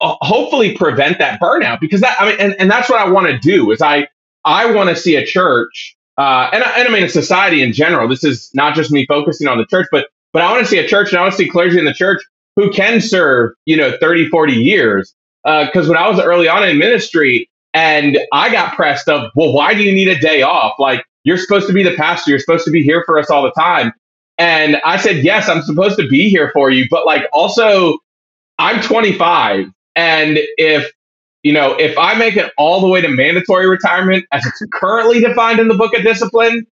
uh, 0.00 0.14
hopefully 0.20 0.76
prevent 0.76 1.18
that 1.18 1.40
burnout. 1.40 1.80
Because 1.80 2.02
that, 2.02 2.16
I 2.20 2.28
mean, 2.28 2.36
and, 2.38 2.54
and 2.60 2.70
that's 2.70 2.88
what 2.88 3.00
I 3.00 3.10
want 3.10 3.26
to 3.26 3.38
do 3.38 3.72
is 3.72 3.82
I, 3.82 4.06
I 4.44 4.70
want 4.70 4.88
to 4.88 4.94
see 4.94 5.16
a 5.16 5.26
church 5.26 5.96
uh, 6.18 6.50
and, 6.52 6.62
and 6.64 6.88
I 6.88 6.92
mean, 6.92 7.04
in 7.04 7.08
society 7.08 7.62
in 7.62 7.72
general, 7.72 8.08
this 8.08 8.24
is 8.24 8.50
not 8.54 8.74
just 8.74 8.90
me 8.90 9.06
focusing 9.06 9.48
on 9.48 9.58
the 9.58 9.66
church, 9.66 9.86
but 9.92 10.08
but 10.32 10.42
I 10.42 10.50
want 10.52 10.64
to 10.64 10.70
see 10.70 10.78
a 10.78 10.86
church 10.86 11.10
and 11.10 11.18
I 11.18 11.22
want 11.22 11.32
to 11.34 11.38
see 11.38 11.48
clergy 11.48 11.78
in 11.78 11.84
the 11.86 11.94
church 11.94 12.22
who 12.56 12.70
can 12.70 13.00
serve, 13.00 13.52
you 13.66 13.76
know, 13.76 13.96
30, 14.00 14.28
40 14.28 14.52
years. 14.52 15.14
Because 15.44 15.86
uh, 15.86 15.92
when 15.92 15.96
I 15.96 16.08
was 16.08 16.20
early 16.20 16.48
on 16.48 16.68
in 16.68 16.76
ministry 16.78 17.48
and 17.72 18.18
I 18.32 18.50
got 18.50 18.74
pressed 18.74 19.08
of, 19.08 19.30
well, 19.36 19.52
why 19.54 19.74
do 19.74 19.82
you 19.82 19.92
need 19.92 20.08
a 20.08 20.18
day 20.18 20.42
off? 20.42 20.74
Like, 20.78 21.04
you're 21.24 21.38
supposed 21.38 21.66
to 21.68 21.72
be 21.72 21.82
the 21.82 21.94
pastor, 21.94 22.30
you're 22.30 22.40
supposed 22.40 22.64
to 22.64 22.70
be 22.70 22.82
here 22.82 23.02
for 23.06 23.18
us 23.18 23.30
all 23.30 23.42
the 23.42 23.52
time. 23.52 23.92
And 24.38 24.80
I 24.84 24.98
said, 24.98 25.24
yes, 25.24 25.48
I'm 25.48 25.62
supposed 25.62 25.98
to 25.98 26.08
be 26.08 26.28
here 26.28 26.50
for 26.52 26.70
you. 26.70 26.86
But 26.90 27.06
like, 27.06 27.26
also, 27.32 27.98
I'm 28.58 28.82
25. 28.82 29.66
And 29.96 30.38
if 30.56 30.90
you 31.42 31.52
know, 31.52 31.74
if 31.74 31.96
I 31.98 32.14
make 32.14 32.36
it 32.36 32.52
all 32.58 32.80
the 32.80 32.88
way 32.88 33.00
to 33.00 33.08
mandatory 33.08 33.68
retirement 33.68 34.24
as 34.32 34.44
it's 34.44 34.62
currently 34.72 35.20
defined 35.20 35.60
in 35.60 35.68
the 35.68 35.74
book 35.74 35.96
of 35.96 36.02
discipline, 36.02 36.66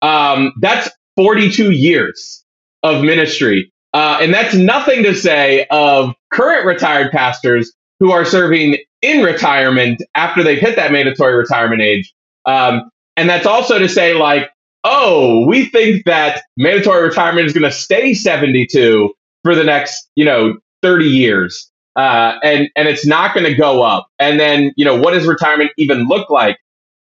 um, 0.00 0.52
that's 0.60 0.88
42 1.16 1.70
years 1.70 2.44
of 2.82 3.02
ministry. 3.04 3.72
Uh, 3.92 4.18
and 4.20 4.32
that's 4.32 4.54
nothing 4.54 5.02
to 5.02 5.14
say 5.14 5.66
of 5.70 6.14
current 6.32 6.66
retired 6.66 7.12
pastors 7.12 7.72
who 8.00 8.10
are 8.10 8.24
serving 8.24 8.78
in 9.02 9.22
retirement 9.22 10.02
after 10.14 10.42
they've 10.42 10.58
hit 10.58 10.76
that 10.76 10.92
mandatory 10.92 11.34
retirement 11.34 11.82
age. 11.82 12.12
Um, 12.46 12.90
and 13.16 13.28
that's 13.28 13.46
also 13.46 13.78
to 13.78 13.88
say, 13.88 14.14
like, 14.14 14.50
oh, 14.84 15.46
we 15.46 15.66
think 15.66 16.04
that 16.06 16.42
mandatory 16.56 17.02
retirement 17.06 17.46
is 17.46 17.52
going 17.52 17.64
to 17.64 17.70
stay 17.70 18.14
72 18.14 19.12
for 19.44 19.54
the 19.54 19.64
next, 19.64 20.08
you 20.16 20.24
know, 20.24 20.56
30 20.82 21.06
years 21.06 21.71
uh, 21.96 22.38
and 22.42 22.68
and 22.76 22.88
it's 22.88 23.06
not 23.06 23.34
going 23.34 23.46
to 23.46 23.54
go 23.54 23.82
up. 23.82 24.08
And 24.18 24.40
then 24.40 24.72
you 24.76 24.84
know 24.84 24.96
what 24.96 25.12
does 25.12 25.26
retirement 25.26 25.70
even 25.76 26.06
look 26.06 26.30
like? 26.30 26.58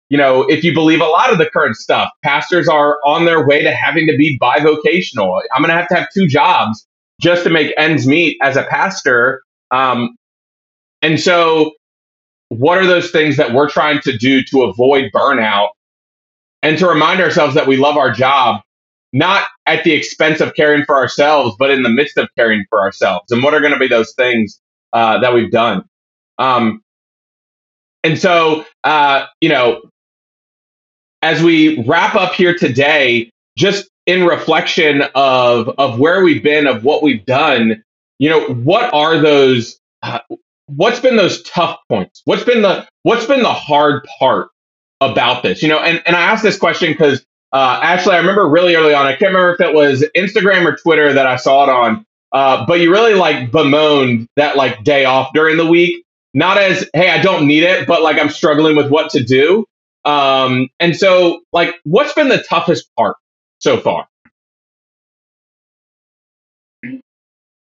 You 0.10 0.18
know, 0.18 0.44
if 0.44 0.64
you 0.64 0.74
believe 0.74 1.02
a 1.02 1.06
lot 1.06 1.32
of 1.32 1.40
the 1.40 1.50
current 1.50 1.76
stuff, 1.76 2.10
pastors 2.24 2.68
are 2.68 3.00
on 3.06 3.26
their 3.26 3.46
way 3.46 3.64
to 3.64 3.72
having 3.72 4.06
to 4.08 4.16
be 4.16 4.38
bivocational. 4.40 5.42
I'm 5.54 5.64
going 5.64 5.70
to 5.70 5.76
have 5.76 5.88
to 5.90 5.96
have 5.96 6.08
two 6.14 6.28
jobs 6.28 6.86
just 7.20 7.44
to 7.44 7.50
make 7.50 7.74
ends 7.78 8.06
meet 8.06 8.38
as 8.44 8.56
a 8.56 8.64
pastor. 8.64 9.42
Um, 9.72 10.16
and 11.02 11.20
so, 11.20 11.72
what 12.50 12.78
are 12.78 12.86
those 12.86 13.10
things 13.10 13.38
that 13.38 13.54
we're 13.54 13.70
trying 13.70 14.00
to 14.02 14.16
do 14.16 14.44
to 14.44 14.64
avoid 14.64 15.12
burnout 15.14 15.70
and 16.62 16.78
to 16.78 16.88
remind 16.88 17.20
ourselves 17.22 17.56
that 17.56 17.66
we 17.66 17.78
love 17.78 17.98
our 17.98 18.12
job 18.12 18.62
not 19.16 19.48
at 19.66 19.84
the 19.86 19.94
expense 19.94 20.42
of 20.42 20.54
caring 20.56 20.84
for 20.84 20.96
ourselves, 20.98 21.56
but 21.58 21.72
in 21.72 21.84
the 21.84 21.90
midst 21.90 22.18
of 22.18 22.28
caring 22.38 22.66
for 22.70 22.82
ourselves. 22.82 23.32
And 23.32 23.42
what 23.42 23.54
are 23.54 23.62
going 23.62 23.72
to 23.72 23.80
be 23.80 23.88
those 23.88 24.14
things 24.14 24.60
uh, 24.96 25.20
that 25.20 25.34
we've 25.34 25.52
done. 25.52 25.84
Um, 26.40 26.82
and 28.04 28.18
so, 28.18 28.66
uh, 28.84 29.26
you 29.42 29.50
know, 29.50 29.82
as 31.22 31.44
we 31.44 31.84
wrap 31.84 32.16
up 32.16 32.34
here 32.34 32.56
today, 32.56 33.30
just 33.58 33.90
in 34.06 34.26
reflection 34.26 35.04
of 35.16 35.70
of 35.78 36.00
where 36.00 36.24
we've 36.24 36.44
been, 36.44 36.66
of 36.66 36.84
what 36.84 37.04
we've 37.04 37.26
done, 37.26 37.84
you 38.20 38.30
know, 38.30 38.48
what 38.48 38.94
are 38.94 39.20
those? 39.20 39.80
Uh, 40.02 40.20
what's 40.68 41.00
been 41.00 41.18
those 41.18 41.42
tough 41.44 41.80
points? 41.90 42.22
What's 42.26 42.44
been 42.44 42.62
the 42.62 42.88
what's 43.04 43.26
been 43.26 43.44
the 43.44 43.54
hard 43.54 44.06
part 44.20 44.50
about 45.02 45.44
this? 45.44 45.62
You 45.62 45.70
know, 45.70 45.80
and 45.80 46.02
and 46.06 46.16
I 46.16 46.22
asked 46.22 46.44
this 46.44 46.58
question 46.58 46.92
because 46.92 47.26
uh, 47.52 47.80
actually, 47.82 48.16
I 48.16 48.20
remember 48.20 48.48
really 48.48 48.76
early 48.76 48.94
on. 48.94 49.06
I 49.08 49.12
can't 49.12 49.34
remember 49.34 49.54
if 49.54 49.62
it 49.62 49.74
was 49.74 50.06
Instagram 50.16 50.66
or 50.66 50.76
Twitter 50.76 51.12
that 51.14 51.26
I 51.26 51.38
saw 51.38 51.64
it 51.64 51.70
on. 51.70 52.06
Uh, 52.36 52.66
but 52.68 52.82
you 52.82 52.92
really 52.92 53.16
like 53.16 53.50
bemoaned 53.50 54.28
that 54.36 54.58
like 54.58 54.84
day 54.84 55.06
off 55.06 55.32
during 55.34 55.56
the 55.58 55.66
week, 55.66 56.04
not 56.34 56.58
as 56.58 56.90
hey 56.94 57.10
I 57.10 57.22
don't 57.22 57.48
need 57.48 57.64
it, 57.64 57.88
but 57.88 58.04
like 58.04 58.20
I'm 58.20 58.30
struggling 58.30 58.76
with 58.76 58.92
what 58.92 59.12
to 59.12 59.24
do. 59.24 59.66
Um, 60.04 60.68
and 60.82 60.98
so 60.98 61.44
like, 61.54 61.76
what's 61.86 62.14
been 62.14 62.28
the 62.28 62.44
toughest 62.50 62.94
part 62.98 63.16
so 63.60 63.80
far? 63.80 64.08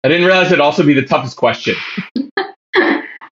I 0.04 0.10
didn't 0.10 0.26
realize 0.26 0.48
it'd 0.48 0.60
also 0.60 0.84
be 0.86 0.96
the 0.96 1.04
toughest 1.06 1.38
question. 1.38 1.76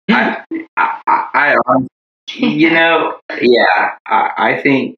I, 0.09 0.43
I, 0.77 1.01
I, 1.07 1.55
um, 1.69 1.87
you 2.33 2.69
know, 2.69 3.19
yeah, 3.41 3.95
I, 4.05 4.31
I 4.37 4.61
think, 4.61 4.97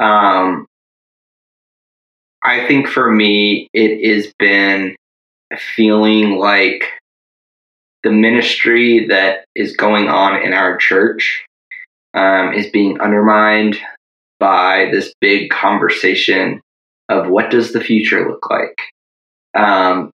um, 0.00 0.66
I 2.42 2.66
think 2.66 2.88
for 2.88 3.10
me, 3.10 3.68
it 3.72 4.14
has 4.16 4.32
been 4.38 4.96
feeling 5.58 6.38
like 6.38 6.84
the 8.02 8.10
ministry 8.10 9.06
that 9.08 9.44
is 9.54 9.76
going 9.76 10.08
on 10.08 10.42
in 10.42 10.52
our 10.52 10.76
church 10.76 11.44
um, 12.14 12.54
is 12.54 12.70
being 12.70 13.00
undermined 13.00 13.78
by 14.38 14.88
this 14.90 15.12
big 15.20 15.50
conversation 15.50 16.60
of 17.08 17.28
what 17.28 17.50
does 17.50 17.72
the 17.72 17.80
future 17.80 18.28
look 18.28 18.48
like? 18.48 18.80
Um, 19.54 20.10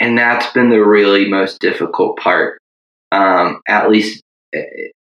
and 0.00 0.16
that's 0.16 0.52
been 0.52 0.70
the 0.70 0.84
really 0.84 1.28
most 1.28 1.60
difficult 1.60 2.18
part 2.18 2.58
um, 3.12 3.60
at 3.68 3.90
least 3.90 4.22
uh, 4.56 4.60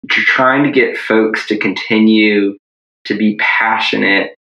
trying 0.08 0.64
to 0.64 0.70
get 0.70 0.96
folks 0.96 1.46
to 1.46 1.58
continue 1.58 2.56
to 3.04 3.16
be 3.16 3.36
passionate 3.36 4.34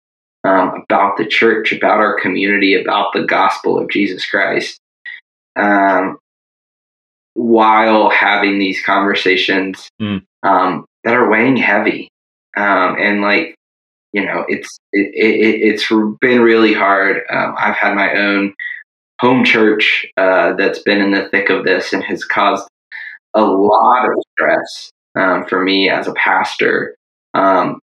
um, 0.45 0.83
about 0.83 1.17
the 1.17 1.27
church 1.27 1.73
about 1.73 1.99
our 1.99 2.19
community 2.21 2.75
about 2.75 3.13
the 3.13 3.25
gospel 3.25 3.79
of 3.79 3.89
jesus 3.89 4.27
christ 4.27 4.79
um, 5.57 6.19
while 7.35 8.11
having 8.11 8.59
these 8.59 8.85
conversations 8.85 9.89
mm. 10.01 10.23
um, 10.43 10.85
that 11.05 11.15
are 11.15 11.31
weighing 11.31 11.57
heavy. 11.57 12.09
Um, 12.57 12.97
and 12.99 13.23
like, 13.23 13.55
you 14.13 14.25
know, 14.25 14.45
it's 14.49 14.69
it, 14.93 15.11
it, 15.15 15.61
it's 15.63 15.89
been 16.21 16.43
really 16.43 16.75
hard. 16.75 17.23
Um, 17.31 17.55
I've 17.59 17.77
had 17.77 17.95
my 17.95 18.15
own 18.15 18.55
home 19.21 19.45
church 19.45 20.07
uh, 20.17 20.53
that's 20.55 20.81
been 20.81 21.01
in 21.01 21.13
the 21.13 21.29
thick 21.31 21.49
of 21.49 21.65
this 21.65 21.93
and 21.93 22.03
has 22.05 22.25
caused 22.25 22.69
a 23.35 23.43
lot 23.43 24.05
of 24.05 24.23
stress 24.33 24.91
um, 25.19 25.47
for 25.47 25.63
me 25.63 25.89
as 25.89 26.07
a 26.07 26.13
pastor, 26.15 26.95
um, 27.35 27.81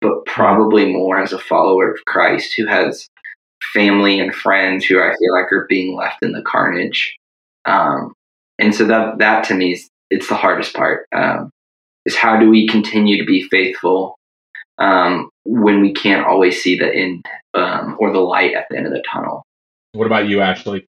but 0.00 0.24
probably 0.26 0.92
more 0.92 1.18
as 1.18 1.32
a 1.32 1.38
follower 1.38 1.92
of 1.92 2.04
Christ 2.06 2.54
who 2.56 2.66
has 2.66 3.08
family 3.72 4.20
and 4.20 4.34
friends 4.34 4.84
who 4.84 4.98
I 4.98 5.14
feel 5.18 5.32
like 5.32 5.52
are 5.52 5.66
being 5.68 5.96
left 5.96 6.22
in 6.22 6.32
the 6.32 6.42
carnage. 6.42 7.16
Um, 7.64 8.14
and 8.58 8.74
so 8.74 8.86
that 8.86 9.18
that 9.18 9.44
to 9.44 9.54
me 9.54 9.72
is 9.72 9.88
it's 10.10 10.28
the 10.28 10.34
hardest 10.34 10.74
part. 10.74 11.06
Um, 11.12 11.50
is 12.04 12.16
how 12.16 12.38
do 12.38 12.48
we 12.48 12.66
continue 12.66 13.18
to 13.18 13.24
be 13.24 13.48
faithful 13.48 14.16
um, 14.78 15.30
when 15.44 15.80
we 15.80 15.92
can't 15.92 16.26
always 16.26 16.60
see 16.62 16.78
the 16.78 16.92
end 16.92 17.24
um, 17.54 17.96
or 17.98 18.12
the 18.12 18.20
light 18.20 18.54
at 18.54 18.66
the 18.70 18.76
end 18.76 18.86
of 18.86 18.92
the 18.92 19.02
tunnel? 19.10 19.44
What 19.92 20.06
about 20.06 20.28
you, 20.28 20.40
Ashley? 20.40 20.86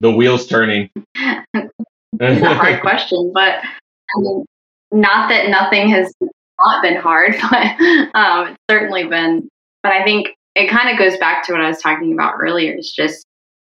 The 0.00 0.10
wheels 0.10 0.46
turning. 0.46 0.90
it's 1.14 2.42
a 2.42 2.54
hard 2.54 2.80
question, 2.80 3.32
but 3.32 3.54
I 3.62 4.20
mean, 4.20 4.44
not 4.92 5.28
that 5.28 5.48
nothing 5.48 5.88
has 5.88 6.12
not 6.20 6.82
been 6.82 6.96
hard, 6.96 7.36
but 7.50 8.18
um, 8.18 8.48
it's 8.48 8.58
certainly 8.70 9.04
been. 9.06 9.48
But 9.82 9.92
I 9.92 10.04
think 10.04 10.28
it 10.56 10.70
kind 10.70 10.88
of 10.88 10.98
goes 10.98 11.18
back 11.18 11.44
to 11.44 11.52
what 11.52 11.60
I 11.60 11.68
was 11.68 11.80
talking 11.80 12.12
about 12.12 12.34
earlier. 12.40 12.74
Is 12.74 12.90
just 12.90 13.26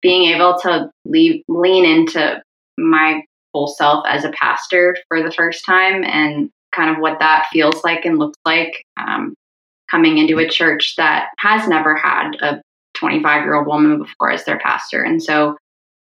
being 0.00 0.32
able 0.32 0.58
to 0.62 0.90
leave, 1.04 1.42
lean 1.48 1.84
into 1.84 2.40
my 2.78 3.22
full 3.52 3.66
self 3.66 4.04
as 4.06 4.24
a 4.24 4.30
pastor 4.30 4.96
for 5.08 5.22
the 5.22 5.32
first 5.32 5.64
time, 5.66 6.04
and 6.04 6.50
kind 6.72 6.90
of 6.90 7.02
what 7.02 7.18
that 7.18 7.46
feels 7.52 7.82
like 7.82 8.04
and 8.04 8.18
looks 8.18 8.38
like. 8.46 8.84
Um, 8.96 9.34
coming 9.90 10.18
into 10.18 10.38
a 10.38 10.48
church 10.48 10.94
that 10.98 11.30
has 11.38 11.66
never 11.66 11.96
had 11.96 12.32
a 12.42 12.60
25 12.98 13.42
year 13.42 13.54
old 13.54 13.66
woman 13.66 13.98
before 13.98 14.30
as 14.30 14.44
their 14.44 14.60
pastor, 14.60 15.02
and 15.02 15.22
so 15.22 15.56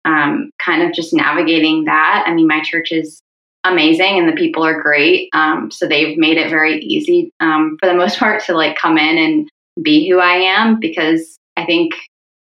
um, 0.05 0.51
kind 0.63 0.83
of 0.83 0.93
just 0.93 1.13
navigating 1.13 1.85
that. 1.85 2.23
I 2.27 2.33
mean, 2.33 2.47
my 2.47 2.61
church 2.61 2.91
is 2.91 3.21
amazing 3.63 4.17
and 4.17 4.29
the 4.29 4.39
people 4.39 4.63
are 4.63 4.81
great. 4.81 5.29
Um, 5.33 5.69
so 5.71 5.87
they've 5.87 6.17
made 6.17 6.37
it 6.37 6.49
very 6.49 6.79
easy 6.79 7.31
um, 7.39 7.77
for 7.79 7.87
the 7.87 7.95
most 7.95 8.19
part 8.19 8.43
to 8.45 8.53
like 8.53 8.77
come 8.77 8.97
in 8.97 9.17
and 9.17 9.49
be 9.81 10.09
who 10.09 10.19
I 10.19 10.35
am 10.35 10.79
because 10.79 11.37
I 11.57 11.65
think 11.65 11.93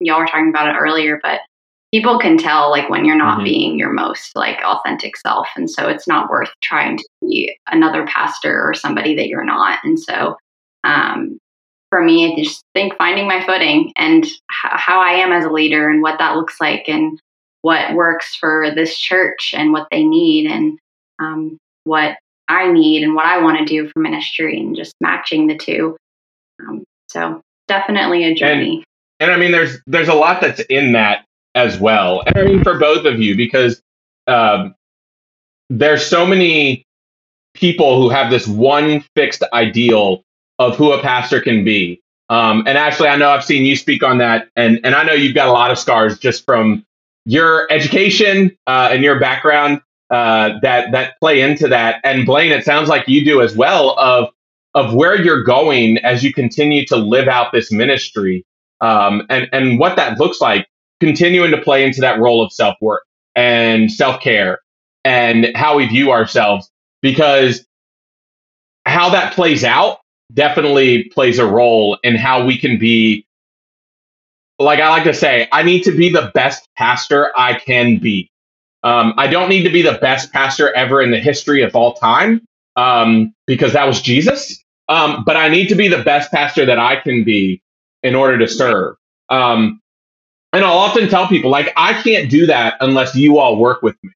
y'all 0.00 0.18
were 0.18 0.26
talking 0.26 0.48
about 0.48 0.68
it 0.68 0.78
earlier, 0.78 1.20
but 1.22 1.40
people 1.92 2.18
can 2.18 2.36
tell 2.36 2.70
like 2.70 2.90
when 2.90 3.04
you're 3.04 3.16
not 3.16 3.36
mm-hmm. 3.36 3.44
being 3.44 3.78
your 3.78 3.92
most 3.92 4.34
like 4.34 4.58
authentic 4.64 5.16
self. 5.16 5.46
And 5.56 5.70
so 5.70 5.88
it's 5.88 6.08
not 6.08 6.28
worth 6.28 6.50
trying 6.62 6.98
to 6.98 7.04
be 7.20 7.56
another 7.68 8.06
pastor 8.06 8.62
or 8.62 8.74
somebody 8.74 9.14
that 9.14 9.28
you're 9.28 9.44
not. 9.44 9.78
And 9.84 9.98
so 9.98 10.36
um, 10.82 11.38
for 11.90 12.02
me, 12.02 12.32
I 12.32 12.42
just 12.42 12.62
think 12.74 12.96
finding 12.98 13.28
my 13.28 13.44
footing 13.46 13.92
and 13.96 14.24
h- 14.24 14.32
how 14.50 15.00
I 15.00 15.12
am 15.12 15.32
as 15.32 15.44
a 15.44 15.50
leader 15.50 15.88
and 15.88 16.02
what 16.02 16.18
that 16.18 16.34
looks 16.34 16.60
like 16.60 16.88
and 16.88 17.18
what 17.62 17.94
works 17.94 18.34
for 18.34 18.72
this 18.74 18.98
church 18.98 19.54
and 19.56 19.72
what 19.72 19.86
they 19.92 20.02
need 20.02 20.50
and 20.50 20.78
um, 21.20 21.56
what 21.84 22.16
I 22.48 22.72
need 22.72 23.04
and 23.04 23.14
what 23.14 23.26
I 23.26 23.40
want 23.40 23.58
to 23.58 23.64
do 23.64 23.88
for 23.88 24.00
ministry 24.00 24.58
and 24.58 24.74
just 24.74 24.94
matching 25.00 25.46
the 25.46 25.56
two. 25.56 25.96
Um, 26.60 26.82
so 27.14 27.40
definitely 27.68 28.24
a 28.24 28.34
journey. 28.34 28.84
And, 29.20 29.30
and, 29.30 29.32
I 29.32 29.36
mean, 29.38 29.52
there's 29.52 29.78
there's 29.86 30.08
a 30.08 30.14
lot 30.14 30.40
that's 30.40 30.60
in 30.68 30.92
that 30.92 31.24
as 31.54 31.78
well. 31.78 32.22
And 32.26 32.36
I 32.36 32.42
mean, 32.42 32.62
for 32.62 32.78
both 32.78 33.06
of 33.06 33.20
you, 33.20 33.36
because 33.36 33.80
um, 34.26 34.74
there's 35.70 36.04
so 36.04 36.26
many 36.26 36.84
people 37.54 38.02
who 38.02 38.10
have 38.10 38.30
this 38.30 38.46
one 38.46 39.04
fixed 39.14 39.42
ideal 39.52 40.24
of 40.58 40.76
who 40.76 40.92
a 40.92 41.00
pastor 41.00 41.40
can 41.40 41.64
be. 41.64 42.02
Um, 42.28 42.64
and 42.66 42.76
actually, 42.76 43.08
I 43.08 43.16
know 43.16 43.30
I've 43.30 43.44
seen 43.44 43.64
you 43.64 43.76
speak 43.76 44.02
on 44.02 44.18
that, 44.18 44.48
and 44.56 44.80
and 44.84 44.94
I 44.94 45.04
know 45.04 45.12
you've 45.12 45.34
got 45.34 45.48
a 45.48 45.52
lot 45.52 45.70
of 45.70 45.78
scars 45.78 46.18
just 46.18 46.44
from 46.44 46.84
your 47.26 47.70
education 47.70 48.56
uh, 48.66 48.88
and 48.90 49.04
your 49.04 49.20
background 49.20 49.80
uh, 50.10 50.58
that 50.62 50.90
that 50.92 51.18
play 51.20 51.40
into 51.42 51.68
that. 51.68 52.00
And 52.02 52.26
Blaine, 52.26 52.50
it 52.50 52.64
sounds 52.64 52.88
like 52.88 53.08
you 53.08 53.24
do 53.24 53.40
as 53.40 53.54
well 53.54 53.90
of 53.98 54.30
of 54.74 54.94
where 54.94 55.20
you're 55.20 55.42
going 55.44 55.98
as 55.98 56.24
you 56.24 56.32
continue 56.32 56.86
to 56.86 56.96
live 56.96 57.28
out 57.28 57.52
this 57.52 57.72
ministry 57.72 58.44
um, 58.80 59.22
and 59.30 59.48
and 59.52 59.78
what 59.78 59.96
that 59.96 60.18
looks 60.20 60.40
like, 60.40 60.68
continuing 61.00 61.50
to 61.52 61.58
play 61.60 61.84
into 61.84 62.00
that 62.02 62.20
role 62.20 62.44
of 62.44 62.52
self 62.52 62.76
work 62.80 63.04
and 63.36 63.90
self 63.92 64.20
care 64.20 64.60
and 65.04 65.48
how 65.56 65.76
we 65.76 65.86
view 65.86 66.12
ourselves 66.12 66.70
because 67.02 67.66
how 68.86 69.10
that 69.10 69.34
plays 69.34 69.64
out 69.64 69.98
definitely 70.32 71.04
plays 71.04 71.38
a 71.38 71.46
role 71.46 71.98
in 72.04 72.16
how 72.16 72.44
we 72.44 72.58
can 72.58 72.78
be 72.78 73.26
like 74.60 74.80
I 74.80 74.90
like 74.90 75.04
to 75.04 75.14
say, 75.14 75.48
I 75.52 75.64
need 75.64 75.84
to 75.84 75.92
be 75.92 76.10
the 76.10 76.32
best 76.34 76.68
pastor 76.78 77.32
I 77.38 77.54
can 77.54 77.98
be. 77.98 78.30
Um, 78.84 79.14
I 79.18 79.28
don't 79.28 79.50
need 79.50 79.64
to 79.64 79.70
be 79.70 79.82
the 79.82 79.98
best 80.00 80.32
pastor 80.32 80.72
ever 80.74 81.02
in 81.02 81.12
the 81.12 81.20
history 81.20 81.62
of 81.62 81.76
all 81.76 81.94
time 81.94 82.42
um, 82.76 83.34
because 83.46 83.74
that 83.74 83.86
was 83.86 84.02
Jesus. 84.02 84.63
Um, 84.88 85.24
but 85.26 85.36
I 85.36 85.48
need 85.48 85.68
to 85.70 85.76
be 85.76 85.88
the 85.88 86.02
best 86.02 86.32
pastor 86.32 86.66
that 86.66 86.78
I 86.78 86.96
can 86.96 87.24
be 87.24 87.62
in 88.02 88.14
order 88.14 88.38
to 88.38 88.48
serve. 88.48 88.96
Um, 89.30 89.80
and 90.52 90.64
I'll 90.64 90.78
often 90.78 91.08
tell 91.08 91.28
people, 91.28 91.50
like, 91.50 91.72
I 91.76 91.94
can't 92.02 92.30
do 92.30 92.46
that 92.46 92.76
unless 92.80 93.16
you 93.16 93.38
all 93.38 93.58
work 93.58 93.82
with 93.82 93.96
me 94.04 94.10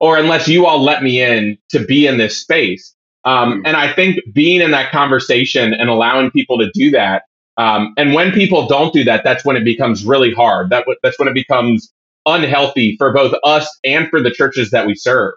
or 0.00 0.18
unless 0.18 0.48
you 0.48 0.66
all 0.66 0.82
let 0.82 1.02
me 1.02 1.22
in 1.22 1.58
to 1.70 1.84
be 1.84 2.06
in 2.06 2.18
this 2.18 2.38
space. 2.38 2.94
Um, 3.24 3.62
and 3.66 3.76
I 3.76 3.92
think 3.92 4.20
being 4.34 4.60
in 4.62 4.72
that 4.72 4.92
conversation 4.92 5.74
and 5.74 5.90
allowing 5.90 6.30
people 6.32 6.58
to 6.58 6.70
do 6.74 6.90
that 6.92 7.14
um, 7.58 7.94
and 7.98 8.14
when 8.14 8.32
people 8.32 8.68
don't 8.68 8.92
do 8.94 9.04
that, 9.04 9.24
that's 9.24 9.46
when 9.46 9.56
it 9.56 9.64
becomes 9.64 10.04
really 10.04 10.32
hard. 10.34 10.70
That 10.70 10.86
that's 11.04 11.20
when 11.20 11.28
it 11.28 11.34
becomes 11.34 11.92
unhealthy 12.26 12.96
for 12.98 13.12
both 13.14 13.34
us 13.44 13.70
and 13.84 14.08
for 14.10 14.22
the 14.22 14.32
churches 14.32 14.72
that 14.72 14.88
we 14.88 14.96
serve. 14.96 15.34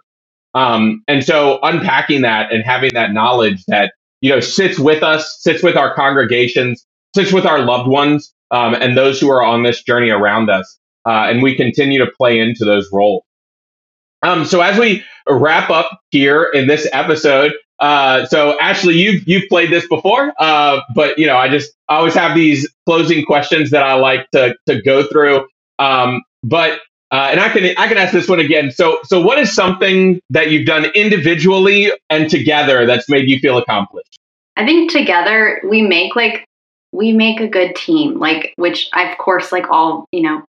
Um, 0.54 1.02
and 1.08 1.24
so 1.24 1.60
unpacking 1.62 2.22
that 2.22 2.52
and 2.52 2.64
having 2.64 2.92
that 2.94 3.12
knowledge 3.12 3.64
that 3.66 3.92
you 4.20 4.30
know 4.30 4.40
sits 4.40 4.78
with 4.78 5.02
us, 5.02 5.38
sits 5.40 5.62
with 5.62 5.76
our 5.76 5.94
congregations, 5.94 6.86
sits 7.14 7.32
with 7.32 7.46
our 7.46 7.60
loved 7.60 7.88
ones, 7.88 8.32
um, 8.50 8.74
and 8.74 8.96
those 8.96 9.20
who 9.20 9.30
are 9.30 9.42
on 9.42 9.62
this 9.62 9.82
journey 9.82 10.10
around 10.10 10.50
us, 10.50 10.78
uh, 11.06 11.26
and 11.28 11.42
we 11.42 11.54
continue 11.54 11.98
to 12.04 12.10
play 12.16 12.38
into 12.38 12.64
those 12.64 12.88
roles. 12.92 13.24
Um, 14.22 14.44
so 14.44 14.60
as 14.60 14.78
we 14.78 15.02
wrap 15.28 15.70
up 15.70 16.00
here 16.10 16.44
in 16.44 16.66
this 16.66 16.86
episode, 16.92 17.54
uh, 17.80 18.26
so 18.26 18.58
Ashley, 18.60 18.98
you've 18.98 19.26
you've 19.26 19.48
played 19.48 19.70
this 19.70 19.88
before, 19.88 20.32
uh, 20.38 20.80
but 20.94 21.18
you 21.18 21.26
know, 21.26 21.36
I 21.36 21.48
just 21.48 21.72
I 21.88 21.96
always 21.96 22.14
have 22.14 22.34
these 22.34 22.68
closing 22.86 23.24
questions 23.24 23.70
that 23.70 23.82
I 23.82 23.94
like 23.94 24.30
to 24.32 24.54
to 24.66 24.82
go 24.82 25.04
through. 25.04 25.46
Um, 25.78 26.22
but 26.42 26.80
uh, 27.12 27.28
and 27.30 27.40
I 27.40 27.48
can 27.48 27.64
I 27.76 27.88
can 27.88 27.98
ask 27.98 28.12
this 28.12 28.28
one 28.28 28.40
again. 28.40 28.70
So 28.70 29.00
so 29.04 29.20
what 29.20 29.38
is 29.38 29.52
something 29.52 30.20
that 30.30 30.50
you've 30.50 30.66
done 30.66 30.86
individually 30.94 31.92
and 32.08 32.30
together 32.30 32.86
that's 32.86 33.08
made 33.08 33.28
you 33.28 33.38
feel 33.38 33.58
accomplished? 33.58 34.18
I 34.56 34.64
think 34.64 34.90
together 34.90 35.60
we 35.68 35.82
make 35.82 36.14
like 36.14 36.44
we 36.92 37.12
make 37.12 37.40
a 37.40 37.48
good 37.48 37.74
team, 37.74 38.18
like 38.18 38.52
which 38.56 38.88
of 38.92 39.18
course 39.18 39.52
like 39.52 39.68
all 39.70 40.06
you 40.12 40.22
know 40.22 40.44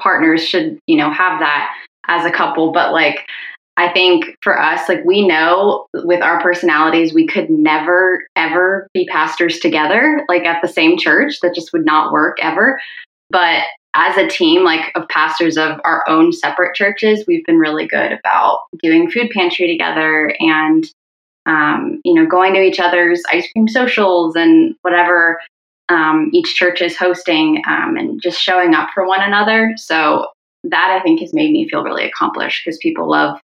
partners 0.00 0.46
should 0.46 0.78
you 0.86 0.96
know 0.96 1.10
have 1.10 1.40
that 1.40 1.72
as 2.08 2.24
a 2.24 2.30
couple, 2.30 2.72
but 2.72 2.92
like 2.92 3.26
I 3.78 3.92
think 3.92 4.36
for 4.42 4.60
us, 4.60 4.88
like 4.88 5.04
we 5.04 5.26
know 5.26 5.86
with 5.92 6.22
our 6.22 6.40
personalities, 6.40 7.12
we 7.12 7.26
could 7.26 7.50
never, 7.50 8.26
ever 8.34 8.88
be 8.94 9.06
pastors 9.06 9.58
together, 9.58 10.24
like 10.28 10.44
at 10.44 10.62
the 10.62 10.68
same 10.68 10.96
church. 10.96 11.40
That 11.42 11.54
just 11.54 11.74
would 11.74 11.84
not 11.84 12.10
work 12.10 12.38
ever. 12.40 12.80
But 13.28 13.64
as 13.96 14.16
a 14.18 14.28
team, 14.28 14.62
like 14.62 14.92
of 14.94 15.08
pastors 15.08 15.56
of 15.56 15.80
our 15.84 16.04
own 16.08 16.32
separate 16.32 16.74
churches, 16.74 17.24
we've 17.26 17.44
been 17.46 17.58
really 17.58 17.86
good 17.86 18.12
about 18.12 18.60
doing 18.82 19.10
food 19.10 19.30
pantry 19.30 19.66
together 19.66 20.34
and, 20.38 20.84
um, 21.46 22.00
you 22.04 22.12
know, 22.12 22.26
going 22.26 22.52
to 22.54 22.60
each 22.60 22.78
other's 22.78 23.22
ice 23.32 23.50
cream 23.52 23.66
socials 23.66 24.36
and 24.36 24.74
whatever 24.82 25.40
um, 25.88 26.30
each 26.34 26.54
church 26.54 26.82
is 26.82 26.96
hosting 26.96 27.62
um, 27.66 27.96
and 27.96 28.20
just 28.22 28.40
showing 28.40 28.74
up 28.74 28.90
for 28.92 29.06
one 29.06 29.22
another. 29.22 29.72
So 29.76 30.26
that 30.64 30.96
I 30.98 31.02
think 31.02 31.20
has 31.20 31.32
made 31.32 31.52
me 31.52 31.68
feel 31.68 31.82
really 31.82 32.04
accomplished 32.04 32.62
because 32.64 32.78
people 32.78 33.08
love 33.08 33.38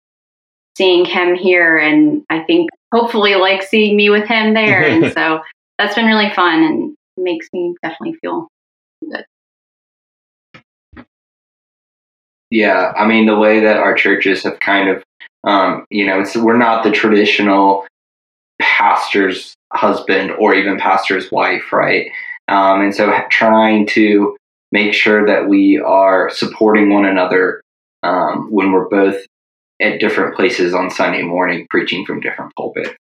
seeing 0.76 1.04
him 1.04 1.34
here 1.34 1.78
and 1.78 2.24
I 2.30 2.40
think 2.40 2.70
hopefully 2.92 3.36
like 3.36 3.62
seeing 3.62 3.96
me 3.96 4.10
with 4.10 4.26
him 4.26 4.54
there. 4.54 4.82
and 4.86 5.12
so 5.12 5.40
that's 5.78 5.94
been 5.94 6.06
really 6.06 6.30
fun 6.34 6.62
and 6.62 6.96
makes 7.16 7.48
me 7.54 7.74
definitely 7.82 8.18
feel 8.20 8.48
good. 9.10 9.24
Yeah, 12.52 12.92
I 12.98 13.06
mean 13.06 13.24
the 13.24 13.38
way 13.38 13.60
that 13.60 13.78
our 13.78 13.94
churches 13.94 14.42
have 14.42 14.60
kind 14.60 14.90
of, 14.90 15.02
um, 15.42 15.86
you 15.88 16.04
know, 16.04 16.22
we're 16.36 16.58
not 16.58 16.84
the 16.84 16.90
traditional 16.90 17.86
pastor's 18.60 19.54
husband 19.72 20.32
or 20.32 20.54
even 20.54 20.76
pastor's 20.76 21.32
wife, 21.32 21.72
right? 21.72 22.10
Um, 22.48 22.82
and 22.82 22.94
so 22.94 23.10
trying 23.30 23.86
to 23.88 24.36
make 24.70 24.92
sure 24.92 25.26
that 25.26 25.48
we 25.48 25.78
are 25.78 26.28
supporting 26.28 26.90
one 26.90 27.06
another 27.06 27.62
um, 28.02 28.48
when 28.50 28.70
we're 28.70 28.88
both 28.90 29.16
at 29.80 29.98
different 29.98 30.36
places 30.36 30.74
on 30.74 30.90
Sunday 30.90 31.22
morning 31.22 31.66
preaching 31.70 32.04
from 32.04 32.20
different 32.20 32.54
pulpit. 32.54 32.94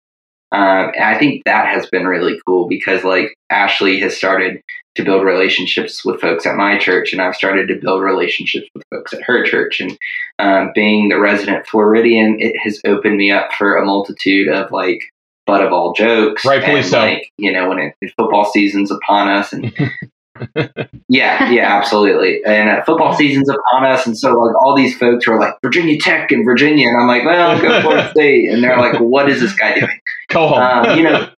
Um, 0.53 0.92
and 0.94 1.05
I 1.05 1.18
think 1.18 1.42
that 1.44 1.66
has 1.66 1.86
been 1.86 2.07
really 2.07 2.40
cool 2.46 2.68
because 2.68 3.03
like 3.03 3.34
Ashley 3.51 3.98
has 3.98 4.16
started 4.16 4.62
to 4.97 5.05
build 5.05 5.24
relationships 5.24 6.05
with 6.05 6.20
folks 6.20 6.47
at 6.47 6.57
my 6.57 6.78
church, 6.78 7.12
and 7.12 7.22
I've 7.22 7.36
started 7.36 7.68
to 7.68 7.80
build 7.80 8.03
relationships 8.03 8.68
with 8.74 8.84
folks 8.91 9.12
at 9.12 9.22
her 9.22 9.45
church. 9.45 9.80
And 9.80 9.97
um, 10.38 10.72
being 10.74 11.09
the 11.09 11.20
resident 11.20 11.66
Floridian, 11.66 12.36
it 12.41 12.57
has 12.62 12.80
opened 12.84 13.16
me 13.16 13.30
up 13.30 13.53
for 13.53 13.76
a 13.76 13.84
multitude 13.84 14.49
of 14.49 14.72
like 14.72 15.01
butt 15.47 15.64
of 15.64 15.72
all 15.72 15.93
jokes. 15.93 16.45
Rightfully 16.45 16.82
so. 16.82 16.99
Like 16.99 17.30
you 17.36 17.53
know 17.53 17.68
when 17.68 17.78
it, 17.78 18.12
football 18.16 18.51
season's 18.51 18.91
upon 18.91 19.28
us, 19.28 19.53
and 19.53 19.72
yeah, 21.09 21.51
yeah, 21.51 21.76
absolutely. 21.76 22.43
And 22.45 22.68
uh, 22.68 22.84
football 22.84 23.14
season's 23.14 23.49
upon 23.49 23.84
us, 23.84 24.07
and 24.07 24.18
so 24.18 24.32
like 24.32 24.57
all 24.61 24.74
these 24.76 24.99
folks 24.99 25.28
are 25.28 25.38
like 25.38 25.55
Virginia 25.62 26.01
Tech 26.01 26.32
and 26.32 26.45
Virginia, 26.45 26.88
and 26.88 27.01
I'm 27.01 27.07
like, 27.07 27.24
well, 27.24 27.61
go 27.61 27.80
Florida 27.82 28.11
State, 28.11 28.51
and 28.51 28.62
they're 28.64 28.76
like, 28.76 29.01
what 29.01 29.30
is 29.30 29.41
this 29.41 29.55
guy 29.55 29.78
doing? 29.78 30.01
Go 30.30 30.49
home. 30.49 30.59
Um, 30.59 30.99
you 30.99 31.05
know, 31.05 31.30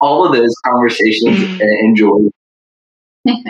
all 0.00 0.24
of 0.24 0.34
those 0.34 0.54
conversations 0.64 1.60
and 1.60 1.94
joy 1.94 2.30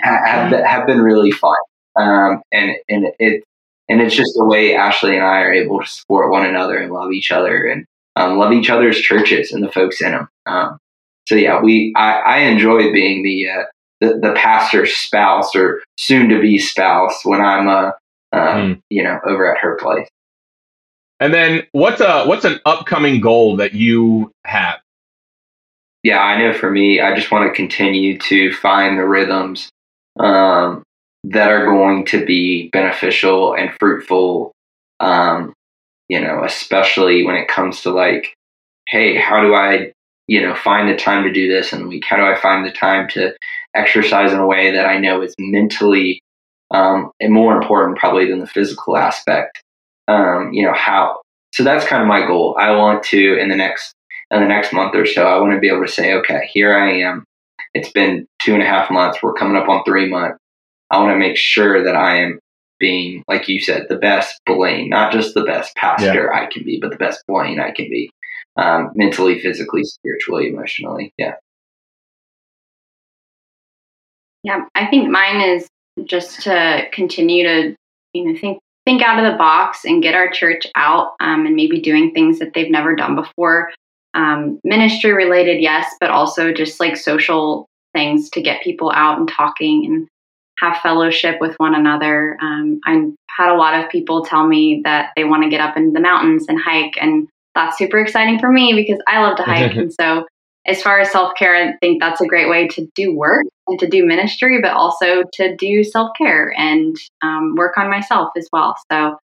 have 0.02 0.50
been, 0.50 0.64
have 0.64 0.86
been 0.86 1.00
really 1.00 1.30
fun, 1.30 1.56
um, 1.96 2.42
and 2.52 2.72
and 2.88 3.06
it 3.18 3.44
and 3.88 4.00
it's 4.00 4.14
just 4.14 4.32
the 4.34 4.44
way 4.44 4.74
Ashley 4.74 5.16
and 5.16 5.24
I 5.24 5.40
are 5.40 5.52
able 5.52 5.80
to 5.80 5.86
support 5.86 6.30
one 6.30 6.44
another 6.44 6.76
and 6.76 6.92
love 6.92 7.12
each 7.12 7.32
other 7.32 7.64
and 7.64 7.86
um, 8.16 8.38
love 8.38 8.52
each 8.52 8.70
other's 8.70 9.00
churches 9.00 9.52
and 9.52 9.62
the 9.62 9.72
folks 9.72 10.02
in 10.02 10.12
them. 10.12 10.28
Um, 10.46 10.78
so 11.26 11.34
yeah, 11.34 11.60
we 11.60 11.92
I, 11.96 12.12
I 12.20 12.38
enjoy 12.40 12.92
being 12.92 13.22
the, 13.22 13.48
uh, 13.48 13.64
the 14.00 14.18
the 14.18 14.34
pastor's 14.34 14.96
spouse 14.96 15.54
or 15.54 15.82
soon 15.96 16.28
to 16.30 16.40
be 16.40 16.58
spouse 16.58 17.20
when 17.24 17.40
I'm 17.40 17.68
uh, 17.68 17.90
mm. 18.34 18.82
you 18.90 19.02
know 19.02 19.18
over 19.26 19.54
at 19.54 19.60
her 19.60 19.76
place. 19.76 20.08
And 21.20 21.34
then 21.34 21.66
what's 21.72 22.00
a 22.00 22.24
what's 22.26 22.44
an 22.44 22.60
upcoming 22.64 23.20
goal 23.20 23.56
that 23.56 23.74
you 23.74 24.32
have? 24.44 24.78
Yeah, 26.08 26.22
I 26.22 26.38
know 26.38 26.54
for 26.54 26.70
me, 26.70 27.02
I 27.02 27.14
just 27.14 27.30
want 27.30 27.46
to 27.46 27.54
continue 27.54 28.16
to 28.18 28.50
find 28.50 28.98
the 28.98 29.06
rhythms 29.06 29.68
um, 30.18 30.82
that 31.24 31.50
are 31.50 31.66
going 31.66 32.06
to 32.06 32.24
be 32.24 32.70
beneficial 32.70 33.52
and 33.52 33.76
fruitful. 33.78 34.52
Um, 35.00 35.52
you 36.08 36.18
know, 36.18 36.44
especially 36.44 37.26
when 37.26 37.34
it 37.34 37.46
comes 37.46 37.82
to 37.82 37.90
like, 37.90 38.32
hey, 38.88 39.18
how 39.18 39.42
do 39.42 39.52
I, 39.52 39.92
you 40.28 40.40
know, 40.40 40.54
find 40.54 40.88
the 40.88 40.96
time 40.96 41.24
to 41.24 41.30
do 41.30 41.46
this 41.46 41.74
in 41.74 41.82
the 41.82 41.88
week? 41.88 42.04
How 42.08 42.16
do 42.16 42.22
I 42.22 42.40
find 42.40 42.64
the 42.64 42.72
time 42.72 43.06
to 43.10 43.36
exercise 43.74 44.32
in 44.32 44.38
a 44.38 44.46
way 44.46 44.70
that 44.70 44.86
I 44.86 44.96
know 44.96 45.20
is 45.20 45.34
mentally 45.38 46.22
um, 46.70 47.10
and 47.20 47.34
more 47.34 47.54
important 47.54 47.98
probably 47.98 48.30
than 48.30 48.38
the 48.38 48.46
physical 48.46 48.96
aspect? 48.96 49.60
Um, 50.08 50.54
you 50.54 50.64
know, 50.64 50.72
how 50.72 51.20
so 51.52 51.64
that's 51.64 51.84
kind 51.84 52.00
of 52.00 52.08
my 52.08 52.26
goal. 52.26 52.56
I 52.58 52.70
want 52.70 53.02
to 53.02 53.38
in 53.38 53.50
the 53.50 53.56
next 53.56 53.92
in 54.30 54.40
the 54.40 54.46
next 54.46 54.72
month 54.72 54.94
or 54.94 55.06
so, 55.06 55.26
I 55.26 55.40
want 55.40 55.54
to 55.54 55.60
be 55.60 55.68
able 55.68 55.84
to 55.84 55.92
say, 55.92 56.14
okay, 56.14 56.48
here 56.52 56.76
I 56.76 57.00
am. 57.00 57.24
It's 57.74 57.90
been 57.90 58.26
two 58.40 58.54
and 58.54 58.62
a 58.62 58.66
half 58.66 58.90
months. 58.90 59.22
We're 59.22 59.34
coming 59.34 59.56
up 59.56 59.68
on 59.68 59.84
three 59.84 60.08
months. 60.08 60.38
I 60.90 60.98
want 60.98 61.12
to 61.12 61.18
make 61.18 61.36
sure 61.36 61.84
that 61.84 61.96
I 61.96 62.22
am 62.22 62.38
being, 62.78 63.24
like 63.28 63.48
you 63.48 63.60
said, 63.60 63.86
the 63.88 63.96
best 63.96 64.40
Blaine, 64.46 64.88
not 64.88 65.12
just 65.12 65.34
the 65.34 65.44
best 65.44 65.74
pastor 65.76 66.30
yeah. 66.32 66.40
I 66.40 66.46
can 66.46 66.64
be, 66.64 66.78
but 66.80 66.90
the 66.90 66.96
best 66.96 67.22
Blaine 67.26 67.60
I 67.60 67.72
can 67.72 67.86
be, 67.86 68.10
um, 68.56 68.92
mentally, 68.94 69.40
physically, 69.40 69.84
spiritually, 69.84 70.48
emotionally. 70.48 71.12
Yeah. 71.18 71.34
Yeah, 74.44 74.64
I 74.74 74.86
think 74.86 75.10
mine 75.10 75.40
is 75.40 75.66
just 76.04 76.42
to 76.42 76.84
continue 76.92 77.44
to, 77.44 77.76
you 78.12 78.24
know, 78.24 78.38
think 78.38 78.60
think 78.86 79.02
out 79.02 79.22
of 79.22 79.30
the 79.30 79.36
box 79.36 79.84
and 79.84 80.02
get 80.02 80.14
our 80.14 80.30
church 80.30 80.66
out 80.74 81.12
um, 81.20 81.44
and 81.44 81.54
maybe 81.54 81.80
doing 81.80 82.12
things 82.12 82.38
that 82.38 82.54
they've 82.54 82.70
never 82.70 82.96
done 82.96 83.14
before 83.14 83.70
um, 84.18 84.58
ministry 84.64 85.12
related, 85.12 85.62
yes, 85.62 85.94
but 86.00 86.10
also 86.10 86.52
just 86.52 86.80
like 86.80 86.96
social 86.96 87.68
things 87.94 88.28
to 88.30 88.42
get 88.42 88.62
people 88.62 88.90
out 88.92 89.18
and 89.18 89.28
talking 89.28 89.86
and 89.86 90.08
have 90.58 90.82
fellowship 90.82 91.36
with 91.40 91.54
one 91.58 91.74
another. 91.74 92.36
Um, 92.42 92.80
I've 92.84 93.14
had 93.30 93.52
a 93.52 93.56
lot 93.56 93.78
of 93.78 93.88
people 93.90 94.24
tell 94.24 94.44
me 94.44 94.82
that 94.84 95.12
they 95.14 95.22
want 95.22 95.44
to 95.44 95.48
get 95.48 95.60
up 95.60 95.76
in 95.76 95.92
the 95.92 96.00
mountains 96.00 96.46
and 96.48 96.60
hike, 96.60 96.96
and 97.00 97.28
that's 97.54 97.78
super 97.78 97.98
exciting 98.00 98.40
for 98.40 98.50
me 98.50 98.74
because 98.74 99.00
I 99.06 99.22
love 99.22 99.36
to 99.36 99.44
hike. 99.44 99.76
and 99.76 99.94
so, 99.94 100.26
as 100.66 100.82
far 100.82 100.98
as 100.98 101.12
self 101.12 101.34
care, 101.38 101.54
I 101.54 101.76
think 101.80 102.02
that's 102.02 102.20
a 102.20 102.26
great 102.26 102.50
way 102.50 102.66
to 102.68 102.88
do 102.96 103.14
work 103.14 103.46
and 103.68 103.78
to 103.78 103.86
do 103.86 104.04
ministry, 104.04 104.60
but 104.60 104.72
also 104.72 105.22
to 105.34 105.54
do 105.54 105.84
self 105.84 106.10
care 106.18 106.52
and 106.58 106.96
um, 107.22 107.54
work 107.56 107.78
on 107.78 107.88
myself 107.88 108.30
as 108.36 108.48
well. 108.52 108.74
So, 108.90 109.16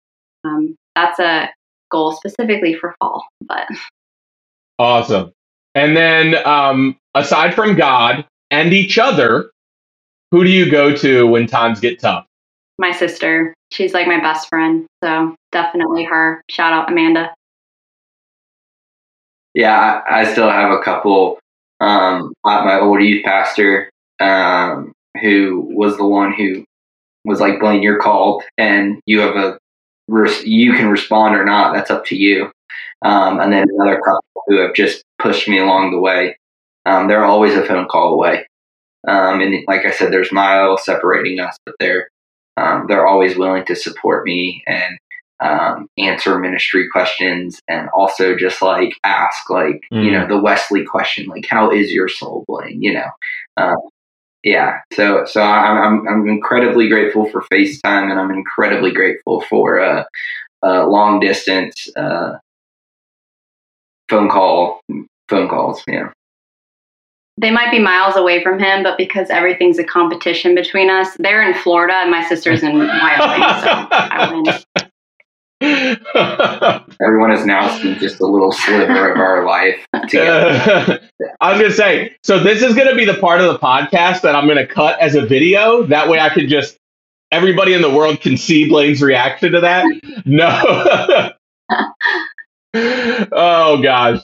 um, 0.45 0.77
that's 0.95 1.19
a 1.19 1.51
goal 1.91 2.13
specifically 2.13 2.75
for 2.75 2.95
fall, 3.01 3.27
but 3.41 3.67
Awesome. 4.79 5.33
And 5.75 5.97
then, 5.97 6.37
um, 6.47 6.97
aside 7.15 7.55
from 7.55 7.77
God 7.77 8.27
and 8.51 8.73
each 8.73 8.99
other, 8.99 9.51
who 10.31 10.45
do 10.45 10.51
you 10.51 10.71
go 10.71 10.95
to 10.97 11.27
when 11.27 11.47
times 11.47 11.81
get 11.81 12.01
tough? 12.01 12.27
My 12.79 12.93
sister. 12.93 13.55
She's 13.71 13.95
like 13.95 14.07
my 14.07 14.21
best 14.21 14.49
friend. 14.49 14.87
So 15.03 15.35
definitely 15.53 16.05
her. 16.05 16.43
Shout 16.49 16.73
out 16.73 16.91
Amanda. 16.91 17.33
Yeah, 19.55 20.03
I, 20.09 20.21
I 20.21 20.33
still 20.33 20.51
have 20.51 20.71
a 20.71 20.83
couple. 20.83 21.39
Um, 21.81 22.33
my 22.45 22.81
old 22.81 23.03
youth 23.03 23.25
pastor, 23.25 23.91
um, 24.21 24.93
who 25.21 25.69
was 25.73 25.97
the 25.97 26.07
one 26.07 26.33
who 26.33 26.65
was 27.25 27.41
like, 27.41 27.61
Blaine, 27.61 27.83
you're 27.83 28.01
called 28.01 28.43
and 28.59 29.01
you 29.07 29.21
have 29.21 29.37
a, 29.37 29.59
you 30.45 30.73
can 30.73 30.89
respond 30.89 31.37
or 31.37 31.45
not. 31.45 31.75
That's 31.75 31.91
up 31.91 32.05
to 32.07 32.17
you. 32.17 32.51
Um, 33.03 33.41
and 33.41 33.53
then 33.53 33.67
another 33.69 34.01
couple 34.01 34.25
who 34.47 34.59
have 34.59 34.75
just 34.75 35.05
pushed 35.19 35.49
me 35.49 35.59
along 35.59 35.93
the 35.93 36.01
way. 36.01 36.39
Um, 36.87 37.09
they're 37.09 37.25
always 37.25 37.55
a 37.55 37.65
phone 37.65 37.89
call 37.89 38.13
away. 38.15 38.47
Um, 39.07 39.41
and 39.41 39.65
like 39.67 39.85
I 39.85 39.91
said, 39.91 40.13
there's 40.13 40.33
miles 40.33 40.85
separating 40.85 41.41
us, 41.41 41.57
but 41.67 41.75
they're 41.79 42.09
um, 42.57 42.87
they're 42.89 43.07
always 43.07 43.37
willing 43.37 43.65
to 43.67 43.75
support 43.75 44.25
me 44.25 44.63
and 44.67 44.99
um, 45.41 45.89
answer 45.99 46.39
ministry 46.39 46.89
questions, 46.91 47.61
and 47.69 47.89
also 47.95 48.37
just 48.37 48.63
like 48.63 48.95
ask, 49.03 49.51
like 49.51 49.83
mm. 49.93 50.05
you 50.05 50.13
know, 50.13 50.27
the 50.27 50.41
Wesley 50.41 50.85
question, 50.85 51.27
like 51.27 51.47
how 51.49 51.71
is 51.71 51.93
your 51.93 52.09
soul, 52.09 52.45
Blaine? 52.47 52.81
You 52.81 52.95
know, 52.95 53.11
uh, 53.57 53.75
yeah. 54.45 54.79
So 54.93 55.25
so 55.25 55.43
I'm, 55.43 55.77
I'm 55.77 56.09
I'm 56.09 56.29
incredibly 56.29 56.89
grateful 56.89 57.29
for 57.29 57.43
FaceTime, 57.53 58.11
and 58.11 58.21
I'm 58.21 58.31
incredibly 58.31 58.93
grateful 58.93 59.41
for 59.43 59.81
uh, 59.81 60.05
uh, 60.63 60.87
long 60.87 61.21
distance 61.21 61.89
uh, 61.97 62.35
phone 64.09 64.29
call 64.29 64.81
phone 65.29 65.49
calls. 65.49 65.83
Yeah. 65.89 66.11
They 67.37 67.51
might 67.51 67.71
be 67.73 67.81
miles 67.81 68.15
away 68.15 68.43
from 68.45 68.61
him, 68.61 68.85
but 68.85 68.97
because 68.97 69.29
everything's 69.29 69.79
a 69.79 69.85
competition 69.85 70.55
between 70.55 70.89
us, 70.89 71.17
they're 71.19 71.43
in 71.43 71.55
Florida 71.55 71.95
and 71.95 72.11
my 72.11 72.25
sister's 72.25 72.63
in 72.63 72.79
Wyoming, 72.79 73.41
so 73.61 73.89
I 73.91 74.31
win. 74.33 74.45
Everyone 77.03 77.31
has 77.31 77.45
now 77.45 77.77
seen 77.79 77.99
just 77.99 78.21
a 78.21 78.27
little 78.27 78.53
sliver 78.53 79.13
of 79.13 79.19
our 79.19 79.45
life 79.45 79.85
together. 80.09 81.01
I 81.41 81.53
was 81.53 81.61
gonna 81.61 81.73
say, 81.73 82.15
so 82.23 82.39
this 82.39 82.63
is 82.63 82.75
gonna 82.75 82.95
be 82.95 83.05
the 83.05 83.15
part 83.15 83.41
of 83.41 83.53
the 83.53 83.59
podcast 83.59 84.21
that 84.23 84.37
I'm 84.37 84.47
gonna 84.47 84.67
cut 84.67 85.01
as 85.01 85.15
a 85.17 85.27
video. 85.27 85.85
That 85.85 86.09
way, 86.09 86.21
I 86.21 86.29
can 86.29 86.49
just 86.49 86.77
everybody 87.33 87.73
in 87.73 87.83
the 87.83 87.91
world 87.91 88.21
can 88.21 88.37
see 88.37 88.69
Blaine's 88.69 89.03
reaction 89.03 89.53
to 89.53 89.61
that. 89.61 89.87
No, 90.25 91.33
oh 92.75 93.81
gosh. 93.83 94.21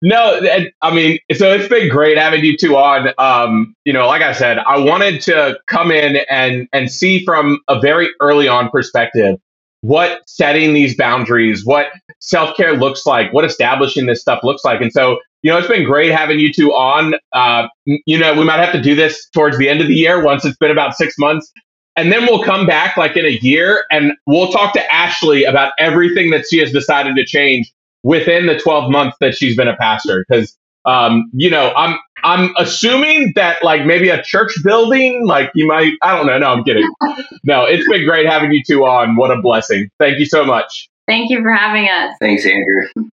No 0.00 0.40
i 0.80 0.94
mean 0.94 1.18
so 1.34 1.52
it's 1.52 1.68
been 1.68 1.88
great 1.88 2.16
having 2.16 2.44
you 2.44 2.56
two 2.56 2.76
on. 2.76 3.12
Um 3.18 3.74
you 3.84 3.92
know 3.92 4.06
like 4.06 4.22
i 4.22 4.32
said 4.32 4.58
i 4.58 4.78
wanted 4.78 5.20
to 5.22 5.58
come 5.66 5.90
in 5.90 6.18
and 6.30 6.68
and 6.72 6.90
see 6.90 7.24
from 7.24 7.58
a 7.68 7.80
very 7.80 8.08
early 8.20 8.46
on 8.46 8.70
perspective 8.70 9.36
what 9.80 10.20
setting 10.28 10.72
these 10.72 10.96
boundaries 10.96 11.64
what 11.64 11.88
self-care 12.20 12.74
looks 12.74 13.06
like 13.06 13.32
what 13.32 13.44
establishing 13.44 14.06
this 14.06 14.20
stuff 14.20 14.40
looks 14.44 14.64
like. 14.64 14.80
And 14.80 14.92
so 14.92 15.18
you 15.42 15.50
know 15.50 15.58
it's 15.58 15.68
been 15.68 15.84
great 15.84 16.12
having 16.12 16.38
you 16.38 16.52
two 16.52 16.72
on. 16.72 17.14
Uh 17.32 17.66
you 17.86 18.18
know 18.18 18.34
we 18.34 18.44
might 18.44 18.60
have 18.60 18.72
to 18.72 18.80
do 18.80 18.94
this 18.94 19.28
towards 19.30 19.58
the 19.58 19.68
end 19.68 19.80
of 19.80 19.88
the 19.88 19.94
year 19.94 20.22
once 20.22 20.44
it's 20.44 20.56
been 20.58 20.70
about 20.70 20.94
six 20.94 21.18
months. 21.18 21.50
And 21.96 22.12
then 22.12 22.22
we'll 22.22 22.44
come 22.44 22.66
back 22.66 22.96
like 22.96 23.16
in 23.16 23.26
a 23.26 23.30
year 23.42 23.84
and 23.90 24.12
we'll 24.26 24.52
talk 24.52 24.72
to 24.74 24.94
Ashley 24.94 25.42
about 25.44 25.72
everything 25.78 26.30
that 26.30 26.46
she 26.48 26.58
has 26.58 26.72
decided 26.72 27.16
to 27.16 27.26
change 27.26 27.70
within 28.02 28.46
the 28.46 28.58
12 28.58 28.90
months 28.90 29.16
that 29.20 29.34
she's 29.34 29.56
been 29.56 29.68
a 29.68 29.76
pastor. 29.76 30.24
Because 30.28 30.56
um, 30.86 31.30
you 31.34 31.50
know 31.50 31.72
i'm 31.76 31.98
i'm 32.24 32.54
assuming 32.56 33.32
that 33.36 33.62
like 33.62 33.84
maybe 33.84 34.08
a 34.08 34.22
church 34.22 34.52
building 34.64 35.26
like 35.26 35.50
you 35.54 35.66
might 35.66 35.92
i 36.02 36.16
don't 36.16 36.26
know. 36.26 36.38
No 36.38 36.48
i'm 36.48 36.64
kidding. 36.64 36.88
No 37.44 37.64
it's 37.64 37.88
been 37.88 38.04
great 38.04 38.26
having 38.26 38.52
you 38.52 38.62
two 38.62 38.84
on. 38.84 39.16
What 39.16 39.30
a 39.30 39.40
blessing. 39.40 39.90
Thank 39.98 40.18
you 40.18 40.26
so 40.26 40.44
much. 40.44 40.90
Thank 41.06 41.30
you 41.30 41.42
for 41.42 41.52
having 41.52 41.88
us. 41.88 42.14
Thanks 42.20 42.46
andrew 42.46 43.10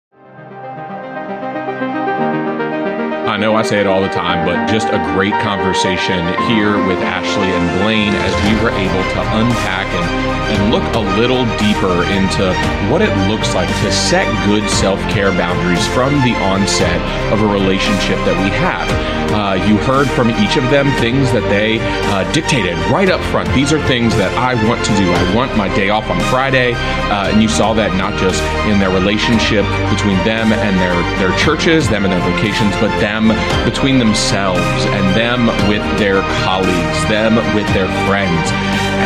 I 3.37 3.39
know 3.39 3.55
I 3.55 3.61
say 3.61 3.79
it 3.79 3.85
all 3.85 4.01
the 4.01 4.09
time, 4.09 4.47
but 4.47 4.65
just 4.65 4.87
a 4.87 4.97
great 5.13 5.33
conversation 5.45 6.25
here 6.49 6.73
with 6.87 6.97
Ashley 7.05 7.53
and 7.53 7.65
Blaine 7.83 8.15
as 8.17 8.33
we 8.49 8.57
were 8.65 8.73
able 8.73 9.03
to 9.13 9.21
unpack 9.37 9.85
and, 9.93 10.57
and 10.57 10.73
look 10.73 10.81
a 10.95 11.05
little 11.21 11.45
deeper 11.61 12.01
into 12.17 12.49
what 12.89 13.03
it 13.03 13.13
looks 13.29 13.53
like 13.53 13.69
to 13.69 13.91
set 13.91 14.25
good 14.47 14.67
self 14.67 14.97
care 15.13 15.29
boundaries 15.29 15.85
from 15.93 16.13
the 16.25 16.33
onset 16.49 16.97
of 17.31 17.43
a 17.43 17.45
relationship 17.45 18.17
that 18.25 18.33
we 18.41 18.49
have. 18.57 18.89
Uh, 19.29 19.53
you 19.67 19.77
heard 19.77 20.09
from 20.09 20.31
each 20.41 20.57
of 20.57 20.63
them 20.71 20.89
things 20.97 21.31
that 21.31 21.43
they 21.51 21.77
uh, 22.09 22.25
dictated 22.31 22.73
right 22.89 23.09
up 23.09 23.21
front. 23.29 23.47
These 23.53 23.71
are 23.71 23.81
things 23.85 24.15
that 24.15 24.33
I 24.33 24.55
want 24.65 24.83
to 24.85 24.93
do. 24.95 25.05
I 25.11 25.35
want 25.35 25.55
my 25.55 25.67
day 25.75 25.89
off 25.89 26.09
on 26.09 26.19
Friday. 26.31 26.73
Uh, 27.11 27.29
and 27.29 27.41
you 27.41 27.47
saw 27.47 27.73
that 27.73 27.93
not 27.95 28.17
just 28.17 28.41
in 28.65 28.79
their 28.79 28.89
relationship 28.89 29.67
between 29.93 30.17
them 30.23 30.49
and 30.55 30.73
their, 30.79 30.95
their 31.19 31.37
churches, 31.37 31.89
them 31.89 32.03
and 32.03 32.11
their 32.11 32.23
vocations, 32.23 32.73
but 32.79 32.89
them 32.99 33.26
between 33.65 33.99
themselves 33.99 34.61
and 34.95 35.15
them 35.15 35.47
with 35.69 35.83
their 35.99 36.21
colleagues, 36.43 36.99
them 37.09 37.35
with 37.55 37.67
their 37.73 37.87
friends. 38.07 38.51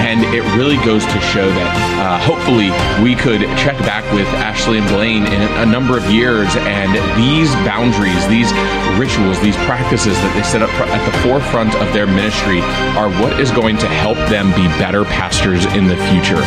And 0.02 0.24
it 0.34 0.42
really 0.56 0.78
goes 0.86 1.06
to 1.06 1.20
show 1.20 1.48
that 1.48 1.70
uh, 2.00 2.18
hopefully 2.24 2.72
we 3.04 3.16
could 3.16 3.42
check 3.60 3.78
back 3.80 4.04
with 4.14 4.28
Ashley 4.40 4.80
and 4.80 4.88
Blaine 4.88 5.26
in 5.28 5.42
a 5.60 5.66
number 5.66 5.98
of 5.98 6.06
years 6.10 6.48
and 6.68 6.92
these 7.20 7.52
boundaries, 7.68 8.22
these 8.28 8.52
rituals, 8.98 9.40
these 9.42 9.58
practices 9.68 10.16
that 10.16 10.32
they 10.36 10.44
set 10.44 10.62
up 10.62 10.72
at 10.90 11.04
the 11.06 11.16
forefront 11.20 11.76
of 11.76 11.92
their 11.94 12.08
ministry 12.08 12.62
are 12.96 13.10
what 13.22 13.40
is 13.40 13.52
going 13.52 13.78
to 13.78 13.88
help 13.88 14.18
them 14.30 14.50
be 14.56 14.68
better 14.80 15.04
pastors 15.04 15.66
in 15.76 15.88
the 15.88 15.98
future. 16.10 16.42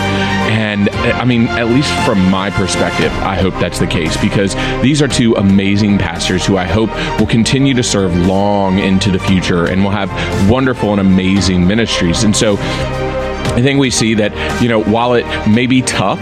And 0.50 0.88
I 1.12 1.24
mean, 1.24 1.48
at 1.48 1.68
least 1.68 1.92
from 2.06 2.30
my 2.30 2.50
perspective, 2.50 3.12
I 3.12 3.36
hope 3.36 3.54
that's 3.54 3.78
the 3.78 3.86
case 3.86 4.16
because 4.16 4.54
these 4.82 5.02
are 5.02 5.08
two 5.08 5.34
amazing 5.34 5.98
pastors 5.98 6.46
who 6.46 6.56
I 6.56 6.64
hope 6.64 6.90
will 7.18 7.26
continue 7.26 7.74
to 7.74 7.82
serve 7.82 8.16
long 8.16 8.78
into 8.78 9.10
the 9.10 9.18
future 9.18 9.66
and 9.66 9.84
will 9.84 9.90
have 9.90 10.10
wonderful 10.50 10.92
and 10.92 11.00
amazing 11.00 11.66
ministries. 11.66 12.24
And 12.24 12.34
so 12.34 12.56
I 12.58 13.60
think 13.62 13.78
we 13.78 13.90
see 13.90 14.14
that, 14.14 14.62
you 14.62 14.68
know, 14.68 14.82
while 14.82 15.14
it 15.14 15.24
may 15.48 15.66
be 15.66 15.82
tough 15.82 16.20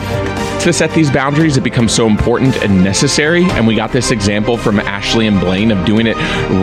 to 0.64 0.72
set 0.72 0.90
these 0.92 1.10
boundaries, 1.10 1.56
it 1.56 1.62
becomes 1.62 1.92
so 1.92 2.06
important 2.06 2.56
and 2.62 2.84
necessary. 2.84 3.44
And 3.50 3.66
we 3.66 3.74
got 3.74 3.90
this 3.90 4.10
example 4.10 4.56
from 4.56 4.78
Ashley 4.78 5.26
and 5.26 5.40
Blaine 5.40 5.70
of 5.70 5.84
doing 5.84 6.06
it 6.06 6.16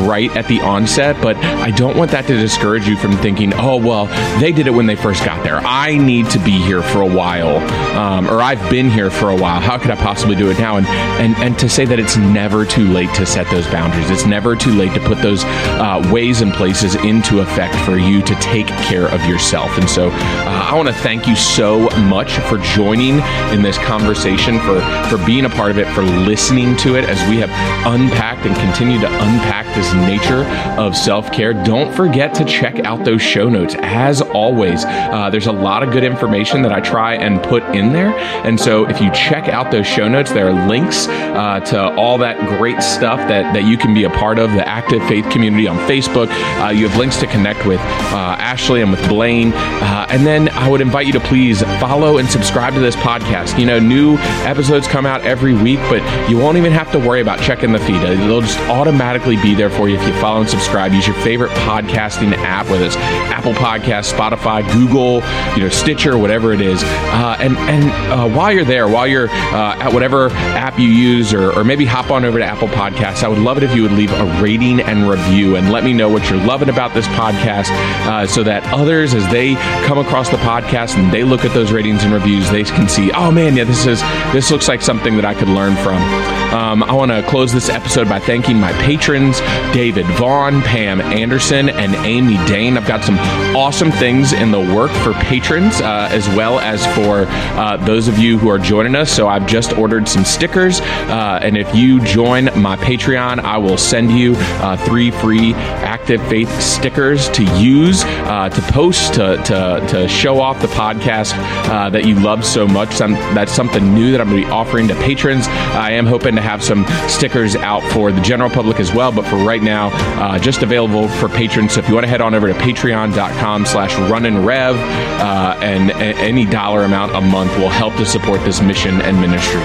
right 0.07 0.33
at 0.37 0.47
the 0.47 0.61
onset. 0.61 1.21
But 1.21 1.35
I 1.37 1.71
don't 1.71 1.97
want 1.97 2.11
that 2.11 2.25
to 2.27 2.37
discourage 2.37 2.87
you 2.87 2.97
from 2.97 3.17
thinking, 3.17 3.53
oh, 3.55 3.75
well, 3.75 4.05
they 4.39 4.51
did 4.51 4.67
it 4.67 4.71
when 4.71 4.85
they 4.85 4.95
first 4.95 5.25
got 5.25 5.43
there. 5.43 5.57
I 5.57 5.97
need 5.97 6.29
to 6.31 6.39
be 6.39 6.51
here 6.51 6.81
for 6.81 7.01
a 7.01 7.07
while, 7.07 7.57
um, 7.97 8.29
or 8.29 8.41
I've 8.41 8.69
been 8.69 8.89
here 8.89 9.09
for 9.09 9.29
a 9.29 9.35
while. 9.35 9.59
How 9.59 9.77
could 9.77 9.91
I 9.91 9.95
possibly 9.95 10.35
do 10.35 10.49
it 10.49 10.59
now? 10.59 10.77
And, 10.77 10.87
and, 10.87 11.35
and 11.37 11.59
to 11.59 11.67
say 11.67 11.85
that 11.85 11.99
it's 11.99 12.15
never 12.15 12.65
too 12.65 12.85
late 12.85 13.13
to 13.15 13.25
set 13.25 13.49
those 13.49 13.67
boundaries. 13.67 14.09
It's 14.09 14.25
never 14.25 14.55
too 14.55 14.71
late 14.71 14.93
to 14.93 14.99
put 15.01 15.21
those 15.21 15.43
uh, 15.43 16.07
ways 16.11 16.41
and 16.41 16.53
places 16.53 16.95
into 16.95 17.39
effect 17.39 17.75
for 17.85 17.97
you 17.97 18.21
to 18.21 18.35
take 18.35 18.67
care 18.67 19.07
of 19.07 19.25
yourself. 19.25 19.77
And 19.77 19.89
so 19.89 20.09
uh, 20.09 20.69
I 20.71 20.75
want 20.75 20.87
to 20.87 20.93
thank 20.93 21.27
you 21.27 21.35
so 21.35 21.89
much 22.01 22.37
for 22.37 22.57
joining 22.59 23.19
in 23.51 23.61
this 23.61 23.77
conversation, 23.77 23.88
for, 23.89 24.79
for 25.09 25.25
being 25.25 25.45
a 25.45 25.49
part 25.49 25.71
of 25.71 25.77
it, 25.77 25.87
for 25.93 26.03
listening 26.03 26.77
to 26.77 26.95
it 26.95 27.05
as 27.05 27.17
we 27.29 27.37
have 27.37 27.49
unpacked 27.91 28.45
and 28.45 28.55
continue 28.55 28.99
to 28.99 29.07
unpack 29.07 29.65
this 29.75 29.91
nature 29.93 30.43
of 30.79 30.95
self 30.95 31.31
care. 31.31 31.53
Don't 31.53 31.93
forget 31.93 32.33
to 32.35 32.45
check 32.45 32.79
out 32.85 33.03
those 33.03 33.21
show 33.21 33.49
notes. 33.49 33.75
As 33.79 34.21
always, 34.21 34.85
uh, 34.85 35.29
there's 35.31 35.47
a 35.47 35.51
lot 35.51 35.81
of 35.81 35.91
good 35.91 36.03
information 36.03 36.61
that 36.61 36.71
I 36.71 36.81
try 36.81 37.15
and 37.15 37.41
put 37.41 37.63
in 37.75 37.91
there. 37.91 38.15
And 38.45 38.59
so 38.59 38.87
if 38.87 39.01
you 39.01 39.11
check 39.11 39.47
out 39.47 39.71
those 39.71 39.87
show 39.87 40.07
notes, 40.07 40.31
there 40.31 40.49
are 40.49 40.67
links 40.67 41.07
uh, 41.07 41.59
to 41.61 41.95
all 41.95 42.17
that 42.19 42.37
great 42.57 42.81
stuff 42.83 43.19
that, 43.27 43.53
that 43.53 43.63
you 43.63 43.77
can 43.77 43.93
be 43.93 44.03
a 44.03 44.09
part 44.09 44.37
of, 44.37 44.51
the 44.51 44.67
Active 44.67 45.01
Faith 45.07 45.29
community 45.31 45.67
on 45.67 45.77
Facebook. 45.89 46.27
Uh, 46.63 46.69
you 46.69 46.87
have 46.87 46.97
links 46.97 47.17
to 47.17 47.27
connect 47.27 47.65
with 47.65 47.79
uh, 47.79 48.35
Ashley 48.39 48.81
and 48.81 48.91
with 48.91 49.07
Blaine. 49.07 49.51
Uh, 49.53 50.05
and 50.09 50.25
then 50.25 50.49
I 50.49 50.67
would 50.67 50.81
invite 50.81 51.07
you 51.07 51.13
to 51.13 51.19
please 51.19 51.61
follow 51.79 52.17
and 52.17 52.29
subscribe 52.29 52.73
to 52.73 52.79
this 52.79 52.95
podcast. 52.95 53.59
You 53.59 53.65
know, 53.65 53.78
new 53.81 54.17
episodes 54.45 54.87
come 54.87 55.05
out 55.05 55.21
every 55.21 55.53
week, 55.53 55.79
but 55.89 56.01
you 56.29 56.37
won't 56.37 56.57
even 56.57 56.71
have 56.71 56.91
to 56.91 56.99
worry 56.99 57.21
about 57.21 57.39
checking 57.39 57.71
the 57.71 57.79
feed. 57.79 58.01
They'll 58.01 58.41
just 58.41 58.59
automatically 58.61 59.35
be 59.37 59.55
there 59.55 59.69
for 59.69 59.89
you 59.89 59.97
if 59.97 60.07
you 60.07 60.13
follow 60.19 60.41
and 60.41 60.49
subscribe. 60.49 60.93
Use 60.93 61.07
your 61.07 61.15
favorite 61.17 61.51
podcasting 61.51 62.33
app, 62.33 62.67
whether 62.69 62.85
it's 62.85 62.95
Apple 62.97 63.53
Podcast, 63.53 64.13
Spotify, 64.13 64.69
Google, 64.73 65.21
you 65.55 65.63
know, 65.63 65.69
Stitcher, 65.69 66.17
whatever 66.17 66.53
it 66.53 66.61
is. 66.61 66.81
Uh, 66.83 67.37
and 67.39 67.57
and 67.57 68.11
uh, 68.11 68.27
while 68.29 68.51
you're 68.51 68.65
there, 68.65 68.87
while 68.87 69.07
you're 69.07 69.29
uh, 69.29 69.77
at 69.79 69.93
whatever 69.93 70.29
app 70.29 70.79
you 70.79 70.89
use, 70.89 71.33
or, 71.33 71.51
or 71.57 71.63
maybe 71.63 71.85
hop 71.85 72.11
on 72.11 72.25
over 72.25 72.39
to 72.39 72.45
Apple 72.45 72.67
Podcasts, 72.67 73.23
I 73.23 73.27
would 73.27 73.39
love 73.39 73.57
it 73.57 73.63
if 73.63 73.75
you 73.75 73.83
would 73.83 73.91
leave 73.91 74.11
a 74.11 74.41
rating 74.41 74.81
and 74.81 75.09
review 75.09 75.55
and 75.55 75.71
let 75.71 75.83
me 75.83 75.93
know 75.93 76.09
what 76.09 76.29
you're 76.29 76.43
loving 76.43 76.69
about 76.69 76.93
this 76.93 77.07
podcast 77.07 77.69
uh, 78.07 78.25
so 78.27 78.43
that 78.43 78.63
others, 78.73 79.13
as 79.13 79.29
they 79.31 79.55
come 79.85 79.97
across 79.97 80.29
the 80.29 80.37
podcast 80.37 80.97
and 80.97 81.11
they 81.11 81.23
look 81.23 81.45
at 81.45 81.53
those 81.53 81.71
ratings 81.71 82.03
and 82.03 82.13
reviews, 82.13 82.49
they 82.49 82.63
can 82.63 82.87
see, 82.87 83.11
oh 83.11 83.31
man, 83.31 83.55
yeah, 83.55 83.63
this 83.69 83.85
is 83.85 84.01
this 84.33 84.49
looks 84.49 84.67
like 84.67 84.81
something 84.81 85.15
that 85.15 85.25
I 85.25 85.35
could 85.35 85.47
learn 85.47 85.75
from. 85.75 86.38
Um, 86.51 86.81
I 86.81 86.93
want 86.93 87.11
to 87.11 87.21
close 87.29 87.53
this 87.53 87.69
episode 87.69 88.09
by 88.09 88.19
thanking 88.19 88.59
my 88.59 88.71
patrons, 88.83 89.39
David 89.71 90.07
Vaughn, 90.17 90.61
Pam 90.63 90.99
Anderson, 90.99 91.69
and 91.69 91.93
Amy 92.05 92.37
Dane. 92.47 92.75
I've 92.75 92.87
got 92.87 93.03
some 93.03 93.19
awesome 93.55 93.91
things 93.91 94.33
in 94.33 94.49
the 94.49 94.59
work 94.59 94.89
for 94.91 95.13
patrons 95.13 95.79
uh, 95.79 96.09
as 96.11 96.27
well 96.29 96.59
as 96.59 96.83
for 96.95 97.25
uh, 97.27 97.77
those 97.85 98.07
of 98.07 98.17
you 98.17 98.39
who 98.39 98.49
are 98.49 98.57
joining 98.57 98.95
us. 98.95 99.11
So 99.11 99.27
I've 99.27 99.45
just 99.45 99.77
ordered 99.77 100.07
some 100.07 100.25
stickers, 100.25 100.81
uh, 100.81 101.39
and 101.43 101.55
if 101.55 101.73
you 101.75 102.01
join 102.01 102.45
my 102.59 102.77
Patreon, 102.77 103.39
I 103.39 103.57
will 103.57 103.77
send 103.77 104.11
you 104.11 104.33
uh, 104.37 104.75
three 104.77 105.11
free 105.11 105.53
Active 105.53 106.21
Faith 106.29 106.49
stickers 106.61 107.29
to 107.29 107.43
use 107.59 108.03
uh, 108.03 108.49
to 108.49 108.61
post 108.73 109.13
to, 109.15 109.37
to, 109.37 109.85
to 109.89 110.07
show 110.07 110.41
off 110.41 110.61
the 110.61 110.67
podcast 110.67 111.33
uh, 111.69 111.91
that 111.91 112.05
you 112.05 112.15
love 112.15 112.43
so 112.43 112.67
much. 112.67 112.97
that's 112.97 113.51
something 113.51 113.93
new 113.93 114.11
that 114.11 114.19
I'm 114.19 114.29
going 114.29 114.41
to 114.41 114.47
be 114.47 114.51
offering 114.51 114.87
to 114.87 114.95
patrons. 114.95 115.47
I 115.47 115.91
am 115.91 116.07
hoping 116.07 116.38
to 116.41 116.47
have 116.47 116.63
some 116.63 116.85
stickers 117.07 117.55
out 117.55 117.83
for 117.91 118.11
the 118.11 118.21
general 118.21 118.49
public 118.49 118.79
as 118.79 118.93
well, 118.93 119.11
but 119.11 119.25
for 119.25 119.37
right 119.37 119.61
now, 119.61 119.89
uh, 120.21 120.39
just 120.39 120.61
available 120.61 121.07
for 121.07 121.29
patrons. 121.29 121.73
So 121.73 121.81
if 121.81 121.87
you 121.87 121.93
want 121.93 122.05
to 122.05 122.09
head 122.09 122.21
on 122.21 122.33
over 122.33 122.47
to 122.47 122.53
patreon.com 122.53 123.65
slash 123.65 123.91
runninrev, 124.09 124.75
uh, 125.19 125.57
and 125.61 125.91
any 125.91 126.45
dollar 126.45 126.83
amount 126.83 127.15
a 127.15 127.21
month 127.21 127.57
will 127.57 127.69
help 127.69 127.95
to 127.95 128.05
support 128.05 128.43
this 128.43 128.61
mission 128.61 129.01
and 129.01 129.19
ministry. 129.19 129.61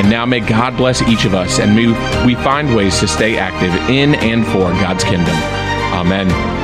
And 0.00 0.08
now 0.08 0.24
may 0.24 0.40
God 0.40 0.76
bless 0.76 1.02
each 1.02 1.24
of 1.24 1.34
us 1.34 1.58
and 1.58 1.76
may 1.76 1.88
we 2.24 2.34
find 2.34 2.74
ways 2.74 2.98
to 3.00 3.08
stay 3.08 3.36
active 3.36 3.74
in 3.90 4.14
and 4.14 4.46
for 4.46 4.70
God's 4.80 5.04
kingdom. 5.04 5.36
Amen. 5.92 6.59